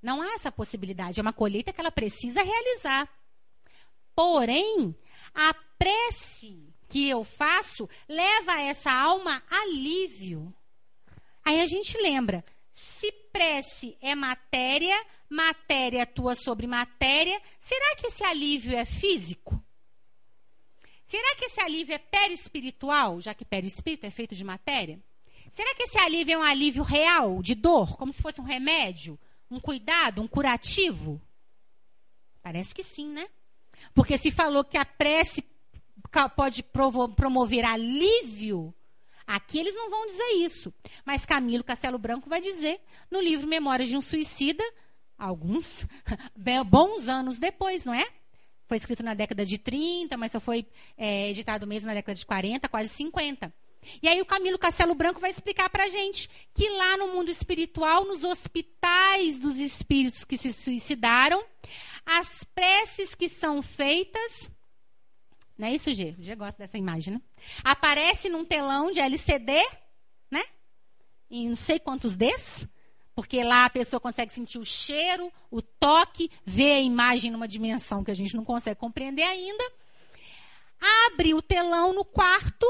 Não 0.00 0.22
há 0.22 0.34
essa 0.34 0.52
possibilidade. 0.52 1.18
É 1.18 1.22
uma 1.22 1.32
colheita 1.32 1.72
que 1.72 1.80
ela 1.80 1.90
precisa 1.90 2.40
realizar. 2.40 3.08
Porém, 4.14 4.96
a 5.34 5.52
prece 5.76 6.72
que 6.88 7.08
eu 7.08 7.24
faço 7.24 7.90
leva 8.08 8.60
essa 8.60 8.92
alma 8.92 9.42
alívio. 9.50 10.54
Aí 11.44 11.60
a 11.60 11.66
gente 11.66 11.98
lembra, 11.98 12.44
se 12.74 13.10
prece 13.32 13.96
é 14.00 14.14
matéria, 14.14 14.94
matéria 15.28 16.02
atua 16.02 16.34
sobre 16.34 16.66
matéria, 16.66 17.40
será 17.60 17.96
que 17.96 18.08
esse 18.08 18.24
alívio 18.24 18.76
é 18.76 18.84
físico? 18.84 19.62
Será 21.06 21.36
que 21.36 21.44
esse 21.44 21.60
alívio 21.60 21.94
é 21.94 21.98
perispiritual, 21.98 23.20
já 23.20 23.32
que 23.34 23.44
perispírito 23.44 24.06
é 24.06 24.10
feito 24.10 24.34
de 24.34 24.42
matéria? 24.42 24.98
Será 25.52 25.72
que 25.74 25.84
esse 25.84 25.98
alívio 25.98 26.34
é 26.34 26.38
um 26.38 26.42
alívio 26.42 26.82
real, 26.82 27.40
de 27.40 27.54
dor, 27.54 27.96
como 27.96 28.12
se 28.12 28.20
fosse 28.20 28.40
um 28.40 28.44
remédio, 28.44 29.18
um 29.48 29.60
cuidado, 29.60 30.20
um 30.20 30.26
curativo? 30.26 31.20
Parece 32.42 32.74
que 32.74 32.82
sim, 32.82 33.08
né? 33.12 33.28
Porque 33.94 34.18
se 34.18 34.30
falou 34.30 34.64
que 34.64 34.76
a 34.76 34.84
prece 34.84 35.44
pode 36.34 36.62
promover 36.62 37.64
alívio, 37.64 38.74
aqui 39.26 39.58
eles 39.58 39.74
não 39.74 39.90
vão 39.90 40.06
dizer 40.06 40.30
isso. 40.36 40.72
Mas 41.04 41.26
Camilo 41.26 41.64
Castelo 41.64 41.98
Branco 41.98 42.28
vai 42.28 42.40
dizer 42.40 42.80
no 43.10 43.20
livro 43.20 43.46
Memórias 43.46 43.88
de 43.88 43.96
um 43.96 44.00
Suicida, 44.00 44.64
alguns 45.18 45.86
bons 46.66 47.08
anos 47.08 47.38
depois, 47.38 47.84
não 47.84 47.94
é? 47.94 48.06
Foi 48.66 48.76
escrito 48.76 49.02
na 49.02 49.14
década 49.14 49.44
de 49.44 49.58
30, 49.58 50.16
mas 50.16 50.32
só 50.32 50.40
foi 50.40 50.66
é, 50.96 51.30
editado 51.30 51.66
mesmo 51.66 51.88
na 51.88 51.94
década 51.94 52.14
de 52.14 52.24
40, 52.24 52.68
quase 52.68 52.88
50. 52.88 53.52
E 54.02 54.08
aí 54.08 54.20
o 54.20 54.26
Camilo 54.26 54.58
Castelo 54.58 54.94
Branco 54.94 55.20
vai 55.20 55.30
explicar 55.30 55.68
para 55.68 55.84
a 55.84 55.88
gente 55.88 56.28
que 56.54 56.68
lá 56.70 56.96
no 56.96 57.08
mundo 57.08 57.30
espiritual, 57.30 58.04
nos 58.04 58.24
hospitais 58.24 59.38
dos 59.38 59.58
espíritos 59.58 60.24
que 60.24 60.36
se 60.36 60.52
suicidaram, 60.52 61.44
as 62.04 62.44
preces 62.44 63.14
que 63.14 63.28
são 63.28 63.62
feitas. 63.62 64.50
Não 65.56 65.68
é 65.68 65.74
isso, 65.74 65.92
G? 65.92 66.14
O 66.18 66.22
G 66.22 66.34
gosta 66.34 66.58
dessa 66.58 66.76
imagem, 66.76 67.14
né? 67.14 67.22
Aparece 67.62 68.28
num 68.28 68.44
telão 68.44 68.90
de 68.90 68.98
LCD, 68.98 69.52
né? 70.30 70.44
Em 71.30 71.48
não 71.48 71.56
sei 71.56 71.78
quantos 71.78 72.16
Ds, 72.16 72.66
porque 73.14 73.42
lá 73.44 73.64
a 73.64 73.70
pessoa 73.70 74.00
consegue 74.00 74.32
sentir 74.32 74.58
o 74.58 74.66
cheiro, 74.66 75.32
o 75.50 75.62
toque, 75.62 76.30
ver 76.44 76.72
a 76.72 76.80
imagem 76.80 77.30
numa 77.30 77.46
dimensão 77.46 78.02
que 78.02 78.10
a 78.10 78.14
gente 78.14 78.34
não 78.34 78.44
consegue 78.44 78.80
compreender 78.80 79.22
ainda. 79.22 79.64
Abre 81.06 81.34
o 81.34 81.40
telão 81.40 81.92
no 81.92 82.04
quarto 82.04 82.66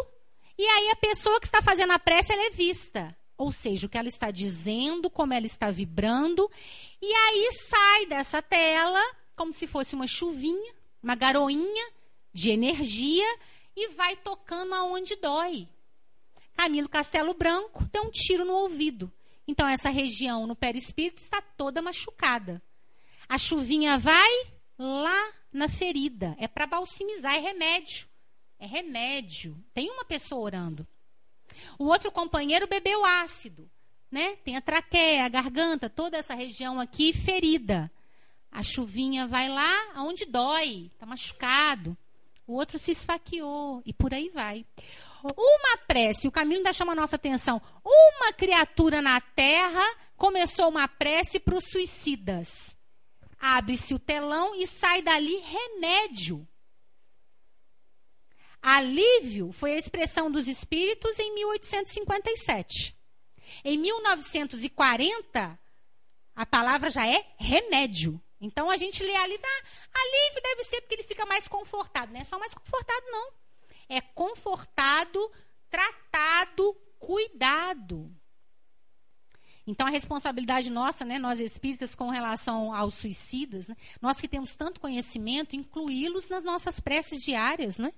e 0.58 0.62
aí 0.62 0.90
a 0.90 0.96
pessoa 0.96 1.40
que 1.40 1.46
está 1.46 1.62
fazendo 1.62 1.92
a 1.92 1.98
prece 1.98 2.32
é 2.32 2.50
vista. 2.50 3.16
Ou 3.36 3.50
seja, 3.50 3.86
o 3.86 3.90
que 3.90 3.98
ela 3.98 4.08
está 4.08 4.30
dizendo, 4.30 5.10
como 5.10 5.32
ela 5.32 5.46
está 5.46 5.70
vibrando. 5.70 6.48
E 7.02 7.12
aí 7.12 7.48
sai 7.52 8.06
dessa 8.06 8.40
tela 8.40 9.02
como 9.34 9.52
se 9.52 9.66
fosse 9.66 9.96
uma 9.96 10.06
chuvinha, 10.06 10.74
uma 11.02 11.16
garoinha 11.16 11.93
de 12.34 12.50
energia 12.50 13.38
e 13.76 13.88
vai 13.90 14.16
tocando 14.16 14.74
aonde 14.74 15.16
dói. 15.16 15.68
Camilo 16.54 16.88
Castelo 16.88 17.32
Branco 17.32 17.88
deu 17.92 18.02
um 18.02 18.10
tiro 18.10 18.44
no 18.44 18.52
ouvido. 18.52 19.10
Então, 19.46 19.68
essa 19.68 19.88
região 19.88 20.46
no 20.46 20.56
perispírito 20.56 21.22
está 21.22 21.40
toda 21.40 21.82
machucada. 21.82 22.62
A 23.28 23.38
chuvinha 23.38 23.98
vai 23.98 24.30
lá 24.78 25.32
na 25.52 25.68
ferida. 25.68 26.34
É 26.38 26.48
para 26.48 26.66
balsamizar, 26.66 27.34
é 27.34 27.38
remédio. 27.38 28.08
É 28.58 28.66
remédio. 28.66 29.56
Tem 29.72 29.90
uma 29.90 30.04
pessoa 30.04 30.42
orando. 30.42 30.86
O 31.78 31.84
outro 31.84 32.10
companheiro 32.10 32.66
bebeu 32.66 33.04
ácido. 33.04 33.70
Né? 34.10 34.36
Tem 34.36 34.56
a 34.56 34.60
traqueia, 34.60 35.24
a 35.24 35.28
garganta, 35.28 35.90
toda 35.90 36.16
essa 36.16 36.34
região 36.34 36.78
aqui 36.78 37.12
ferida. 37.12 37.90
A 38.50 38.62
chuvinha 38.62 39.26
vai 39.26 39.48
lá 39.48 39.92
onde 39.96 40.24
dói, 40.24 40.90
está 40.94 41.04
machucado. 41.04 41.96
O 42.46 42.54
outro 42.54 42.78
se 42.78 42.90
esfaqueou 42.90 43.82
e 43.86 43.92
por 43.92 44.12
aí 44.12 44.28
vai. 44.28 44.66
Uma 45.36 45.78
prece, 45.86 46.28
o 46.28 46.32
caminho 46.32 46.58
ainda 46.58 46.72
chama 46.72 46.92
a 46.92 46.96
nossa 46.96 47.16
atenção. 47.16 47.60
Uma 47.82 48.32
criatura 48.32 49.00
na 49.00 49.20
terra 49.20 49.84
começou 50.16 50.68
uma 50.68 50.86
prece 50.86 51.40
para 51.40 51.56
os 51.56 51.64
suicidas. 51.64 52.76
Abre-se 53.38 53.94
o 53.94 53.98
telão 53.98 54.54
e 54.54 54.66
sai 54.66 55.00
dali 55.00 55.36
remédio. 55.38 56.46
Alívio 58.60 59.52
foi 59.52 59.74
a 59.74 59.78
expressão 59.78 60.30
dos 60.30 60.48
espíritos 60.48 61.18
em 61.18 61.34
1857. 61.34 62.96
Em 63.62 63.78
1940, 63.78 65.58
a 66.34 66.46
palavra 66.46 66.88
já 66.90 67.06
é 67.06 67.26
remédio. 67.36 68.20
Então 68.44 68.70
a 68.70 68.76
gente 68.76 69.02
lê 69.02 69.14
alívio, 69.16 69.44
ah, 69.44 70.00
alívio 70.00 70.42
deve 70.42 70.64
ser 70.64 70.80
porque 70.80 70.94
ele 70.94 71.02
fica 71.02 71.26
mais 71.26 71.48
confortado. 71.48 72.12
Não 72.12 72.20
é 72.20 72.24
só 72.24 72.38
mais 72.38 72.54
confortado, 72.54 73.06
não 73.10 73.44
é 73.88 74.00
confortado, 74.00 75.30
tratado, 75.70 76.76
cuidado. 76.98 78.14
Então, 79.66 79.86
a 79.86 79.90
responsabilidade 79.90 80.68
nossa, 80.68 81.04
né, 81.04 81.18
nós 81.18 81.40
espíritas, 81.40 81.94
com 81.94 82.10
relação 82.10 82.74
aos 82.74 82.94
suicidas, 82.94 83.66
né, 83.66 83.76
nós 84.00 84.20
que 84.20 84.28
temos 84.28 84.54
tanto 84.54 84.80
conhecimento, 84.80 85.56
incluí-los 85.56 86.28
nas 86.28 86.44
nossas 86.44 86.80
preces 86.80 87.22
diárias, 87.22 87.78
né? 87.78 87.92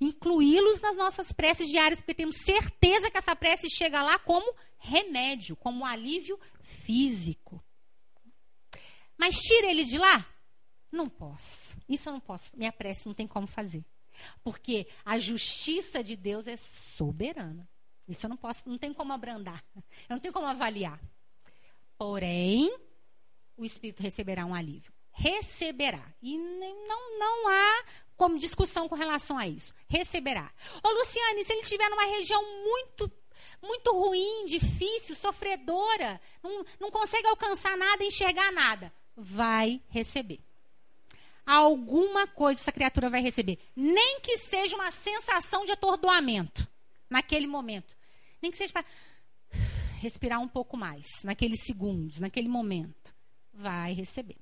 Incluí-los 0.00 0.80
nas 0.80 0.96
nossas 0.96 1.30
preces 1.30 1.68
diárias, 1.68 2.00
porque 2.00 2.14
temos 2.14 2.36
certeza 2.36 3.10
que 3.10 3.18
essa 3.18 3.36
prece 3.36 3.68
chega 3.68 4.02
lá 4.02 4.18
como 4.18 4.54
remédio, 4.78 5.54
como 5.56 5.84
alívio 5.84 6.40
físico. 6.62 7.62
Mas 9.16 9.36
tira 9.36 9.70
ele 9.70 9.84
de 9.84 9.98
lá? 9.98 10.26
Não 10.90 11.08
posso. 11.08 11.76
Isso 11.88 12.08
eu 12.08 12.12
não 12.12 12.20
posso. 12.20 12.50
Minha 12.56 12.72
prece 12.72 13.06
não 13.06 13.14
tem 13.14 13.26
como 13.26 13.46
fazer. 13.46 13.84
Porque 14.42 14.86
a 15.04 15.18
justiça 15.18 16.02
de 16.02 16.16
Deus 16.16 16.46
é 16.46 16.56
soberana. 16.56 17.68
Isso 18.06 18.26
eu 18.26 18.30
não 18.30 18.36
posso, 18.36 18.68
não 18.68 18.78
tem 18.78 18.92
como 18.92 19.12
abrandar. 19.12 19.64
Eu 19.74 19.82
não 20.10 20.20
tenho 20.20 20.32
como 20.32 20.46
avaliar. 20.46 21.00
Porém, 21.96 22.76
o 23.56 23.64
espírito 23.64 24.02
receberá 24.02 24.44
um 24.44 24.54
alívio. 24.54 24.92
Receberá. 25.10 26.12
E 26.20 26.36
não, 26.36 27.18
não 27.18 27.48
há 27.48 27.84
como 28.16 28.38
discussão 28.38 28.88
com 28.88 28.94
relação 28.94 29.38
a 29.38 29.48
isso. 29.48 29.72
Receberá. 29.88 30.52
Ô, 30.82 30.90
Luciane, 30.90 31.44
se 31.44 31.52
ele 31.52 31.62
estiver 31.62 31.88
numa 31.88 32.04
região 32.04 32.42
muito 32.62 33.10
muito 33.62 33.92
ruim, 33.92 34.46
difícil, 34.46 35.14
sofredora, 35.16 36.20
não, 36.42 36.64
não 36.80 36.90
consegue 36.90 37.26
alcançar 37.26 37.76
nada, 37.76 38.04
enxergar 38.04 38.52
nada, 38.52 38.92
vai 39.16 39.80
receber 39.88 40.40
alguma 41.46 42.26
coisa 42.26 42.60
essa 42.60 42.72
criatura 42.72 43.10
vai 43.10 43.20
receber. 43.20 43.58
Nem 43.76 44.20
que 44.20 44.38
seja 44.38 44.74
uma 44.74 44.90
sensação 44.90 45.64
de 45.64 45.72
atordoamento 45.72 46.66
naquele 47.08 47.46
momento. 47.46 47.96
Nem 48.40 48.50
que 48.50 48.56
seja 48.56 48.72
para 48.72 48.84
respirar 50.00 50.40
um 50.40 50.48
pouco 50.48 50.76
mais, 50.76 51.06
naqueles 51.22 51.62
segundos, 51.62 52.18
naquele 52.18 52.48
momento. 52.48 53.14
Vai 53.52 53.92
receber. 53.92 54.36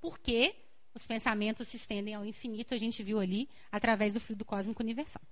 Porque 0.00 0.54
os 0.94 1.06
pensamentos 1.06 1.68
se 1.68 1.76
estendem 1.76 2.14
ao 2.14 2.24
infinito, 2.24 2.74
a 2.74 2.76
gente 2.76 3.02
viu 3.02 3.20
ali, 3.20 3.48
através 3.70 4.14
do 4.14 4.20
fluido 4.20 4.44
cósmico 4.44 4.82
universal. 4.82 5.22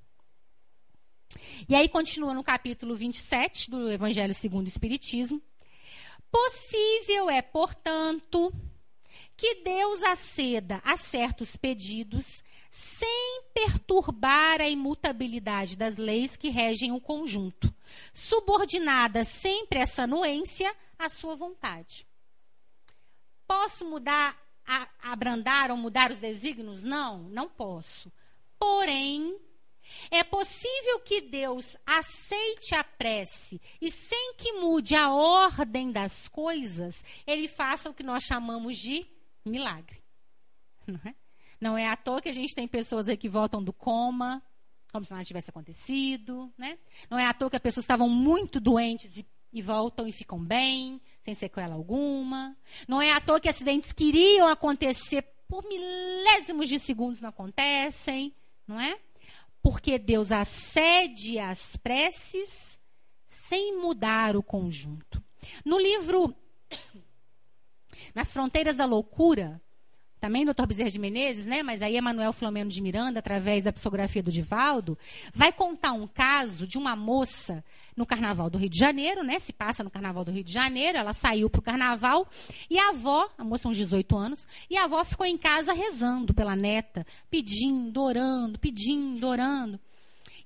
E 1.69 1.75
aí 1.75 1.89
continua 1.89 2.33
no 2.35 2.45
capítulo 2.45 2.95
27 2.95 3.71
do 3.71 3.91
Evangelho 3.91 4.35
segundo 4.35 4.67
o 4.67 4.69
Espiritismo. 4.69 5.43
Possível 6.31 7.31
é, 7.31 7.41
portanto, 7.41 8.53
que 9.37 9.57
Deus 9.57 10.03
aceda 10.03 10.81
a 10.85 10.97
certos 10.97 11.57
pedidos 11.57 12.43
sem 12.71 13.43
perturbar 13.55 14.61
a 14.61 14.69
imutabilidade 14.69 15.77
das 15.77 15.97
leis 15.97 16.37
que 16.37 16.51
regem 16.51 16.93
o 16.93 17.01
conjunto, 17.01 17.75
subordinada 18.13 19.25
sempre 19.25 19.79
essa 19.79 20.03
anuência 20.03 20.75
à 20.99 21.09
sua 21.09 21.35
vontade. 21.35 22.07
Posso 23.47 23.89
mudar, 23.89 24.37
abrandar 25.03 25.71
ou 25.71 25.77
mudar 25.77 26.11
os 26.11 26.19
desígnios? 26.19 26.85
Não, 26.85 27.19
não 27.19 27.49
posso. 27.49 28.13
Porém, 28.59 29.39
é 30.11 30.23
possível 30.23 31.01
que 31.01 31.21
Deus 31.21 31.77
aceite 31.87 32.75
a 32.75 32.85
prece 32.85 33.61
e, 33.81 33.91
sem 33.91 34.35
que 34.35 34.53
mude 34.55 34.95
a 34.95 35.13
ordem 35.13 35.91
das 35.91 36.29
coisas, 36.29 37.05
ele 37.27 37.49
faça 37.49 37.91
o 37.91 37.95
que 37.95 38.03
nós 38.03 38.23
chamamos 38.23 38.77
de 38.77 39.07
milagre. 39.45 40.03
Não 40.87 41.01
é? 41.05 41.15
Não 41.61 41.79
é 41.79 41.89
à 41.89 41.97
toa 41.97 42.21
que 42.21 42.29
a 42.29 42.33
gente 42.33 42.55
tem 42.55 42.69
pessoas 42.69 43.09
aí 43.09 43.17
que 43.17 43.29
voltam 43.29 43.63
do 43.63 43.73
coma, 43.73 44.43
como 44.93 45.05
se 45.05 45.11
nada 45.11 45.25
tivesse 45.25 45.51
acontecido. 45.51 46.53
Né? 46.57 46.79
Não 47.11 47.19
é 47.19 47.27
à 47.27 47.35
toa 47.35 47.51
que 47.51 47.57
as 47.57 47.63
pessoas 47.63 47.85
estavam 47.85 48.09
muito 48.09 48.61
doentes 48.61 49.17
e, 49.17 49.27
e 49.53 49.63
voltam 49.63 50.07
e 50.07 50.13
ficam 50.13 50.43
bem, 50.43 51.01
sem 51.23 51.35
sequela 51.35 51.75
alguma. 51.75 52.57
Não 52.87 53.01
é 53.01 53.13
à 53.13 53.21
toa 53.21 53.41
que 53.41 53.49
acidentes 53.49 53.93
que 53.93 54.05
iriam 54.05 54.49
acontecer 54.49 55.23
por 55.49 55.65
milésimos 55.67 56.69
de 56.69 56.79
segundos 56.79 57.21
não 57.21 57.31
acontecem. 57.31 58.35
Não 58.67 58.81
é? 58.81 58.99
Porque 59.67 59.99
Deus 59.99 60.31
acede 60.31 61.41
às 61.41 61.77
preces 61.77 62.79
sem 63.29 63.77
mudar 63.77 64.37
o 64.37 64.43
conjunto. 64.43 65.21
No 65.65 65.77
livro 65.77 66.33
nas 68.15 68.33
Fronteiras 68.33 68.77
da 68.77 68.85
Loucura, 68.85 69.61
também 70.21 70.45
do 70.45 70.55
Dr. 70.55 70.67
Bezerra 70.67 70.91
de 70.91 70.99
Menezes, 70.99 71.47
né? 71.47 71.63
Mas 71.63 71.83
aí 71.83 71.97
Emanuel 71.97 72.33
Flamengo 72.33 72.71
de 72.71 72.81
Miranda, 72.81 73.19
através 73.19 73.65
da 73.65 73.73
psicografia 73.73 74.23
do 74.23 74.31
Divaldo, 74.31 74.99
vai 75.35 75.53
contar 75.53 75.93
um 75.93 76.07
caso 76.07 76.67
de 76.67 76.79
uma 76.79 76.97
moça 76.97 77.65
no 77.97 78.07
Carnaval 78.07 78.51
do 78.51 78.59
Rio 78.59 78.69
de 78.69 78.79
Janeiro, 78.79 79.23
né? 79.23 79.39
Se 79.39 79.53
passa 79.53 79.83
no 79.83 79.91
Carnaval 79.91 80.25
do 80.25 80.31
Rio 80.31 80.45
de 80.45 80.53
Janeiro, 80.53 80.99
ela 80.99 81.15
saiu 81.15 81.49
para 81.49 81.61
o 81.61 81.63
Carnaval 81.63 82.29
e 82.69 82.79
a 82.79 82.91
avó, 82.91 83.29
a 83.39 83.45
moça 83.45 83.69
uns 83.69 83.77
18 83.77 84.17
anos, 84.17 84.47
e 84.69 84.77
a 84.77 84.85
avó 84.85 85.03
ficou 85.05 85.27
em 85.27 85.37
casa 85.37 85.73
rezando 85.73 86.35
pela 86.35 86.55
neta, 86.57 87.07
pedindo, 87.31 88.03
orando, 88.03 88.59
pedindo, 88.59 89.27
orando. 89.27 89.81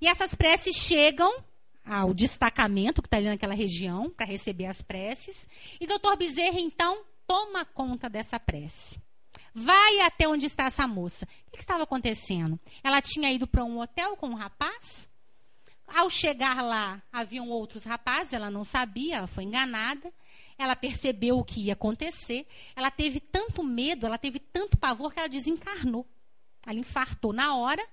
E 0.00 0.06
essas 0.06 0.34
preces 0.34 0.76
chegam 0.76 1.44
ao 1.84 2.14
destacamento 2.14 3.02
que 3.02 3.08
está 3.08 3.16
ali 3.16 3.26
naquela 3.26 3.54
região 3.54 4.10
para 4.10 4.26
receber 4.26 4.66
as 4.66 4.80
preces. 4.80 5.48
E 5.80 5.86
doutor 5.86 6.16
Bezerra, 6.16 6.60
então, 6.60 7.02
toma 7.26 7.64
conta 7.64 8.08
dessa 8.08 8.38
prece. 8.38 9.00
Vai 9.54 10.00
até 10.00 10.28
onde 10.28 10.46
está 10.46 10.64
essa 10.64 10.86
moça. 10.86 11.26
O 11.48 11.50
que 11.50 11.58
estava 11.58 11.82
acontecendo? 11.82 12.58
Ela 12.82 13.00
tinha 13.00 13.30
ido 13.30 13.46
para 13.46 13.64
um 13.64 13.80
hotel 13.80 14.16
com 14.16 14.28
um 14.28 14.34
rapaz. 14.34 15.08
Ao 15.86 16.08
chegar 16.08 16.62
lá, 16.62 17.02
haviam 17.12 17.48
outros 17.48 17.84
rapazes, 17.84 18.32
ela 18.32 18.48
não 18.48 18.64
sabia, 18.64 19.16
ela 19.16 19.26
foi 19.26 19.44
enganada. 19.44 20.12
Ela 20.56 20.76
percebeu 20.76 21.38
o 21.38 21.44
que 21.44 21.66
ia 21.66 21.72
acontecer. 21.72 22.46
Ela 22.76 22.90
teve 22.90 23.18
tanto 23.18 23.64
medo, 23.64 24.06
ela 24.06 24.18
teve 24.18 24.38
tanto 24.38 24.76
pavor 24.76 25.12
que 25.12 25.18
ela 25.18 25.28
desencarnou. 25.28 26.06
Ela 26.66 26.78
infartou 26.78 27.32
na 27.32 27.56
hora, 27.56 27.84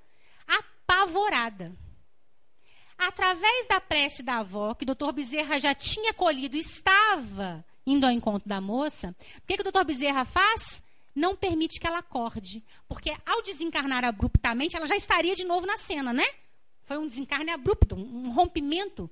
apavorada. 0.45 1.71
Através 2.97 3.67
da 3.67 3.79
prece 3.79 4.21
da 4.21 4.39
avó, 4.39 4.73
que 4.73 4.83
o 4.83 4.85
doutor 4.85 5.13
Bezerra 5.13 5.59
já 5.59 5.73
tinha 5.73 6.13
colhido, 6.13 6.57
estava 6.57 7.63
indo 7.85 8.05
ao 8.05 8.11
encontro 8.11 8.49
da 8.49 8.59
moça, 8.59 9.15
o 9.37 9.47
que, 9.47 9.55
que 9.55 9.61
o 9.61 9.63
doutor 9.63 9.85
Bezerra 9.85 10.25
faz? 10.25 10.83
Não 11.17 11.35
permite 11.35 11.79
que 11.79 11.87
ela 11.87 11.97
acorde. 11.97 12.63
Porque 12.87 13.11
ao 13.25 13.41
desencarnar 13.41 14.05
abruptamente, 14.05 14.77
ela 14.77 14.85
já 14.85 14.95
estaria 14.95 15.33
de 15.33 15.43
novo 15.43 15.65
na 15.65 15.75
cena, 15.75 16.13
né? 16.13 16.23
Foi 16.83 16.99
um 16.99 17.07
desencarne 17.07 17.49
abrupto, 17.49 17.95
um 17.95 18.31
rompimento 18.31 19.09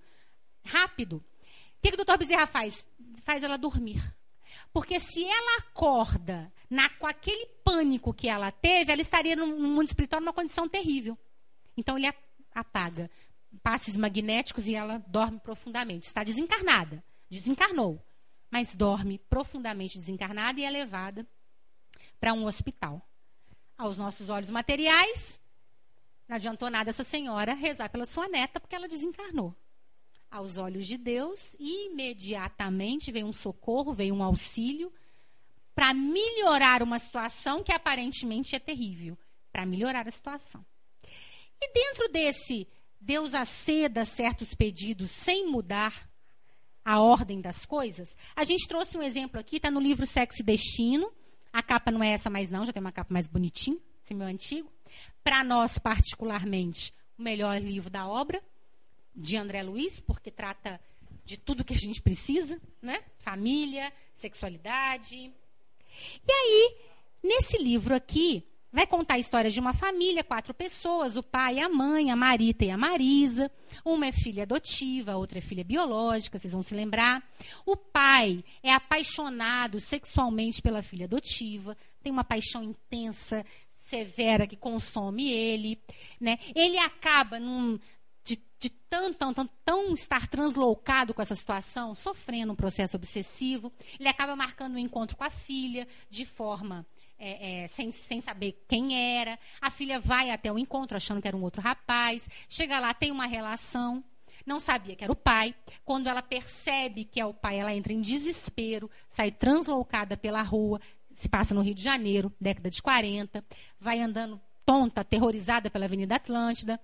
rápido. 0.63 1.17
O 1.17 1.23
que, 1.81 1.89
que 1.89 1.95
o 1.95 1.97
doutor 1.97 2.19
Bezerra 2.19 2.45
faz? 2.45 2.85
Faz 3.23 3.41
ela 3.41 3.57
dormir. 3.57 3.99
Porque 4.71 4.99
se 4.99 5.25
ela 5.25 5.57
acorda 5.57 6.53
na, 6.69 6.87
com 6.89 7.07
aquele 7.07 7.47
pânico 7.63 8.13
que 8.13 8.29
ela 8.29 8.51
teve, 8.51 8.91
ela 8.91 9.01
estaria 9.01 9.35
no, 9.35 9.47
no 9.47 9.67
mundo 9.69 9.87
espiritual 9.87 10.21
numa 10.21 10.31
condição 10.31 10.69
terrível. 10.69 11.17
Então 11.75 11.97
ele 11.97 12.13
apaga 12.53 13.09
passes 13.63 13.97
magnéticos 13.97 14.67
e 14.67 14.75
ela 14.75 15.03
dorme 15.07 15.39
profundamente. 15.39 16.05
Está 16.05 16.23
desencarnada. 16.23 17.03
Desencarnou 17.31 17.99
mas 18.55 18.73
dorme 18.73 19.19
profundamente 19.29 19.99
desencarnada 19.99 20.59
e 20.61 20.63
é 20.63 20.69
levada 20.69 21.27
para 22.19 22.33
um 22.33 22.45
hospital. 22.45 23.01
Aos 23.77 23.97
nossos 23.97 24.29
olhos 24.29 24.49
materiais, 24.49 25.39
Não 26.27 26.37
adiantou 26.37 26.69
nada 26.71 26.89
essa 26.89 27.03
senhora 27.03 27.53
rezar 27.53 27.89
pela 27.89 28.05
sua 28.05 28.27
neta, 28.27 28.59
porque 28.59 28.75
ela 28.75 28.87
desencarnou. 28.87 29.55
Aos 30.31 30.57
olhos 30.57 30.87
de 30.87 30.97
Deus, 30.97 31.55
imediatamente 31.59 33.11
veio 33.11 33.27
um 33.27 33.33
socorro, 33.33 33.93
veio 33.93 34.15
um 34.15 34.23
auxílio 34.23 34.91
para 35.75 35.93
melhorar 35.93 36.81
uma 36.81 36.97
situação 36.97 37.63
que 37.63 37.71
aparentemente 37.71 38.55
é 38.55 38.59
terrível 38.59 39.17
para 39.51 39.65
melhorar 39.65 40.07
a 40.07 40.11
situação. 40.11 40.65
E 41.61 41.71
dentro 41.71 42.09
desse 42.09 42.67
Deus 42.99 43.33
aceda 43.33 44.03
certos 44.03 44.55
pedidos 44.55 45.11
sem 45.11 45.45
mudar 45.49 46.09
a 46.83 46.99
ordem 46.99 47.39
das 47.39 47.65
coisas, 47.65 48.15
a 48.35 48.43
gente 48.43 48.67
trouxe 48.67 48.97
um 48.97 49.03
exemplo 49.03 49.39
aqui, 49.39 49.57
está 49.57 49.69
no 49.69 49.79
livro 49.79 50.05
Sexo 50.05 50.41
e 50.41 50.45
Destino. 50.45 51.11
A 51.55 51.63
capa 51.63 51.89
não 51.89 52.03
é 52.03 52.09
essa 52.09 52.29
mais 52.29 52.49
não, 52.49 52.65
já 52.65 52.73
tem 52.73 52.81
uma 52.81 52.91
capa 52.91 53.13
mais 53.13 53.27
bonitinha, 53.27 53.77
esse 54.03 54.13
meu 54.13 54.27
antigo. 54.27 54.69
Para 55.23 55.41
nós, 55.41 55.77
particularmente, 55.77 56.93
o 57.17 57.23
melhor 57.23 57.61
livro 57.61 57.89
da 57.89 58.05
obra, 58.05 58.43
de 59.15 59.37
André 59.37 59.63
Luiz, 59.63 60.01
porque 60.01 60.29
trata 60.29 60.81
de 61.23 61.37
tudo 61.37 61.63
que 61.63 61.73
a 61.73 61.77
gente 61.77 62.01
precisa, 62.01 62.59
né? 62.81 63.01
Família, 63.19 63.93
sexualidade. 64.17 65.15
E 66.27 66.29
aí, 66.29 66.75
nesse 67.23 67.57
livro 67.57 67.95
aqui, 67.95 68.45
vai 68.75 68.85
contar 68.85 69.13
a 69.13 69.19
história 69.19 69.49
de 69.49 69.57
uma 69.57 69.71
família, 69.71 70.21
quatro 70.21 70.53
pessoas, 70.53 71.15
o 71.15 71.23
pai, 71.23 71.59
a 71.59 71.69
mãe, 71.69 72.11
a 72.11 72.15
Marita 72.15 72.65
e 72.65 72.69
a 72.69 72.77
Marisa. 72.77 73.49
Uma 73.85 74.07
é 74.07 74.11
filha 74.11 74.43
adotiva, 74.43 75.13
a 75.13 75.17
outra 75.17 75.37
é 75.37 75.41
filha 75.41 75.63
biológica, 75.63 76.37
vocês 76.37 76.51
vão 76.51 76.61
se 76.61 76.75
lembrar. 76.75 77.23
O 77.65 77.77
pai 77.77 78.43
é 78.61 78.73
apaixonado 78.73 79.79
sexualmente 79.79 80.61
pela 80.61 80.83
filha 80.83 81.05
adotiva, 81.05 81.77
tem 82.03 82.11
uma 82.11 82.25
paixão 82.25 82.61
intensa, 82.61 83.45
severa 83.85 84.45
que 84.45 84.57
consome 84.57 85.31
ele, 85.31 85.81
né? 86.19 86.37
Ele 86.53 86.77
acaba 86.77 87.39
num, 87.39 87.79
de, 88.25 88.37
de 88.59 88.69
tão, 88.89 89.13
tão, 89.13 89.33
tão, 89.33 89.49
tão 89.63 89.93
estar 89.93 90.27
translocado 90.27 91.13
com 91.13 91.21
essa 91.21 91.35
situação, 91.35 91.95
sofrendo 91.95 92.51
um 92.51 92.57
processo 92.57 92.97
obsessivo, 92.97 93.71
ele 93.97 94.09
acaba 94.09 94.35
marcando 94.35 94.75
um 94.75 94.79
encontro 94.79 95.15
com 95.15 95.23
a 95.23 95.29
filha 95.29 95.87
de 96.09 96.25
forma 96.25 96.85
é, 97.25 97.63
é, 97.63 97.67
sem, 97.67 97.91
sem 97.91 98.21
saber 98.21 98.63
quem 98.67 99.17
era. 99.19 99.39
A 99.59 99.71
filha 99.71 99.99
vai 99.99 100.29
até 100.29 100.51
o 100.51 100.59
encontro 100.59 100.95
achando 100.95 101.19
que 101.19 101.27
era 101.27 101.35
um 101.35 101.41
outro 101.41 101.59
rapaz. 101.59 102.29
Chega 102.47 102.79
lá, 102.79 102.93
tem 102.93 103.11
uma 103.11 103.25
relação. 103.25 104.03
Não 104.45 104.59
sabia 104.59 104.95
que 104.95 105.03
era 105.03 105.11
o 105.11 105.15
pai. 105.15 105.55
Quando 105.83 106.07
ela 106.07 106.21
percebe 106.21 107.03
que 107.03 107.19
é 107.19 107.25
o 107.25 107.33
pai, 107.33 107.57
ela 107.57 107.73
entra 107.73 107.91
em 107.91 107.99
desespero, 107.99 108.91
sai 109.09 109.31
translocada 109.31 110.15
pela 110.15 110.43
rua. 110.43 110.79
Se 111.15 111.27
passa 111.27 111.55
no 111.55 111.61
Rio 111.61 111.73
de 111.73 111.81
Janeiro, 111.81 112.31
década 112.39 112.69
de 112.69 112.79
40. 112.79 113.43
Vai 113.79 114.01
andando 114.01 114.39
tonta, 114.63 115.01
aterrorizada 115.01 115.67
pela 115.71 115.85
Avenida 115.85 116.17
Atlântida. 116.17 116.79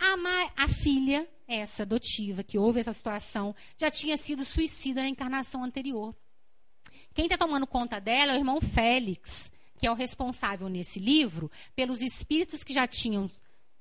A, 0.00 0.64
a 0.64 0.68
filha, 0.68 1.28
essa 1.46 1.84
adotiva, 1.84 2.42
que 2.42 2.58
houve 2.58 2.80
essa 2.80 2.92
situação, 2.92 3.54
já 3.76 3.88
tinha 3.88 4.16
sido 4.16 4.44
suicida 4.44 5.00
na 5.00 5.08
encarnação 5.08 5.62
anterior. 5.62 6.12
Quem 7.14 7.26
está 7.26 7.36
tomando 7.36 7.66
conta 7.66 8.00
dela 8.00 8.32
é 8.32 8.36
o 8.36 8.38
irmão 8.38 8.60
Félix, 8.60 9.50
que 9.78 9.86
é 9.86 9.90
o 9.90 9.94
responsável 9.94 10.68
nesse 10.68 10.98
livro 10.98 11.50
pelos 11.74 12.00
espíritos 12.00 12.64
que 12.64 12.72
já 12.72 12.86
tinham 12.86 13.30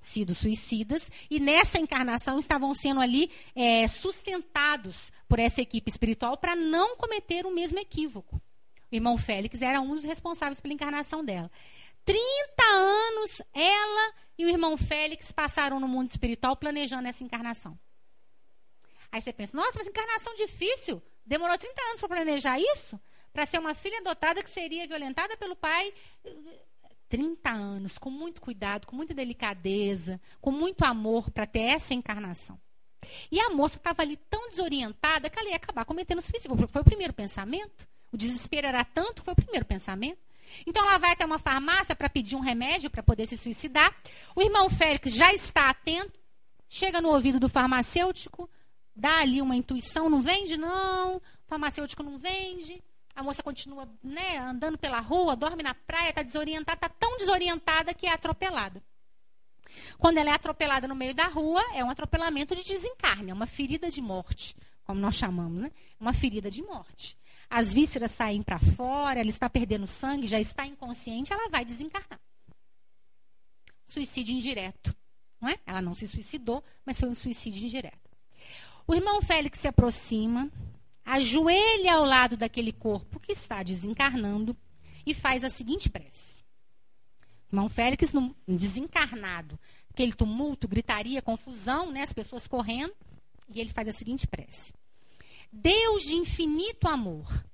sido 0.02 0.34
suicidas 0.34 1.12
e 1.30 1.40
nessa 1.40 1.80
encarnação 1.80 2.40
estavam 2.40 2.74
sendo 2.74 3.02
ali 3.02 3.30
é, 3.54 3.88
sustentados 3.88 5.12
por 5.28 5.38
essa 5.38 5.62
equipe 5.62 5.90
espiritual 5.90 6.38
para 6.38 6.56
não 6.56 6.96
cometer 6.96 7.46
o 7.46 7.54
mesmo 7.54 7.78
equívoco. 7.78 8.42
O 8.90 8.96
irmão 8.96 9.18
Félix 9.18 9.62
era 9.62 9.82
um 9.82 9.94
dos 9.94 10.06
responsáveis 10.06 10.62
pela 10.62 10.74
encarnação 10.74 11.24
dela. 11.24 11.52
30 12.06 12.22
anos 12.64 13.42
ela 13.54 14.14
e 14.38 14.46
o 14.46 14.50
irmão 14.50 14.78
Félix 14.78 15.32
passaram 15.32 15.78
no 15.78 15.90
mundo 15.90 16.10
espiritual 16.10 16.56
planejando 16.56 17.08
essa 17.08 17.24
encarnação. 17.24 17.78
Aí 19.18 19.22
você 19.22 19.34
pensa, 19.34 19.58
nossa, 19.58 19.80
mas 19.80 19.88
encarnação 19.88 20.34
difícil. 20.36 21.02
Demorou 21.26 21.58
30 21.58 21.82
anos 21.90 22.00
para 22.00 22.10
planejar 22.10 22.60
isso? 22.60 23.00
Para 23.34 23.46
ser 23.46 23.60
uma 23.60 23.74
filha 23.74 23.98
adotada 23.98 24.44
que 24.44 24.50
seria 24.50 24.88
violentada 24.88 25.36
pelo 25.36 25.56
pai. 25.56 25.92
30 27.10 27.50
anos, 27.50 27.98
com 27.98 28.12
muito 28.12 28.40
cuidado, 28.40 28.86
com 28.86 28.96
muita 28.96 29.14
delicadeza, 29.14 30.22
com 30.40 30.52
muito 30.52 30.84
amor 30.86 31.32
para 31.32 31.48
ter 31.48 31.62
essa 31.62 31.94
encarnação. 31.94 32.60
E 33.32 33.40
a 33.40 33.50
moça 33.50 33.78
estava 33.78 34.04
ali 34.04 34.18
tão 34.30 34.50
desorientada 34.50 35.30
que 35.30 35.40
ela 35.40 35.50
ia 35.50 35.56
acabar 35.56 35.84
cometendo 35.84 36.22
suicídio. 36.22 36.56
Foi 36.68 36.82
o 36.82 36.86
primeiro 36.86 37.14
pensamento. 37.14 37.88
O 38.12 38.18
desespero 38.18 38.68
era 38.68 38.86
tanto 38.86 39.22
que 39.22 39.26
foi 39.26 39.34
o 39.34 39.38
primeiro 39.38 39.66
pensamento. 39.66 40.20
Então 40.66 40.84
ela 40.88 40.98
vai 40.98 41.12
até 41.12 41.26
uma 41.26 41.40
farmácia 41.40 41.96
para 41.96 42.10
pedir 42.10 42.36
um 42.36 42.40
remédio 42.40 42.90
para 42.90 43.02
poder 43.02 43.26
se 43.26 43.36
suicidar. 43.36 43.96
O 44.36 44.42
irmão 44.42 44.70
Félix 44.70 45.14
já 45.14 45.34
está 45.34 45.70
atento, 45.70 46.20
chega 46.70 47.02
no 47.02 47.10
ouvido 47.10 47.40
do 47.40 47.50
farmacêutico, 47.50 48.50
dá 48.98 49.20
ali 49.20 49.42
uma 49.42 49.56
intuição, 49.56 50.10
não 50.10 50.22
vende 50.22 50.58
não, 50.58 51.18
o 51.18 51.22
farmacêutico 51.46 52.04
não 52.04 52.18
vende. 52.18 52.84
A 53.16 53.24
moça 53.24 53.42
continua 53.42 53.90
né, 54.04 54.38
andando 54.38 54.78
pela 54.78 55.00
rua, 55.00 55.36
dorme 55.36 55.64
na 55.64 55.74
praia, 55.74 56.10
está 56.10 56.22
desorientada, 56.22 56.76
está 56.76 56.90
tão 56.90 57.18
desorientada 57.18 57.94
que 57.94 58.06
é 58.06 58.12
atropelada. 58.12 58.84
Quando 59.98 60.18
ela 60.18 60.30
é 60.30 60.34
atropelada 60.34 60.88
no 60.88 60.96
meio 60.96 61.16
da 61.16 61.28
rua, 61.28 61.64
é 61.74 61.84
um 61.84 61.90
atropelamento 61.90 62.56
de 62.56 62.64
desencarne, 62.64 63.32
é 63.32 63.34
uma 63.34 63.48
ferida 63.48 63.90
de 63.90 64.02
morte, 64.02 64.56
como 64.84 65.00
nós 65.00 65.16
chamamos, 65.16 65.62
né? 65.62 65.72
Uma 66.00 66.14
ferida 66.14 66.50
de 66.50 66.62
morte 66.62 67.18
as 67.50 67.74
vísceras 67.74 68.12
saem 68.12 68.42
para 68.42 68.60
fora, 68.60 69.20
ela 69.20 69.30
está 69.30 69.50
perdendo 69.50 69.88
sangue, 69.88 70.28
já 70.28 70.40
está 70.40 70.66
inconsciente, 70.66 71.32
ela 71.32 71.50
vai 71.50 71.64
desencarnar. 71.64 72.20
Suicídio 73.86 74.36
indireto. 74.36 74.96
Não 75.40 75.50
é? 75.50 75.60
Ela 75.66 75.82
não 75.82 75.94
se 75.94 76.08
suicidou, 76.08 76.64
mas 76.86 77.00
foi 77.00 77.08
um 77.08 77.14
suicídio 77.14 77.64
indireto. 77.64 78.07
O 78.88 78.96
irmão 78.96 79.22
Félix 79.22 79.60
se 79.60 79.68
aproxima, 79.68 80.50
ajoelha 81.04 81.96
ao 81.96 82.06
lado 82.06 82.38
daquele 82.38 82.72
corpo 82.72 83.20
que 83.20 83.34
está 83.34 83.62
desencarnando 83.62 84.56
e 85.06 85.14
faz 85.14 85.44
a 85.44 85.50
seguinte 85.50 85.90
prece. 85.90 86.42
Irmão 87.52 87.68
Félix, 87.68 88.14
desencarnado, 88.48 89.60
aquele 89.90 90.14
tumulto, 90.14 90.70
gritaria, 90.70 91.22
confusão, 91.22 91.92
né, 91.92 92.04
as 92.04 92.14
pessoas 92.14 92.48
correndo, 92.48 92.94
e 93.50 93.60
ele 93.60 93.72
faz 93.72 93.90
a 93.90 93.92
seguinte 93.92 94.26
prece. 94.26 94.74
Deus 95.52 96.04
de 96.04 96.16
infinito 96.16 96.88
amor, 96.88 97.46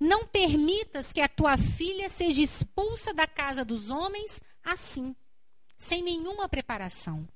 não 0.00 0.26
permitas 0.26 1.12
que 1.12 1.20
a 1.20 1.28
tua 1.28 1.56
filha 1.56 2.08
seja 2.08 2.42
expulsa 2.42 3.14
da 3.14 3.26
casa 3.26 3.64
dos 3.64 3.88
homens 3.88 4.40
assim, 4.64 5.14
sem 5.78 6.02
nenhuma 6.02 6.48
preparação. 6.48 7.28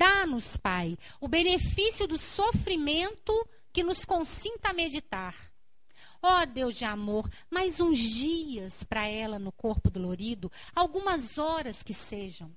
Dá-nos, 0.00 0.56
Pai, 0.56 0.96
o 1.20 1.28
benefício 1.28 2.08
do 2.08 2.16
sofrimento 2.16 3.34
que 3.70 3.82
nos 3.82 4.02
consinta 4.02 4.70
a 4.70 4.72
meditar. 4.72 5.36
Ó 6.22 6.40
oh, 6.40 6.46
Deus 6.46 6.74
de 6.74 6.86
amor, 6.86 7.30
mais 7.50 7.78
uns 7.80 7.98
dias 7.98 8.82
para 8.82 9.06
ela 9.06 9.38
no 9.38 9.52
corpo 9.52 9.90
dolorido, 9.90 10.50
algumas 10.74 11.36
horas 11.36 11.82
que 11.82 11.92
sejam. 11.92 12.50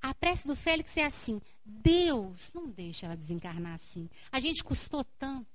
A 0.00 0.14
prece 0.14 0.46
do 0.46 0.56
Félix 0.56 0.96
é 0.96 1.04
assim: 1.04 1.42
Deus, 1.62 2.50
não 2.54 2.70
deixa 2.70 3.04
ela 3.04 3.14
desencarnar 3.14 3.74
assim. 3.74 4.08
A 4.30 4.40
gente 4.40 4.64
custou 4.64 5.04
tanto. 5.18 5.46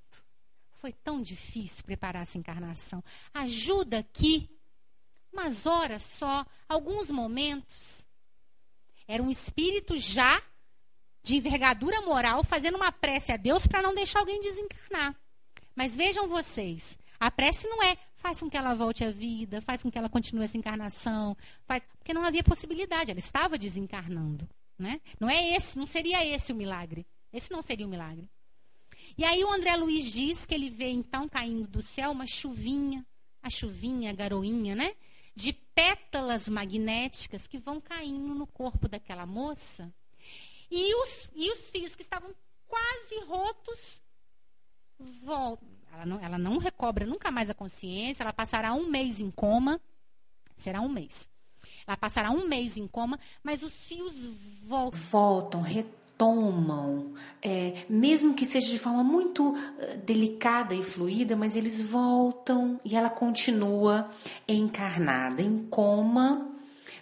Foi 0.74 0.94
tão 0.94 1.20
difícil 1.20 1.84
preparar 1.84 2.22
essa 2.22 2.38
encarnação. 2.38 3.04
Ajuda 3.34 3.98
aqui. 3.98 4.48
Umas 5.34 5.66
horas 5.66 6.04
só, 6.04 6.46
alguns 6.70 7.10
momentos. 7.10 8.07
Era 9.08 9.24
um 9.24 9.30
espírito 9.30 9.96
já 9.96 10.42
de 11.24 11.36
envergadura 11.36 12.02
moral 12.02 12.44
fazendo 12.44 12.76
uma 12.76 12.92
prece 12.92 13.32
a 13.32 13.38
Deus 13.38 13.66
para 13.66 13.82
não 13.82 13.94
deixar 13.94 14.20
alguém 14.20 14.40
desencarnar. 14.40 15.16
Mas 15.76 15.96
vejam 15.96 16.28
vocês, 16.28 16.98
a 17.20 17.30
prece 17.30 17.68
não 17.68 17.84
é 17.84 17.98
faz 18.16 18.40
com 18.40 18.50
que 18.50 18.58
ela 18.58 18.74
volte 18.74 19.04
à 19.04 19.12
vida, 19.12 19.62
faz 19.62 19.82
com 19.82 19.92
que 19.92 19.98
ela 19.98 20.10
continue 20.10 20.44
essa 20.44 20.58
encarnação, 20.58 21.38
faz 21.66 21.84
porque 21.98 22.14
não 22.14 22.24
havia 22.24 22.44
possibilidade, 22.44 23.12
ela 23.12 23.20
estava 23.20 23.58
desencarnando, 23.58 24.50
né? 24.78 25.00
Não 25.20 25.30
é 25.30 25.56
esse, 25.56 25.78
não 25.78 25.86
seria 25.86 26.26
esse 26.26 26.52
o 26.52 26.56
milagre. 26.56 27.06
Esse 27.32 27.52
não 27.52 27.62
seria 27.62 27.86
o 27.86 27.90
milagre. 27.90 28.28
E 29.18 29.24
aí 29.24 29.44
o 29.44 29.52
André 29.52 29.76
Luiz 29.76 30.12
diz 30.12 30.46
que 30.46 30.54
ele 30.54 30.70
vê 30.70 30.90
então 30.90 31.28
caindo 31.28 31.68
do 31.68 31.82
céu 31.82 32.12
uma 32.12 32.26
chuvinha, 32.26 33.06
a 33.42 33.50
chuvinha, 33.50 34.12
a 34.12 34.14
garoinha, 34.14 34.76
né? 34.76 34.96
De 35.38 35.54
pétalas 35.54 36.50
magnéticas 36.50 37.46
que 37.46 37.60
vão 37.60 37.80
caindo 37.80 38.34
no 38.34 38.48
corpo 38.48 38.88
daquela 38.88 39.26
moça. 39.26 39.94
E 40.70 40.96
os, 40.96 41.30
e 41.36 41.52
os 41.52 41.70
fios 41.70 41.96
que 41.96 42.02
estavam 42.02 42.34
quase 42.68 43.20
rotos 43.26 44.02
voltam 45.24 45.78
ela 45.98 46.06
não, 46.06 46.20
ela 46.20 46.38
não 46.38 46.58
recobra 46.58 47.06
nunca 47.06 47.32
mais 47.32 47.50
a 47.50 47.54
consciência, 47.54 48.24
ela 48.24 48.34
passará 48.34 48.74
um 48.74 48.88
mês 48.88 49.20
em 49.20 49.32
coma. 49.32 49.82
Será 50.58 50.82
um 50.82 50.90
mês. 50.90 51.30
Ela 51.86 51.98
passará 51.98 52.32
um 52.32 52.48
mês 52.48 52.78
em 52.78 52.88
coma, 52.88 53.20
mas 53.44 53.64
os 53.64 53.86
fios 53.86 54.26
voltam. 54.64 55.00
Voltam, 55.00 55.62
retomam, 56.18 57.14
é, 57.42 57.74
mesmo 57.88 58.34
que 58.34 58.46
seja 58.46 58.68
de 58.68 58.80
forma 58.80 59.04
muito 59.04 59.50
uh, 59.50 59.98
delicada 60.04 60.74
e 60.74 60.82
fluida, 60.82 61.36
mas 61.36 61.56
eles 61.56 61.82
voltam 61.82 62.80
e 62.84 62.96
ela 62.96 63.10
continua 63.10 64.10
encarnada 64.48 65.42
em 65.42 65.60
coma, 65.70 66.50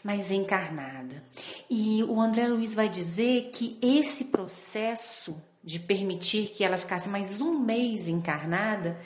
mas 0.03 0.31
encarnada. 0.31 1.23
E 1.69 2.03
o 2.03 2.19
André 2.19 2.47
Luiz 2.47 2.75
vai 2.75 2.89
dizer 2.89 3.49
que 3.53 3.77
esse 3.81 4.25
processo 4.25 5.41
de 5.63 5.79
permitir 5.79 6.49
que 6.49 6.63
ela 6.63 6.77
ficasse 6.77 7.09
mais 7.09 7.41
um 7.41 7.57
mês 7.57 8.07
encarnada 8.07 8.99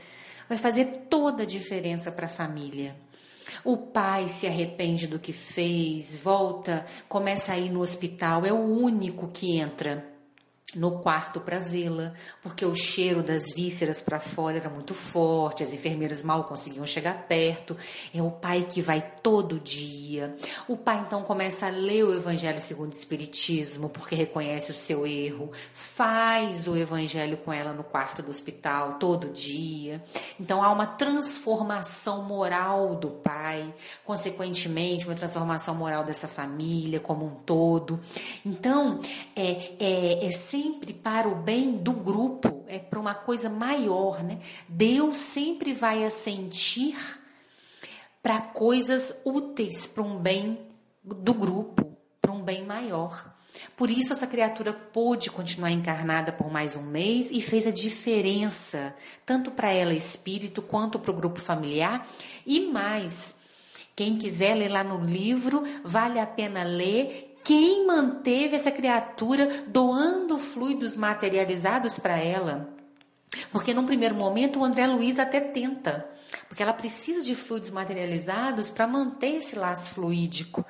vai 0.50 0.58
fazer 0.58 1.06
toda 1.10 1.44
a 1.44 1.46
diferença 1.46 2.12
para 2.12 2.26
a 2.26 2.30
família. 2.30 2.96
O 3.64 3.78
pai 3.78 4.28
se 4.30 4.48
arrepende 4.48 5.08
do 5.08 5.20
que 5.20 5.34
fez, 5.34 6.18
volta, 6.18 6.86
começa 7.08 7.54
a 7.54 7.58
ir 7.58 7.70
no 7.70 7.82
hospital, 7.82 8.46
é 8.46 8.52
o 8.52 8.58
único 8.58 9.28
que 9.28 9.58
entra 9.58 10.09
no 10.76 11.00
quarto 11.00 11.40
para 11.40 11.60
vê-la, 11.60 12.14
porque 12.42 12.66
o 12.66 12.76
cheiro 12.76 13.24
das 13.24 13.52
vísceras 13.52 14.02
para 14.02 14.20
fora 14.20 14.58
era 14.58 14.70
muito 14.70 14.94
forte, 14.94 15.64
as 15.64 15.74
enfermeiras 15.74 16.24
mal 16.24 16.44
conseguiam 16.44 16.86
chegar 16.86 17.28
perto. 17.28 17.76
É 18.14 18.22
o 18.22 18.32
pai 18.32 18.66
que 18.70 18.82
vai 18.82 19.02
todo 19.24 19.60
dia. 19.60 20.36
O 20.68 20.78
pai 20.78 21.04
então 21.06 21.24
começa 21.24 21.68
a 21.68 21.70
ler 21.70 22.04
o 22.04 22.14
Evangelho 22.14 22.62
segundo 22.62 22.92
o 22.92 22.96
Espiritismo, 22.96 23.90
porque 23.90 24.16
reconhece 24.16 24.72
o 24.72 24.76
seu 24.76 25.08
erro, 25.08 25.52
faz 25.74 26.68
o 26.68 26.76
Evangelho 26.76 27.38
com 27.38 27.52
ela 27.52 27.74
no 27.74 27.84
quarto 27.84 28.22
do 28.22 28.30
hospital 28.30 28.96
todo 29.00 29.30
dia. 29.30 30.04
Então 30.40 30.64
há 30.64 30.72
uma 30.72 30.86
transformação 30.86 32.24
moral 32.24 32.96
do 32.96 33.10
pai, 33.10 33.74
consequentemente, 34.06 35.06
uma 35.06 35.16
transformação 35.16 35.74
moral 35.76 36.04
dessa 36.04 36.28
família 36.28 37.00
como 37.00 37.26
um 37.26 37.36
todo. 37.36 38.00
Então, 38.46 39.00
é, 39.36 39.72
é, 39.80 40.26
é 40.26 40.32
sempre 40.60 40.94
para 40.94 41.28
o 41.28 41.36
bem 41.36 41.78
do 41.78 41.94
grupo, 41.94 42.66
é 42.68 42.80
para 42.80 43.00
uma 43.00 43.16
coisa 43.16 43.50
maior, 43.50 44.22
né? 44.22 44.40
Deus 44.68 45.18
sempre 45.18 45.72
vai 45.72 46.04
assentir 46.04 46.98
para 48.22 48.42
coisas 48.42 49.22
úteis, 49.24 49.88
para 49.88 50.04
um 50.04 50.18
bem 50.18 50.60
do 51.02 51.34
grupo, 51.34 51.98
para 52.22 52.32
um 52.32 52.42
bem 52.42 52.66
maior. 52.66 53.34
Por 53.76 53.90
isso 53.90 54.12
essa 54.12 54.28
criatura 54.28 54.74
pôde 54.74 55.32
continuar 55.32 55.72
encarnada 55.72 56.32
por 56.32 56.52
mais 56.52 56.76
um 56.76 56.84
mês 56.84 57.32
e 57.32 57.42
fez 57.42 57.66
a 57.66 57.72
diferença, 57.72 58.94
tanto 59.26 59.52
para 59.52 59.72
ela 59.72 59.94
espírito 59.94 60.62
quanto 60.62 61.00
para 61.00 61.12
o 61.12 61.16
grupo 61.16 61.40
familiar 61.40 62.06
e 62.46 62.68
mais. 62.68 63.36
Quem 63.96 64.18
quiser 64.18 64.56
ler 64.56 64.70
lá 64.70 64.84
no 64.84 65.04
livro, 65.04 65.64
vale 65.84 66.20
a 66.20 66.28
pena 66.28 66.64
ler 66.64 67.29
quem 67.50 67.88
manteve 67.88 68.56
essa 68.56 68.70
criatura 68.70 69.48
doando 69.66 70.38
fluidos 70.38 70.96
materializados 70.96 71.98
para 71.98 72.16
ela? 72.16 72.70
Porque 73.52 73.74
num 73.74 73.88
primeiro 73.88 74.14
momento 74.14 74.60
o 74.60 74.64
André 74.64 74.86
Luiz 74.86 75.18
até 75.18 75.42
tenta, 75.42 76.08
porque 76.48 76.62
ela 76.62 76.74
precisa 76.74 77.24
de 77.24 77.34
fluidos 77.34 77.72
materializados 77.72 78.70
para 78.70 78.86
manter 78.86 79.38
esse 79.38 79.58
laço 79.58 79.96
fluídico. 79.96 80.64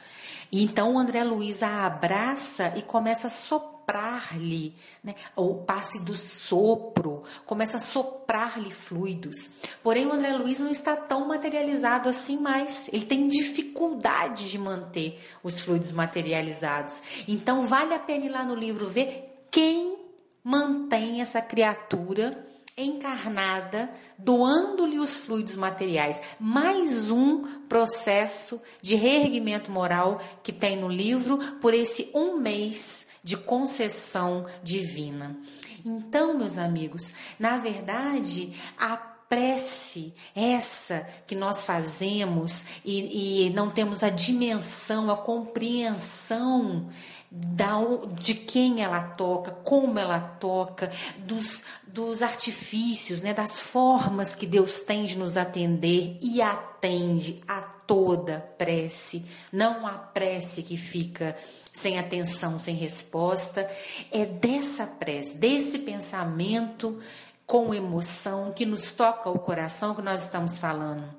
E 0.49 0.63
então 0.63 0.93
o 0.93 0.97
André 0.97 1.21
Luiz 1.21 1.61
a 1.61 1.85
abraça 1.85 2.71
e 2.77 2.81
começa 2.81 3.27
a 3.27 3.29
soprar 3.29 3.78
soprar-lhe, 3.89 4.75
né? 5.03 5.15
o 5.35 5.55
passe 5.55 5.99
do 6.01 6.15
sopro, 6.15 7.23
começa 7.45 7.77
a 7.77 7.79
soprar-lhe 7.79 8.69
fluidos. 8.69 9.49
Porém, 9.81 10.05
o 10.05 10.13
André 10.13 10.31
Luiz 10.33 10.59
não 10.59 10.69
está 10.69 10.95
tão 10.95 11.27
materializado 11.27 12.07
assim 12.07 12.37
mais. 12.37 12.87
Ele 12.93 13.05
tem 13.05 13.27
dificuldade 13.27 14.49
de 14.49 14.59
manter 14.59 15.19
os 15.43 15.59
fluidos 15.59 15.91
materializados. 15.91 17.01
Então, 17.27 17.63
vale 17.63 17.93
a 17.93 17.99
pena 17.99 18.25
ir 18.25 18.29
lá 18.29 18.45
no 18.45 18.55
livro 18.55 18.87
ver 18.87 19.47
quem 19.49 19.97
mantém 20.43 21.21
essa 21.21 21.41
criatura 21.41 22.45
encarnada, 22.77 23.89
doando-lhe 24.17 24.99
os 24.99 25.19
fluidos 25.19 25.55
materiais. 25.55 26.21
Mais 26.39 27.09
um 27.09 27.41
processo 27.67 28.61
de 28.81 28.95
reerguimento 28.95 29.69
moral 29.69 30.21
que 30.41 30.53
tem 30.53 30.77
no 30.77 30.87
livro 30.87 31.37
por 31.59 31.73
esse 31.73 32.09
um 32.13 32.37
mês 32.37 33.08
de 33.23 33.37
concessão 33.37 34.45
divina. 34.63 35.37
Então, 35.85 36.37
meus 36.37 36.57
amigos, 36.57 37.13
na 37.39 37.57
verdade, 37.57 38.53
a 38.77 38.97
prece, 39.29 40.13
essa 40.35 41.05
que 41.27 41.35
nós 41.35 41.63
fazemos 41.63 42.65
e, 42.83 43.45
e 43.45 43.49
não 43.51 43.69
temos 43.69 44.03
a 44.03 44.09
dimensão, 44.09 45.11
a 45.11 45.15
compreensão 45.15 46.89
da, 47.31 47.77
de 48.19 48.33
quem 48.33 48.81
ela 48.81 49.03
toca, 49.03 49.51
como 49.51 49.99
ela 49.99 50.19
toca, 50.19 50.91
dos, 51.19 51.63
dos 51.87 52.23
artifícios, 52.23 53.21
né, 53.21 53.33
das 53.33 53.59
formas 53.59 54.35
que 54.35 54.47
Deus 54.47 54.81
tem 54.81 55.05
de 55.05 55.15
nos 55.15 55.37
atender 55.37 56.17
e 56.21 56.41
atende 56.41 57.39
a 57.47 57.78
toda 57.89 58.39
prece. 58.55 59.25
Não 59.51 59.87
há 59.87 59.93
prece 59.93 60.61
que 60.61 60.77
fica 60.77 61.35
sem 61.73 61.97
atenção, 61.97 62.59
sem 62.59 62.75
resposta. 62.75 63.67
É 64.11 64.27
dessa 64.27 64.85
prece, 64.85 65.35
desse 65.35 65.79
pensamento 65.79 66.99
com 67.47 67.73
emoção 67.73 68.53
que 68.53 68.63
nos 68.63 68.91
toca 68.91 69.31
o 69.31 69.39
coração 69.39 69.95
que 69.95 70.03
nós 70.03 70.21
estamos 70.21 70.59
falando. 70.59 71.09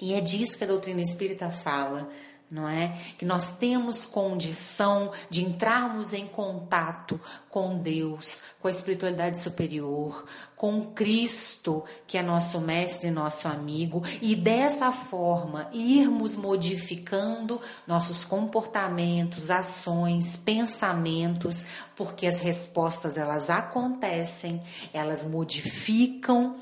E 0.00 0.14
é 0.14 0.20
disso 0.22 0.56
que 0.56 0.64
a 0.64 0.68
doutrina 0.68 1.02
espírita 1.02 1.50
fala 1.50 2.08
não 2.50 2.66
é? 2.66 2.96
Que 3.18 3.26
nós 3.26 3.52
temos 3.52 4.04
condição 4.06 5.12
de 5.28 5.44
entrarmos 5.44 6.14
em 6.14 6.26
contato 6.26 7.20
com 7.50 7.78
Deus, 7.78 8.42
com 8.60 8.68
a 8.68 8.70
espiritualidade 8.70 9.38
superior, 9.38 10.24
com 10.56 10.92
Cristo, 10.92 11.84
que 12.06 12.16
é 12.16 12.22
nosso 12.22 12.60
mestre 12.60 13.10
nosso 13.10 13.48
amigo, 13.48 14.02
e 14.22 14.34
dessa 14.34 14.90
forma 14.90 15.68
irmos 15.72 16.36
modificando 16.36 17.60
nossos 17.86 18.24
comportamentos, 18.24 19.50
ações, 19.50 20.36
pensamentos, 20.36 21.66
porque 21.94 22.26
as 22.26 22.38
respostas 22.38 23.18
elas 23.18 23.50
acontecem, 23.50 24.62
elas 24.92 25.24
modificam 25.24 26.56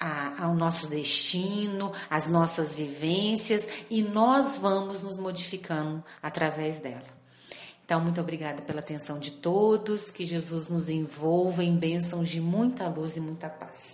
a, 0.00 0.46
ao 0.46 0.54
nosso 0.54 0.88
destino, 0.88 1.92
às 2.08 2.26
nossas 2.26 2.74
vivências 2.74 3.68
e 3.90 4.02
nós 4.02 4.56
vamos 4.56 5.02
nos 5.02 5.18
modificando 5.18 6.02
através 6.22 6.78
dela. 6.78 7.20
Então, 7.84 8.00
muito 8.00 8.20
obrigada 8.20 8.62
pela 8.62 8.78
atenção 8.78 9.18
de 9.18 9.32
todos, 9.32 10.12
que 10.12 10.24
Jesus 10.24 10.68
nos 10.68 10.88
envolva 10.88 11.64
em 11.64 11.76
bênçãos 11.76 12.28
de 12.28 12.40
muita 12.40 12.88
luz 12.88 13.16
e 13.16 13.20
muita 13.20 13.48
paz. 13.48 13.88